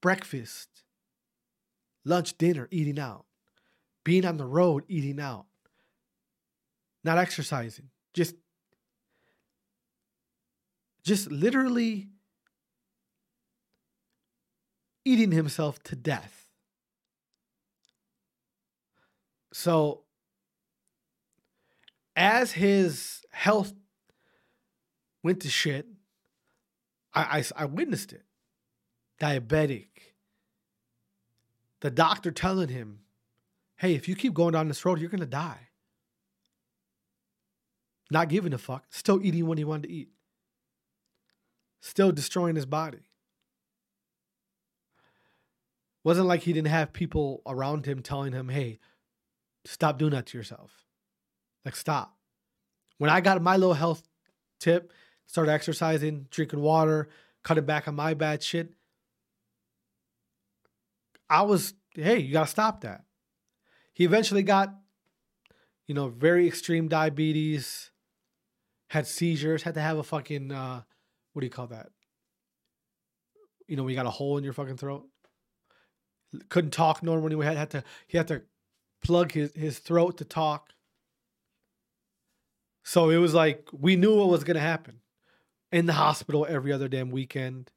Breakfast, 0.01 0.83
lunch, 2.03 2.37
dinner, 2.37 2.67
eating 2.71 2.99
out 2.99 3.25
being 4.03 4.25
on 4.25 4.37
the 4.37 4.45
road, 4.45 4.83
eating 4.87 5.19
out, 5.19 5.45
not 7.03 7.17
exercising, 7.17 7.89
just 8.13 8.35
just 11.03 11.29
literally 11.31 12.07
eating 15.03 15.31
himself 15.31 15.81
to 15.83 15.95
death. 15.95 16.47
So 19.51 20.02
as 22.15 22.51
his 22.53 23.23
health 23.31 23.73
went 25.23 25.41
to 25.41 25.49
shit, 25.49 25.87
I, 27.13 27.39
I, 27.39 27.63
I 27.63 27.65
witnessed 27.65 28.13
it. 28.13 28.23
Diabetic. 29.19 29.87
The 31.81 31.91
doctor 31.91 32.31
telling 32.31 32.69
him, 32.69 32.99
hey, 33.77 33.95
if 33.95 34.07
you 34.07 34.15
keep 34.15 34.33
going 34.33 34.53
down 34.53 34.67
this 34.67 34.85
road, 34.85 34.99
you're 34.99 35.09
going 35.09 35.19
to 35.19 35.25
die. 35.25 35.69
Not 38.11 38.29
giving 38.29 38.53
a 38.53 38.57
fuck, 38.57 38.85
still 38.89 39.23
eating 39.23 39.47
what 39.47 39.57
he 39.57 39.63
wanted 39.63 39.87
to 39.87 39.93
eat, 39.93 40.09
still 41.81 42.11
destroying 42.11 42.55
his 42.55 42.65
body. 42.65 43.09
Wasn't 46.03 46.27
like 46.27 46.41
he 46.41 46.53
didn't 46.53 46.67
have 46.67 46.93
people 46.93 47.41
around 47.47 47.85
him 47.85 48.01
telling 48.01 48.33
him, 48.33 48.49
hey, 48.49 48.79
stop 49.65 49.97
doing 49.97 50.11
that 50.11 50.25
to 50.27 50.37
yourself. 50.37 50.82
Like, 51.65 51.75
stop. 51.75 52.17
When 52.97 53.09
I 53.09 53.21
got 53.21 53.41
my 53.41 53.57
little 53.57 53.73
health 53.73 54.03
tip, 54.59 54.91
started 55.25 55.51
exercising, 55.51 56.27
drinking 56.29 56.61
water, 56.61 57.09
cutting 57.43 57.65
back 57.65 57.87
on 57.87 57.95
my 57.95 58.13
bad 58.13 58.43
shit, 58.43 58.73
I 61.29 61.41
was, 61.43 61.73
hey, 61.93 62.19
you 62.19 62.33
got 62.33 62.45
to 62.45 62.51
stop 62.51 62.81
that. 62.81 63.03
He 63.93 64.03
eventually 64.03 64.43
got, 64.43 64.73
you 65.87 65.95
know, 65.95 66.09
very 66.09 66.47
extreme 66.47 66.87
diabetes, 66.87 67.91
had 68.89 69.07
seizures, 69.07 69.63
had 69.63 69.73
to 69.73 69.81
have 69.81 69.97
a 69.97 70.03
fucking, 70.03 70.51
uh, 70.51 70.81
what 71.31 71.39
do 71.39 71.45
you 71.45 71.51
call 71.51 71.67
that? 71.67 71.89
You 73.67 73.75
know, 73.75 73.83
we 73.83 73.95
got 73.95 74.05
a 74.05 74.11
hole 74.11 74.37
in 74.37 74.43
your 74.43 74.53
fucking 74.53 74.77
throat. 74.77 75.07
Couldn't 76.49 76.71
talk 76.71 77.01
normally. 77.01 77.35
We 77.35 77.45
had, 77.45 77.57
had 77.57 77.69
to, 77.71 77.83
he 78.07 78.17
had 78.17 78.27
to 78.27 78.43
plug 79.03 79.31
his, 79.31 79.51
his 79.55 79.79
throat 79.79 80.17
to 80.17 80.25
talk. 80.25 80.72
So 82.83 83.09
it 83.09 83.17
was 83.17 83.33
like, 83.33 83.67
we 83.71 83.95
knew 83.95 84.15
what 84.17 84.29
was 84.29 84.43
going 84.43 84.55
to 84.55 84.61
happen 84.61 84.99
in 85.71 85.85
the 85.85 85.93
hospital 85.93 86.45
every 86.49 86.71
other 86.71 86.87
damn 86.87 87.11
weekend. 87.11 87.71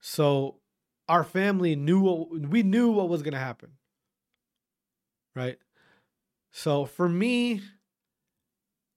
So 0.00 0.56
our 1.08 1.24
family 1.24 1.76
knew 1.76 2.00
what 2.00 2.30
we 2.48 2.62
knew 2.62 2.90
what 2.90 3.08
was 3.08 3.22
going 3.22 3.34
to 3.34 3.38
happen. 3.38 3.72
right? 5.34 5.58
So 6.52 6.84
for 6.86 7.08
me, 7.08 7.62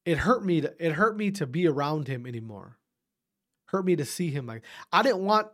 it 0.05 0.19
hurt 0.19 0.43
me 0.45 0.61
to 0.61 0.73
it 0.85 0.93
hurt 0.93 1.17
me 1.17 1.31
to 1.31 1.45
be 1.45 1.67
around 1.67 2.07
him 2.07 2.25
anymore. 2.25 2.77
Hurt 3.67 3.85
me 3.85 3.95
to 3.97 4.05
see 4.05 4.31
him 4.31 4.47
like 4.47 4.63
I 4.91 5.03
didn't 5.03 5.23
want 5.25 5.47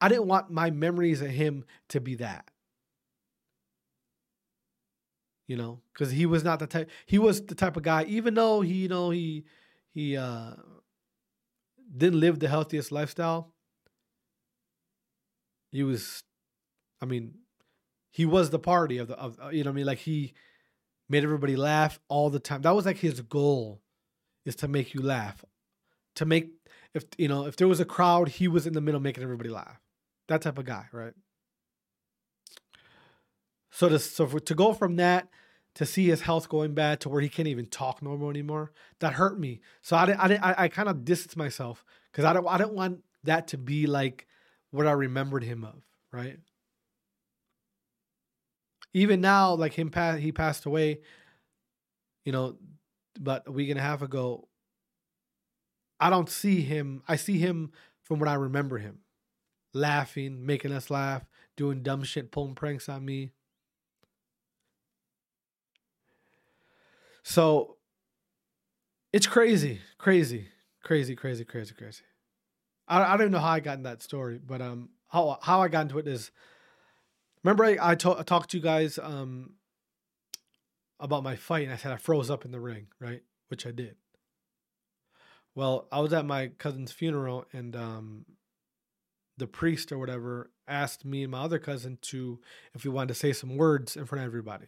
I 0.00 0.08
didn't 0.08 0.26
want 0.26 0.50
my 0.50 0.70
memories 0.70 1.22
of 1.22 1.30
him 1.30 1.64
to 1.90 2.00
be 2.00 2.16
that. 2.16 2.51
You 5.46 5.56
know, 5.56 5.80
because 5.92 6.12
he 6.12 6.24
was 6.24 6.44
not 6.44 6.60
the 6.60 6.66
type 6.66 6.90
he 7.06 7.18
was 7.18 7.44
the 7.44 7.54
type 7.54 7.76
of 7.76 7.82
guy, 7.82 8.04
even 8.04 8.34
though 8.34 8.60
he, 8.60 8.74
you 8.74 8.88
know, 8.88 9.10
he 9.10 9.44
he 9.90 10.16
uh 10.16 10.52
didn't 11.94 12.20
live 12.20 12.38
the 12.38 12.48
healthiest 12.48 12.92
lifestyle. 12.92 13.52
He 15.70 15.82
was 15.82 16.22
I 17.00 17.06
mean, 17.06 17.34
he 18.10 18.24
was 18.24 18.50
the 18.50 18.58
party 18.58 18.98
of 18.98 19.08
the 19.08 19.18
of 19.18 19.38
uh, 19.42 19.48
you 19.48 19.64
know 19.64 19.70
I 19.70 19.74
mean 19.74 19.86
like 19.86 19.98
he 19.98 20.32
made 21.08 21.24
everybody 21.24 21.56
laugh 21.56 22.00
all 22.08 22.30
the 22.30 22.40
time. 22.40 22.62
That 22.62 22.74
was 22.74 22.86
like 22.86 22.98
his 22.98 23.20
goal 23.20 23.82
is 24.44 24.56
to 24.56 24.68
make 24.68 24.94
you 24.94 25.02
laugh. 25.02 25.44
To 26.16 26.24
make 26.24 26.50
if 26.94 27.04
you 27.16 27.28
know, 27.28 27.46
if 27.46 27.56
there 27.56 27.68
was 27.68 27.80
a 27.80 27.84
crowd, 27.84 28.28
he 28.28 28.48
was 28.48 28.66
in 28.66 28.74
the 28.74 28.80
middle 28.80 29.00
making 29.00 29.24
everybody 29.24 29.48
laugh. 29.48 29.80
That 30.28 30.42
type 30.42 30.58
of 30.58 30.64
guy, 30.64 30.86
right? 30.92 31.14
So 33.72 33.88
to 33.88 33.98
so 33.98 34.26
for, 34.26 34.38
to 34.38 34.54
go 34.54 34.74
from 34.74 34.96
that 34.96 35.28
to 35.74 35.86
see 35.86 36.06
his 36.06 36.20
health 36.20 36.50
going 36.50 36.74
bad 36.74 37.00
to 37.00 37.08
where 37.08 37.22
he 37.22 37.30
can't 37.30 37.48
even 37.48 37.66
talk 37.66 38.02
normal 38.02 38.28
anymore, 38.28 38.70
that 39.00 39.14
hurt 39.14 39.40
me. 39.40 39.60
So 39.80 39.96
I 39.96 40.12
I 40.12 40.34
I, 40.34 40.54
I 40.64 40.68
kind 40.68 40.90
of 40.90 41.04
distanced 41.06 41.38
myself 41.38 41.82
because 42.12 42.26
I 42.26 42.34
don't 42.34 42.46
I 42.46 42.58
didn't 42.58 42.74
want 42.74 43.02
that 43.24 43.48
to 43.48 43.58
be 43.58 43.86
like 43.86 44.26
what 44.70 44.86
I 44.86 44.92
remembered 44.92 45.42
him 45.42 45.64
of, 45.64 45.82
right? 46.12 46.38
Even 48.92 49.22
now, 49.22 49.54
like 49.54 49.72
him, 49.72 49.88
pa- 49.88 50.16
he 50.16 50.32
passed 50.32 50.66
away. 50.66 51.00
You 52.26 52.32
know, 52.32 52.56
but 53.18 53.44
a 53.46 53.52
week 53.52 53.70
and 53.70 53.78
a 53.78 53.82
half 53.82 54.02
ago. 54.02 54.48
I 55.98 56.10
don't 56.10 56.28
see 56.28 56.60
him. 56.60 57.02
I 57.08 57.16
see 57.16 57.38
him 57.38 57.72
from 58.02 58.18
what 58.18 58.28
I 58.28 58.34
remember 58.34 58.78
him, 58.78 58.98
laughing, 59.72 60.44
making 60.44 60.72
us 60.72 60.90
laugh, 60.90 61.24
doing 61.56 61.82
dumb 61.82 62.02
shit, 62.02 62.30
pulling 62.32 62.54
pranks 62.54 62.88
on 62.88 63.04
me. 63.04 63.32
So 67.22 67.76
it's 69.12 69.26
crazy, 69.26 69.80
crazy, 69.98 70.48
crazy, 70.82 71.14
crazy, 71.14 71.44
crazy, 71.44 71.74
crazy. 71.74 72.02
I, 72.88 73.02
I 73.02 73.10
don't 73.12 73.22
even 73.22 73.32
know 73.32 73.38
how 73.38 73.52
I 73.52 73.60
got 73.60 73.76
in 73.76 73.84
that 73.84 74.02
story, 74.02 74.40
but 74.44 74.60
um, 74.60 74.90
how 75.08 75.38
how 75.42 75.62
I 75.62 75.68
got 75.68 75.82
into 75.82 75.98
it 75.98 76.08
is, 76.08 76.30
remember 77.44 77.64
I 77.64 77.76
I, 77.80 77.94
to- 77.96 78.18
I 78.18 78.22
talked 78.22 78.50
to 78.50 78.56
you 78.56 78.62
guys 78.62 78.98
um 78.98 79.54
about 80.98 81.22
my 81.22 81.36
fight, 81.36 81.64
and 81.64 81.72
I 81.72 81.76
said 81.76 81.92
I 81.92 81.96
froze 81.96 82.30
up 82.30 82.44
in 82.44 82.52
the 82.52 82.60
ring, 82.60 82.86
right? 83.00 83.22
Which 83.48 83.66
I 83.66 83.70
did. 83.70 83.96
Well, 85.54 85.86
I 85.92 86.00
was 86.00 86.12
at 86.12 86.24
my 86.24 86.48
cousin's 86.48 86.92
funeral, 86.92 87.44
and 87.52 87.76
um, 87.76 88.24
the 89.36 89.46
priest 89.46 89.92
or 89.92 89.98
whatever 89.98 90.50
asked 90.66 91.04
me 91.04 91.22
and 91.22 91.32
my 91.32 91.40
other 91.42 91.58
cousin 91.58 91.98
to 92.00 92.40
if 92.74 92.84
we 92.84 92.90
wanted 92.90 93.08
to 93.08 93.14
say 93.14 93.32
some 93.32 93.56
words 93.56 93.96
in 93.96 94.06
front 94.06 94.22
of 94.22 94.26
everybody. 94.26 94.66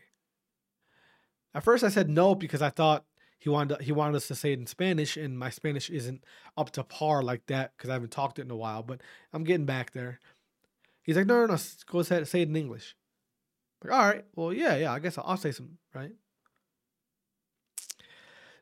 At 1.55 1.63
first, 1.63 1.85
I 1.85 1.89
said 1.89 2.11
no 2.11 2.35
because 2.35 2.63
I 2.63 2.71
thought 2.71 3.05
he 3.39 3.49
wanted 3.49 3.81
he 3.83 3.93
wanted 3.93 4.17
us 4.17 4.27
to 4.29 4.35
say 4.35 4.53
it 4.53 4.59
in 4.59 4.67
Spanish, 4.67 5.17
and 5.17 5.39
my 5.39 5.51
Spanish 5.51 5.91
isn't 5.91 6.25
up 6.57 6.71
to 6.71 6.83
par 6.83 7.23
like 7.23 7.47
that 7.47 7.73
because 7.77 7.91
I 7.91 7.93
haven't 7.95 8.11
talked 8.11 8.39
it 8.39 8.43
in 8.43 8.51
a 8.51 8.57
while. 8.57 8.83
But 8.83 9.01
I'm 9.33 9.45
getting 9.45 9.67
back 9.67 9.93
there. 9.93 10.19
He's 11.03 11.17
like, 11.17 11.27
no, 11.27 11.47
no, 11.47 11.55
no, 11.55 11.59
go 11.87 12.01
ahead, 12.01 12.27
say 12.27 12.41
it 12.41 12.49
in 12.49 12.57
English. 12.57 12.97
Like, 13.83 13.93
all 13.93 14.07
right, 14.07 14.25
well, 14.35 14.53
yeah, 14.53 14.77
yeah, 14.77 14.93
I 14.93 14.99
guess 14.99 15.19
I'll, 15.19 15.25
I'll 15.27 15.37
say 15.37 15.53
some, 15.53 15.77
right? 15.95 16.13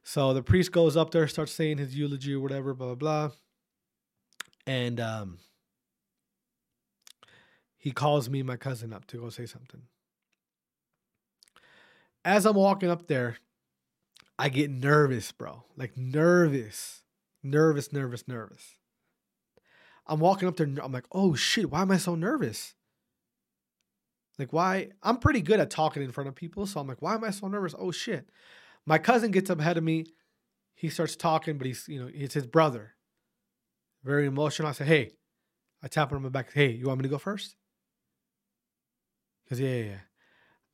So 0.02 0.34
the 0.34 0.42
priest 0.42 0.72
goes 0.72 0.96
up 0.96 1.12
there, 1.12 1.28
starts 1.28 1.52
saying 1.52 1.78
his 1.78 1.96
eulogy 1.96 2.34
or 2.34 2.40
whatever, 2.40 2.74
blah 2.74 2.94
blah 2.94 3.28
blah, 3.28 3.30
and 4.66 4.98
um, 4.98 5.38
he 7.76 7.92
calls 7.92 8.28
me, 8.28 8.42
my 8.42 8.56
cousin, 8.56 8.92
up 8.92 9.06
to 9.06 9.18
go 9.18 9.28
say 9.28 9.46
something. 9.46 9.82
As 12.24 12.46
I'm 12.46 12.56
walking 12.56 12.90
up 12.90 13.08
there, 13.08 13.38
I 14.38 14.48
get 14.48 14.70
nervous, 14.70 15.32
bro. 15.32 15.64
Like 15.76 15.96
nervous, 15.96 17.02
nervous, 17.42 17.92
nervous, 17.92 18.26
nervous. 18.28 18.76
I'm 20.06 20.20
walking 20.20 20.48
up 20.48 20.56
there. 20.56 20.68
I'm 20.82 20.92
like, 20.92 21.06
oh 21.12 21.34
shit, 21.34 21.70
why 21.70 21.82
am 21.82 21.90
I 21.90 21.96
so 21.96 22.14
nervous? 22.14 22.74
Like, 24.38 24.52
why? 24.52 24.88
I'm 25.02 25.18
pretty 25.18 25.42
good 25.42 25.60
at 25.60 25.70
talking 25.70 26.02
in 26.02 26.12
front 26.12 26.28
of 26.28 26.34
people. 26.34 26.66
So 26.66 26.80
I'm 26.80 26.86
like, 26.86 27.02
why 27.02 27.14
am 27.14 27.24
I 27.24 27.30
so 27.30 27.48
nervous? 27.48 27.74
Oh 27.78 27.90
shit. 27.90 28.28
My 28.86 28.98
cousin 28.98 29.30
gets 29.30 29.50
up 29.50 29.60
ahead 29.60 29.76
of 29.76 29.84
me. 29.84 30.06
He 30.74 30.88
starts 30.88 31.14
talking, 31.14 31.58
but 31.58 31.66
he's, 31.66 31.86
you 31.88 32.00
know, 32.00 32.10
it's 32.12 32.34
his 32.34 32.46
brother. 32.46 32.94
Very 34.02 34.26
emotional. 34.26 34.68
I 34.68 34.72
say, 34.72 34.84
hey, 34.84 35.12
I 35.82 35.88
tap 35.88 36.10
him 36.10 36.16
on 36.16 36.22
my 36.24 36.28
back. 36.28 36.52
Hey, 36.52 36.70
you 36.70 36.86
want 36.86 36.98
me 36.98 37.04
to 37.04 37.08
go 37.08 37.18
first? 37.18 37.54
Because, 39.44 39.60
yeah, 39.60 39.68
yeah, 39.68 39.84
yeah. 39.84 39.98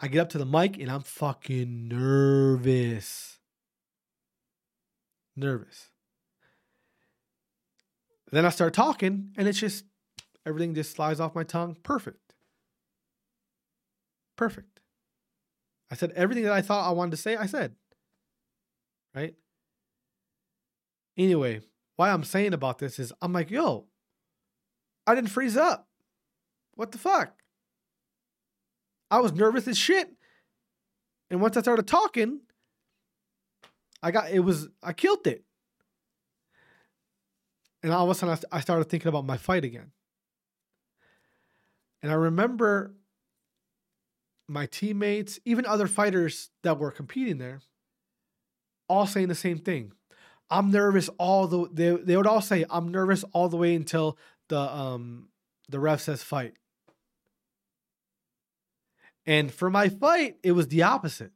I 0.01 0.09
get 0.09 0.21
up 0.21 0.29
to 0.31 0.39
the 0.39 0.47
mic 0.47 0.79
and 0.79 0.91
I'm 0.91 1.03
fucking 1.03 1.89
nervous. 1.89 3.39
Nervous. 5.37 5.91
Then 8.31 8.45
I 8.45 8.51
start 8.51 8.75
talking 8.75 9.33
and 9.37 9.49
it's 9.49 9.59
just, 9.59 9.85
everything 10.47 10.75
just 10.75 10.93
slides 10.93 11.21
off 11.21 11.35
my 11.35 11.45
tongue. 11.45 11.77
Perfect. 11.83 12.35
Perfect. 14.37 14.81
I 15.91 15.95
said 15.95 16.13
everything 16.15 16.45
that 16.45 16.53
I 16.53 16.63
thought 16.63 16.89
I 16.89 16.93
wanted 16.93 17.13
to 17.13 17.17
say, 17.17 17.37
I 17.37 17.47
said. 17.47 17.75
Right? 19.15 19.35
Anyway, 21.17 21.63
why 21.97 22.11
I'm 22.11 22.23
saying 22.23 22.53
about 22.53 22.79
this 22.79 23.01
is 23.01 23.13
I'm 23.21 23.33
like, 23.33 23.51
yo, 23.51 23.87
I 25.07 25.15
didn't 25.15 25.31
freeze 25.31 25.57
up. 25.57 25.89
What 26.75 26.93
the 26.93 26.99
fuck? 26.99 27.38
I 29.11 29.21
was 29.21 29.33
nervous 29.33 29.67
as 29.69 29.79
shit. 29.79 30.09
And 31.31 31.41
once 31.41 31.57
I 31.57 31.61
started 31.61 31.87
talking, 31.87 32.41
I 34.03 34.11
got 34.11 34.31
it 34.31 34.41
was 34.41 34.69
I 34.83 34.93
killed 34.93 35.27
it. 35.27 35.45
And 37.83 37.93
all 37.93 38.05
of 38.05 38.11
a 38.11 38.15
sudden 38.15 38.39
I 38.53 38.59
I 38.59 38.61
started 38.61 38.85
thinking 38.85 39.09
about 39.09 39.25
my 39.27 39.37
fight 39.37 39.65
again. 39.65 39.93
And 42.03 42.13
I 42.13 42.15
remember 42.15 42.95
my 44.49 44.67
teammates, 44.67 45.39
even 45.45 45.67
other 45.67 45.87
fighters 45.87 46.51
that 46.63 46.79
were 46.79 46.91
competing 46.91 47.39
there, 47.39 47.61
all 48.89 49.07
saying 49.07 49.29
the 49.29 49.35
same 49.35 49.59
thing. 49.59 49.93
I'm 50.51 50.71
nervous 50.71 51.11
all 51.19 51.47
the 51.47 51.69
they, 51.71 51.91
they 51.91 52.17
would 52.17 52.27
all 52.27 52.41
say 52.41 52.65
I'm 52.71 52.89
nervous 52.89 53.25
all 53.33 53.49
the 53.49 53.57
way 53.59 53.75
until 53.75 54.17
the 54.49 54.59
um 54.59 55.29
the 55.69 55.79
ref 55.79 56.01
says 56.01 56.23
fight. 56.23 56.55
And 59.29 59.53
for 59.53 59.69
my 59.69 59.91
fight, 59.91 60.39
it 60.43 60.53
was 60.53 60.69
the 60.69 60.85
opposite. 60.85 61.33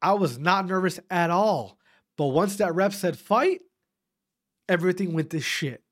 I 0.00 0.12
was 0.12 0.38
not 0.38 0.68
nervous 0.68 1.00
at 1.10 1.30
all. 1.30 1.80
But 2.16 2.26
once 2.26 2.56
that 2.56 2.76
ref 2.76 2.94
said 2.94 3.18
fight, 3.18 3.60
everything 4.68 5.14
went 5.14 5.30
to 5.30 5.40
shit. 5.40 5.82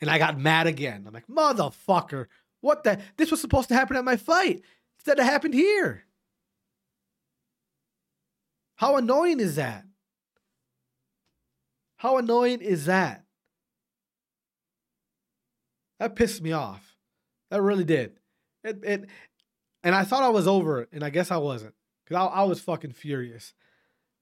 And 0.00 0.08
I 0.08 0.16
got 0.16 0.38
mad 0.38 0.66
again. 0.66 1.04
I'm 1.06 1.12
like, 1.12 1.26
motherfucker, 1.26 2.28
what 2.62 2.82
the? 2.82 2.98
This 3.18 3.30
was 3.30 3.42
supposed 3.42 3.68
to 3.68 3.74
happen 3.74 3.98
at 3.98 4.04
my 4.04 4.16
fight. 4.16 4.62
Instead, 4.98 5.18
it 5.18 5.24
happened 5.24 5.52
here. 5.52 6.04
How 8.76 8.96
annoying 8.96 9.38
is 9.38 9.56
that? 9.56 9.84
How 11.98 12.16
annoying 12.16 12.62
is 12.62 12.86
that? 12.86 13.24
That 15.98 16.16
pissed 16.16 16.40
me 16.40 16.52
off. 16.52 16.85
That 17.50 17.62
really 17.62 17.84
did. 17.84 18.18
It, 18.64 18.84
it 18.84 19.08
and 19.82 19.94
I 19.94 20.04
thought 20.04 20.24
I 20.24 20.30
was 20.30 20.48
over 20.48 20.80
it, 20.80 20.88
and 20.92 21.04
I 21.04 21.10
guess 21.10 21.30
I 21.30 21.36
wasn't. 21.36 21.74
Because 22.04 22.22
I, 22.22 22.40
I 22.40 22.42
was 22.44 22.60
fucking 22.60 22.92
furious. 22.92 23.54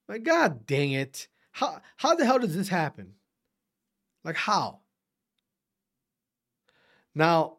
Like, 0.07 0.23
god 0.23 0.67
dang 0.67 0.91
it. 0.91 1.27
How 1.51 1.81
how 1.97 2.15
the 2.15 2.25
hell 2.25 2.39
does 2.39 2.55
this 2.55 2.69
happen? 2.69 3.13
Like 4.23 4.35
how? 4.35 4.81
Now, 7.15 7.57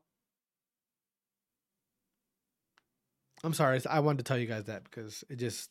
I'm 3.42 3.54
sorry. 3.54 3.80
I 3.88 4.00
wanted 4.00 4.18
to 4.18 4.24
tell 4.24 4.38
you 4.38 4.46
guys 4.46 4.64
that 4.64 4.84
because 4.84 5.24
it 5.28 5.36
just 5.36 5.70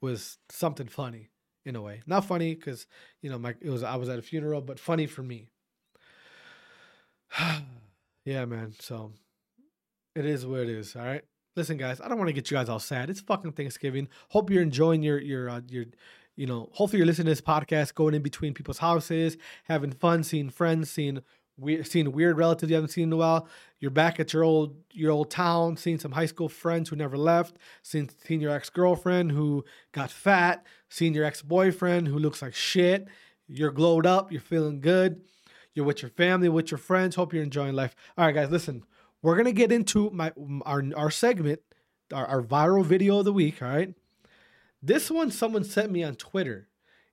was 0.00 0.38
something 0.50 0.86
funny 0.86 1.30
in 1.64 1.76
a 1.76 1.82
way. 1.82 2.02
Not 2.06 2.26
funny 2.26 2.54
because 2.54 2.86
you 3.22 3.30
know 3.30 3.38
my 3.38 3.54
it 3.60 3.70
was 3.70 3.82
I 3.82 3.96
was 3.96 4.08
at 4.08 4.18
a 4.18 4.22
funeral, 4.22 4.60
but 4.60 4.78
funny 4.78 5.06
for 5.06 5.22
me. 5.22 5.48
yeah, 8.24 8.44
man. 8.44 8.74
So 8.78 9.12
it 10.14 10.26
is 10.26 10.46
what 10.46 10.60
it 10.60 10.68
is. 10.68 10.96
All 10.96 11.04
right. 11.04 11.22
Listen, 11.56 11.76
guys. 11.76 12.00
I 12.00 12.08
don't 12.08 12.18
want 12.18 12.28
to 12.28 12.32
get 12.32 12.50
you 12.50 12.56
guys 12.56 12.68
all 12.68 12.80
sad. 12.80 13.10
It's 13.10 13.20
fucking 13.20 13.52
Thanksgiving. 13.52 14.08
Hope 14.30 14.50
you're 14.50 14.62
enjoying 14.62 15.02
your 15.02 15.20
your 15.20 15.48
uh, 15.48 15.60
your. 15.68 15.86
You 16.36 16.46
know, 16.46 16.68
hopefully 16.72 16.98
you're 16.98 17.06
listening 17.06 17.26
to 17.26 17.30
this 17.30 17.40
podcast, 17.40 17.94
going 17.94 18.12
in 18.12 18.20
between 18.20 18.54
people's 18.54 18.78
houses, 18.78 19.36
having 19.64 19.92
fun, 19.92 20.24
seeing 20.24 20.50
friends, 20.50 20.90
seeing 20.90 21.20
we 21.56 21.82
seeing 21.84 22.10
weird 22.10 22.36
relatives 22.36 22.70
you 22.70 22.74
haven't 22.74 22.90
seen 22.90 23.04
in 23.04 23.12
a 23.12 23.16
while. 23.16 23.48
You're 23.78 23.92
back 23.92 24.18
at 24.18 24.32
your 24.32 24.42
old 24.42 24.76
your 24.90 25.12
old 25.12 25.30
town, 25.30 25.76
seeing 25.76 25.98
some 25.98 26.12
high 26.12 26.26
school 26.26 26.48
friends 26.48 26.88
who 26.88 26.96
never 26.96 27.16
left, 27.16 27.56
seeing, 27.82 28.10
seeing 28.24 28.40
your 28.40 28.52
ex 28.52 28.70
girlfriend 28.70 29.32
who 29.32 29.64
got 29.92 30.10
fat, 30.10 30.64
seeing 30.88 31.14
your 31.14 31.24
ex 31.24 31.42
boyfriend 31.42 32.08
who 32.08 32.18
looks 32.18 32.42
like 32.42 32.54
shit. 32.54 33.06
You're 33.46 33.70
glowed 33.70 34.06
up, 34.06 34.32
you're 34.32 34.40
feeling 34.40 34.80
good. 34.80 35.20
You're 35.74 35.84
with 35.84 36.02
your 36.02 36.10
family, 36.10 36.48
with 36.48 36.70
your 36.70 36.78
friends. 36.78 37.16
Hope 37.16 37.32
you're 37.32 37.42
enjoying 37.42 37.74
life. 37.74 37.94
All 38.16 38.24
right, 38.24 38.34
guys, 38.34 38.50
listen. 38.50 38.84
We're 39.22 39.36
gonna 39.36 39.52
get 39.52 39.72
into 39.72 40.10
my 40.10 40.32
our 40.64 40.84
our 40.96 41.10
segment, 41.10 41.60
our, 42.12 42.26
our 42.26 42.42
viral 42.42 42.84
video 42.84 43.18
of 43.18 43.24
the 43.24 43.32
week. 43.32 43.62
All 43.62 43.68
right. 43.68 43.94
This 44.82 45.10
one 45.10 45.30
someone 45.30 45.64
sent 45.64 45.90
me 45.90 46.04
on 46.04 46.14
Twitter, 46.14 46.68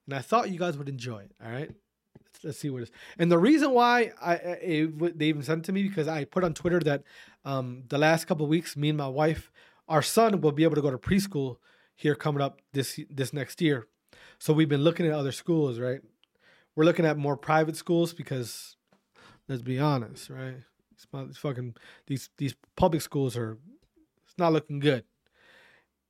and 0.06 0.14
I 0.14 0.20
thought 0.20 0.50
you 0.50 0.58
guys 0.58 0.76
would 0.76 0.90
enjoy 0.90 1.20
it. 1.20 1.32
All 1.42 1.50
right. 1.50 1.70
Let's, 2.18 2.44
let's 2.44 2.58
see 2.58 2.68
what 2.68 2.82
it 2.82 2.84
is. 2.84 2.90
And 3.18 3.32
the 3.32 3.38
reason 3.38 3.70
why 3.72 4.12
I, 4.20 4.34
it, 4.34 5.18
they 5.18 5.26
even 5.26 5.42
sent 5.42 5.60
it 5.60 5.64
to 5.64 5.72
me 5.72 5.84
because 5.84 6.06
I 6.06 6.24
put 6.24 6.44
on 6.44 6.52
Twitter 6.52 6.80
that 6.80 7.02
um, 7.46 7.84
the 7.88 7.98
last 7.98 8.26
couple 8.26 8.46
weeks, 8.46 8.76
me 8.76 8.90
and 8.90 8.98
my 8.98 9.08
wife, 9.08 9.50
our 9.88 10.02
son 10.02 10.40
will 10.42 10.52
be 10.52 10.64
able 10.64 10.76
to 10.76 10.82
go 10.82 10.90
to 10.90 10.98
preschool 10.98 11.56
here 11.96 12.14
coming 12.14 12.42
up 12.42 12.60
this 12.72 13.00
this 13.08 13.32
next 13.32 13.62
year. 13.62 13.86
So 14.38 14.52
we've 14.52 14.68
been 14.68 14.82
looking 14.84 15.06
at 15.06 15.12
other 15.12 15.32
schools, 15.32 15.78
right? 15.78 16.00
We're 16.74 16.84
looking 16.84 17.04
at 17.04 17.18
more 17.18 17.36
private 17.36 17.76
schools 17.76 18.12
because 18.12 18.76
let's 19.48 19.62
be 19.62 19.78
honest, 19.78 20.30
right? 20.30 20.56
These 21.26 21.36
fucking 21.36 21.74
these 22.06 22.30
these 22.38 22.54
public 22.76 23.02
schools 23.02 23.36
are 23.36 23.58
it's 24.24 24.38
not 24.38 24.52
looking 24.52 24.78
good. 24.78 25.04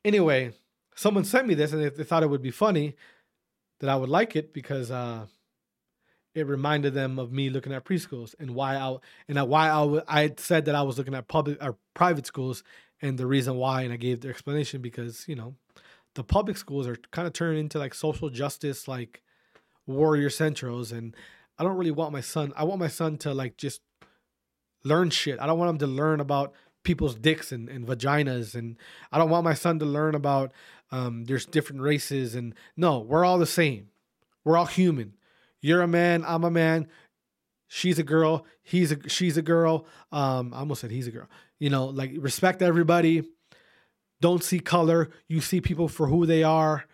Anyway, 0.05 0.53
someone 0.95 1.25
sent 1.25 1.47
me 1.47 1.55
this 1.55 1.73
and 1.73 1.83
they, 1.83 1.89
they 1.89 2.05
thought 2.05 2.23
it 2.23 2.31
would 2.31 2.43
be 2.43 2.51
funny 2.51 2.95
that 3.81 3.91
I 3.91 3.97
would 3.97 4.09
like 4.09 4.37
it 4.37 4.53
because 4.53 4.91
uh, 4.91 5.27
it 6.35 6.47
reminded 6.47 6.95
them 6.95 7.19
of 7.19 7.33
me 7.33 7.51
looking 7.51 7.73
at 7.73 7.85
preschools 7.85 8.35
and 8.39 8.55
why 8.55 8.77
I 8.77 8.97
and 9.29 9.49
why 9.49 9.69
I 9.69 10.03
I 10.09 10.31
said 10.37 10.65
that 10.67 10.75
I 10.75 10.83
was 10.83 10.99
looking 10.99 11.15
at 11.15 11.29
public 11.29 11.63
or 11.63 11.77
private 11.95 12.27
schools 12.27 12.63
and 13.01 13.19
the 13.19 13.27
reason 13.27 13.57
why 13.57 13.83
and 13.83 13.93
I 13.93 13.97
gave 13.97 14.21
the 14.21 14.29
explanation 14.29 14.81
because 14.81 15.27
you 15.29 15.35
know 15.35 15.57
the 16.15 16.25
public 16.25 16.57
schools 16.57 16.87
are 16.87 16.97
kind 17.11 17.27
of 17.27 17.33
turning 17.33 17.61
into 17.61 17.79
like 17.79 17.95
social 17.95 18.31
justice 18.31 18.87
like 18.87 19.23
warrior 19.87 20.29
centros 20.29 20.93
and 20.93 21.15
I 21.59 21.65
don't 21.65 21.77
really 21.77 21.91
want 21.91 22.13
my 22.13 22.21
son 22.21 22.53
I 22.57 22.65
want 22.65 22.81
my 22.81 22.89
son 22.89 23.19
to 23.19 23.35
like 23.35 23.57
just 23.57 23.81
learn 24.85 25.11
shit. 25.11 25.39
I 25.41 25.47
don't 25.47 25.59
want 25.59 25.71
him 25.71 25.79
to 25.79 25.87
learn 25.87 26.21
about 26.21 26.53
people's 26.83 27.15
dicks 27.15 27.53
and, 27.53 27.69
and 27.69 27.87
vaginas 27.87 28.55
and 28.55 28.77
I 29.13 29.19
don't 29.19 29.31
want 29.31 29.45
my 29.45 29.55
son 29.55 29.79
to 29.79 29.85
learn 29.85 30.15
about 30.15 30.53
um, 30.91 31.25
there's 31.25 31.47
different 31.47 31.83
races 31.83 32.35
and 32.35 32.55
no, 32.77 32.99
we're 32.99 33.25
all 33.25 33.39
the 33.39 33.47
same. 33.47 33.89
We're 34.45 34.57
all 34.57 34.67
human. 34.67 35.15
You're 35.61 35.83
a 35.83 35.89
man, 35.89 36.25
I'm 36.27 36.43
a 36.43 36.51
man, 36.51 36.89
she's 37.69 37.99
a 37.99 38.03
girl, 38.03 38.45
he's 38.63 38.93
a 38.93 39.09
she's 39.09 39.37
a 39.37 39.43
girl. 39.43 39.87
Um, 40.11 40.53
I 40.53 40.59
almost 40.59 40.81
said 40.81 40.91
he's 40.91 41.07
a 41.07 41.13
girl. 41.13 41.29
You 41.61 41.71
know, 41.71 41.87
like 41.87 42.13
respect 42.19 42.61
everybody. 42.61 43.23
Don't 44.21 44.43
see 44.43 44.61
color. 44.61 45.11
You 45.29 45.41
see 45.41 45.61
people 45.61 45.89
for 45.89 46.09
who 46.09 46.27
they 46.27 46.43
are. 46.43 46.85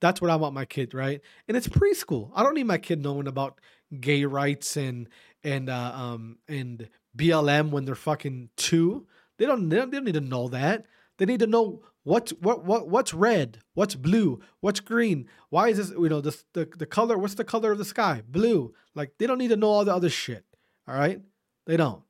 That's 0.00 0.20
what 0.20 0.30
I 0.30 0.36
want 0.36 0.54
my 0.54 0.64
kid, 0.64 0.94
right? 0.94 1.20
And 1.46 1.56
it's 1.56 1.68
preschool. 1.68 2.30
I 2.34 2.42
don't 2.42 2.54
need 2.54 2.66
my 2.66 2.78
kid 2.78 3.02
knowing 3.02 3.26
about 3.26 3.60
gay 4.00 4.24
rights 4.24 4.76
and 4.76 5.08
and 5.44 5.68
uh, 5.68 5.92
um 5.94 6.38
and 6.48 6.88
BLM 7.16 7.70
when 7.70 7.84
they're 7.84 7.94
fucking 7.94 8.50
two. 8.56 9.06
They 9.38 9.46
don't, 9.46 9.68
they 9.68 9.76
don't, 9.76 10.04
need 10.04 10.14
to 10.14 10.20
know 10.20 10.48
that. 10.48 10.84
They 11.16 11.24
need 11.24 11.40
to 11.40 11.46
know 11.46 11.82
what's 12.02 12.30
what 12.32 12.64
what 12.64 12.88
what's 12.88 13.14
red, 13.14 13.58
what's 13.74 13.94
blue, 13.94 14.40
what's 14.60 14.80
green. 14.80 15.28
Why 15.48 15.68
is 15.68 15.78
this? 15.78 15.90
You 15.90 16.08
know, 16.08 16.20
the 16.20 16.36
the 16.52 16.86
color. 16.86 17.18
What's 17.18 17.34
the 17.34 17.44
color 17.44 17.72
of 17.72 17.78
the 17.78 17.84
sky? 17.84 18.22
Blue. 18.28 18.74
Like 18.94 19.12
they 19.18 19.26
don't 19.26 19.38
need 19.38 19.48
to 19.48 19.56
know 19.56 19.68
all 19.68 19.84
the 19.84 19.94
other 19.94 20.10
shit. 20.10 20.44
All 20.86 20.94
right, 20.94 21.20
they 21.66 21.76
don't. 21.76 22.02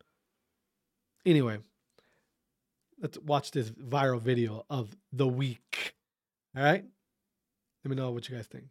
Anyway, 1.26 1.58
let's 3.00 3.18
watch 3.18 3.50
this 3.50 3.70
viral 3.70 4.20
video 4.20 4.64
of 4.70 4.96
the 5.12 5.28
week. 5.28 5.94
All 6.56 6.62
right, 6.62 6.84
let 7.84 7.90
me 7.90 7.96
know 7.96 8.10
what 8.10 8.28
you 8.28 8.36
guys 8.36 8.46
think. 8.46 8.64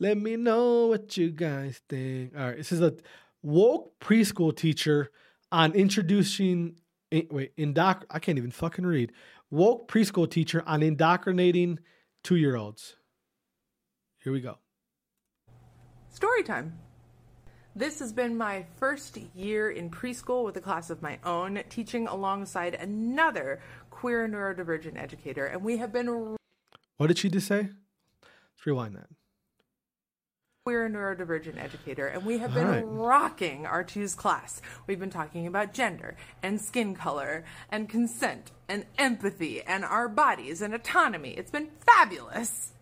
Let 0.00 0.18
me 0.18 0.36
know 0.36 0.86
what 0.86 1.16
you 1.16 1.30
guys 1.30 1.80
think. 1.88 2.32
All 2.36 2.46
right, 2.46 2.56
this 2.56 2.72
is 2.72 2.80
a 2.80 2.94
woke 3.42 3.98
preschool 4.00 4.56
teacher 4.56 5.10
on 5.52 5.72
introducing 5.72 6.76
eh, 7.12 7.22
wait 7.30 7.56
indoc 7.56 8.02
I 8.10 8.18
can't 8.18 8.38
even 8.38 8.50
fucking 8.50 8.86
read 8.86 9.12
woke 9.50 9.88
preschool 9.88 10.28
teacher 10.28 10.62
on 10.66 10.82
indoctrinating 10.82 11.78
two 12.22 12.36
year 12.36 12.56
olds. 12.56 12.96
Here 14.18 14.32
we 14.32 14.40
go. 14.40 14.58
Story 16.08 16.42
time. 16.42 16.78
This 17.76 17.98
has 17.98 18.12
been 18.12 18.38
my 18.38 18.64
first 18.76 19.18
year 19.34 19.70
in 19.70 19.90
preschool 19.90 20.44
with 20.44 20.56
a 20.56 20.60
class 20.60 20.90
of 20.90 21.02
my 21.02 21.18
own, 21.24 21.60
teaching 21.68 22.06
alongside 22.06 22.74
another 22.74 23.60
queer 23.90 24.28
neurodivergent 24.28 24.96
educator, 24.96 25.46
and 25.46 25.62
we 25.62 25.76
have 25.78 25.92
been. 25.92 26.36
What 26.96 27.08
did 27.08 27.18
she 27.18 27.28
just 27.28 27.48
say? 27.48 27.68
Let's 28.22 28.66
rewind 28.66 28.94
that. 28.96 29.08
We're 30.66 30.86
a 30.86 30.90
neurodivergent 30.90 31.62
educator, 31.62 32.06
and 32.06 32.24
we 32.24 32.38
have 32.38 32.54
been 32.54 32.68
right. 32.68 32.84
rocking 32.86 33.66
our 33.66 33.84
twos 33.84 34.14
class. 34.14 34.62
We've 34.86 34.98
been 34.98 35.10
talking 35.10 35.46
about 35.46 35.74
gender 35.74 36.16
and 36.42 36.58
skin 36.58 36.94
color 36.94 37.44
and 37.70 37.86
consent 37.86 38.50
and 38.66 38.86
empathy 38.96 39.60
and 39.62 39.84
our 39.84 40.08
bodies 40.08 40.62
and 40.62 40.72
autonomy. 40.72 41.32
It's 41.32 41.50
been 41.50 41.68
fabulous. 41.84 42.72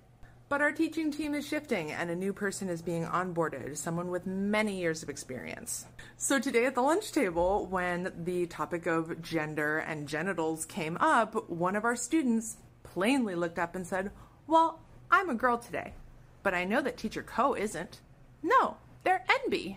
But 0.49 0.61
our 0.61 0.71
teaching 0.71 1.11
team 1.11 1.35
is 1.35 1.49
shifting, 1.49 1.91
and 1.91 2.11
a 2.11 2.15
new 2.15 2.35
person 2.35 2.69
is 2.69 2.83
being 2.83 3.07
onboarded, 3.07 3.77
someone 3.77 4.11
with 4.11 4.27
many 4.27 4.79
years 4.79 5.03
of 5.03 5.09
experience. 5.09 5.87
So, 6.19 6.39
today 6.39 6.67
at 6.67 6.75
the 6.75 6.83
lunch 6.83 7.11
table, 7.11 7.67
when 7.67 8.13
the 8.25 8.47
topic 8.47 8.87
of 8.87 9.23
gender 9.23 9.79
and 9.79 10.07
genitals 10.07 10.67
came 10.67 10.99
up, 11.01 11.49
one 11.49 11.75
of 11.75 11.85
our 11.85 11.97
students 11.97 12.59
plainly 12.93 13.35
looked 13.35 13.59
up 13.59 13.75
and 13.75 13.87
said, 13.87 14.11
Well, 14.47 14.81
I'm 15.11 15.31
a 15.31 15.35
girl 15.35 15.59
today 15.59 15.93
but 16.43 16.55
I 16.55 16.65
know 16.65 16.83
that 16.83 16.97
Teacher 16.97 17.23
Co 17.23 17.55
isn't. 17.55 18.01
No, 18.43 18.77
they're 19.05 19.25
NB. 19.47 19.77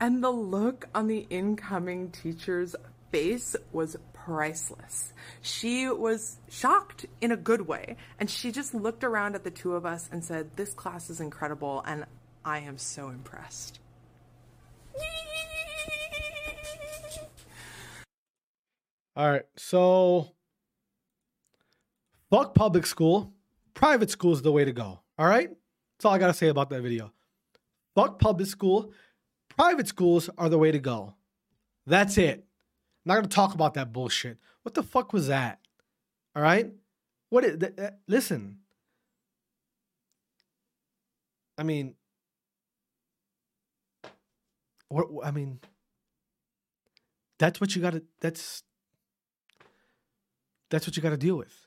And 0.00 0.22
the 0.22 0.30
look 0.30 0.88
on 0.94 1.06
the 1.06 1.26
incoming 1.30 2.10
teacher's 2.10 2.76
face 3.10 3.56
was 3.72 3.96
priceless. 4.12 5.12
She 5.40 5.88
was 5.88 6.36
shocked 6.48 7.06
in 7.20 7.32
a 7.32 7.36
good 7.36 7.66
way, 7.66 7.96
and 8.20 8.28
she 8.30 8.52
just 8.52 8.74
looked 8.74 9.04
around 9.04 9.34
at 9.34 9.44
the 9.44 9.50
two 9.50 9.74
of 9.74 9.86
us 9.86 10.08
and 10.12 10.24
said, 10.24 10.50
This 10.56 10.74
class 10.74 11.08
is 11.10 11.20
incredible, 11.20 11.82
and 11.86 12.04
I 12.44 12.60
am 12.60 12.78
so 12.78 13.08
impressed. 13.08 13.80
All 19.16 19.30
right, 19.30 19.46
so 19.56 20.35
fuck 22.30 22.54
public 22.54 22.86
school. 22.86 23.32
Private 23.74 24.10
school 24.10 24.32
is 24.32 24.42
the 24.42 24.52
way 24.52 24.64
to 24.64 24.72
go. 24.72 25.00
All 25.18 25.26
right? 25.26 25.48
That's 25.48 26.04
all 26.04 26.12
I 26.12 26.18
got 26.18 26.28
to 26.28 26.34
say 26.34 26.48
about 26.48 26.70
that 26.70 26.82
video. 26.82 27.12
Fuck 27.94 28.18
public 28.18 28.48
school. 28.48 28.92
Private 29.56 29.88
schools 29.88 30.28
are 30.36 30.48
the 30.48 30.58
way 30.58 30.70
to 30.70 30.78
go. 30.78 31.14
That's 31.86 32.18
it. 32.18 32.38
I'm 33.04 33.10
not 33.10 33.14
going 33.14 33.28
to 33.28 33.34
talk 33.34 33.54
about 33.54 33.74
that 33.74 33.92
bullshit. 33.92 34.38
What 34.62 34.74
the 34.74 34.82
fuck 34.82 35.12
was 35.12 35.28
that? 35.28 35.60
All 36.34 36.42
right? 36.42 36.72
What 37.30 37.44
is, 37.44 37.58
th- 37.58 37.76
th- 37.76 37.90
listen. 38.08 38.58
I 41.58 41.62
mean 41.62 41.94
what 44.88 45.06
I 45.24 45.30
mean 45.30 45.60
that's 47.38 47.60
what 47.60 47.74
you 47.74 47.82
got 47.82 47.94
to 47.94 48.02
that's 48.20 48.62
that's 50.70 50.86
what 50.86 50.96
you 50.96 51.02
got 51.02 51.10
to 51.10 51.16
deal 51.16 51.36
with. 51.36 51.65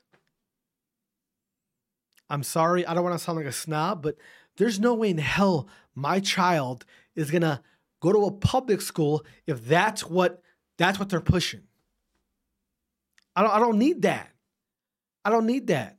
I'm 2.30 2.42
sorry, 2.44 2.86
I 2.86 2.94
don't 2.94 3.02
want 3.02 3.18
to 3.18 3.22
sound 3.22 3.36
like 3.36 3.46
a 3.46 3.52
snob, 3.52 4.02
but 4.02 4.16
there's 4.56 4.78
no 4.78 4.94
way 4.94 5.10
in 5.10 5.18
hell 5.18 5.68
my 5.94 6.20
child 6.20 6.86
is 7.16 7.30
going 7.30 7.42
to 7.42 7.60
go 8.00 8.12
to 8.12 8.24
a 8.26 8.30
public 8.30 8.80
school 8.80 9.24
if 9.46 9.64
that's 9.66 10.06
what 10.06 10.42
that's 10.78 10.98
what 10.98 11.10
they're 11.10 11.20
pushing. 11.20 11.62
I 13.36 13.42
don't 13.42 13.52
I 13.52 13.58
don't 13.58 13.78
need 13.78 14.02
that. 14.02 14.30
I 15.24 15.30
don't 15.30 15.46
need 15.46 15.66
that. 15.68 15.98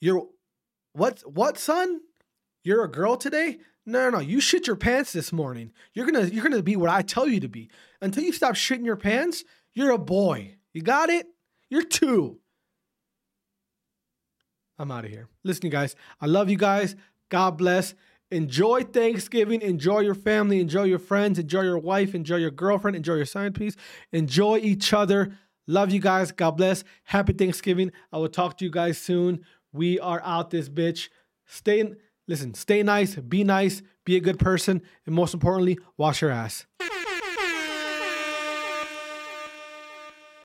You're 0.00 0.26
what 0.92 1.20
what 1.30 1.58
son? 1.58 2.00
You're 2.64 2.84
a 2.84 2.90
girl 2.90 3.16
today? 3.16 3.58
No, 3.86 4.10
no, 4.10 4.18
no. 4.18 4.18
You 4.18 4.40
shit 4.40 4.66
your 4.66 4.76
pants 4.76 5.12
this 5.12 5.32
morning. 5.32 5.72
You're 5.94 6.06
gonna 6.06 6.26
you're 6.26 6.42
gonna 6.42 6.62
be 6.62 6.76
what 6.76 6.90
I 6.90 7.02
tell 7.02 7.28
you 7.28 7.40
to 7.40 7.48
be. 7.48 7.70
Until 8.00 8.24
you 8.24 8.32
stop 8.32 8.54
shitting 8.54 8.84
your 8.84 8.96
pants, 8.96 9.44
you're 9.72 9.90
a 9.90 9.98
boy. 9.98 10.56
You 10.72 10.82
got 10.82 11.08
it? 11.08 11.26
You're 11.70 11.84
two. 11.84 12.40
I'm 14.78 14.90
out 14.90 15.04
of 15.04 15.10
here. 15.10 15.28
Listen, 15.44 15.66
you 15.66 15.70
guys, 15.70 15.96
I 16.20 16.26
love 16.26 16.48
you 16.48 16.56
guys. 16.56 16.94
God 17.30 17.58
bless. 17.58 17.94
Enjoy 18.30 18.82
Thanksgiving. 18.82 19.62
Enjoy 19.62 20.00
your 20.00 20.14
family. 20.14 20.60
Enjoy 20.60 20.84
your 20.84 20.98
friends. 20.98 21.38
Enjoy 21.38 21.62
your 21.62 21.78
wife. 21.78 22.14
Enjoy 22.14 22.36
your 22.36 22.50
girlfriend. 22.50 22.96
Enjoy 22.96 23.14
your 23.14 23.24
side 23.24 23.54
piece. 23.54 23.74
Enjoy 24.12 24.58
each 24.58 24.92
other. 24.92 25.32
Love 25.66 25.92
you 25.92 26.00
guys. 26.00 26.30
God 26.32 26.52
bless. 26.52 26.84
Happy 27.04 27.32
Thanksgiving. 27.32 27.90
I 28.12 28.18
will 28.18 28.28
talk 28.28 28.58
to 28.58 28.64
you 28.64 28.70
guys 28.70 28.98
soon. 28.98 29.44
We 29.72 29.98
are 29.98 30.22
out 30.24 30.50
this 30.50 30.68
bitch. 30.68 31.08
Stay. 31.46 31.92
Listen, 32.28 32.52
stay 32.52 32.82
nice, 32.82 33.16
be 33.16 33.42
nice, 33.42 33.80
be 34.04 34.14
a 34.16 34.20
good 34.20 34.38
person, 34.38 34.82
and 35.06 35.14
most 35.14 35.32
importantly, 35.32 35.78
wash 35.96 36.20
your 36.20 36.30
ass. 36.30 36.66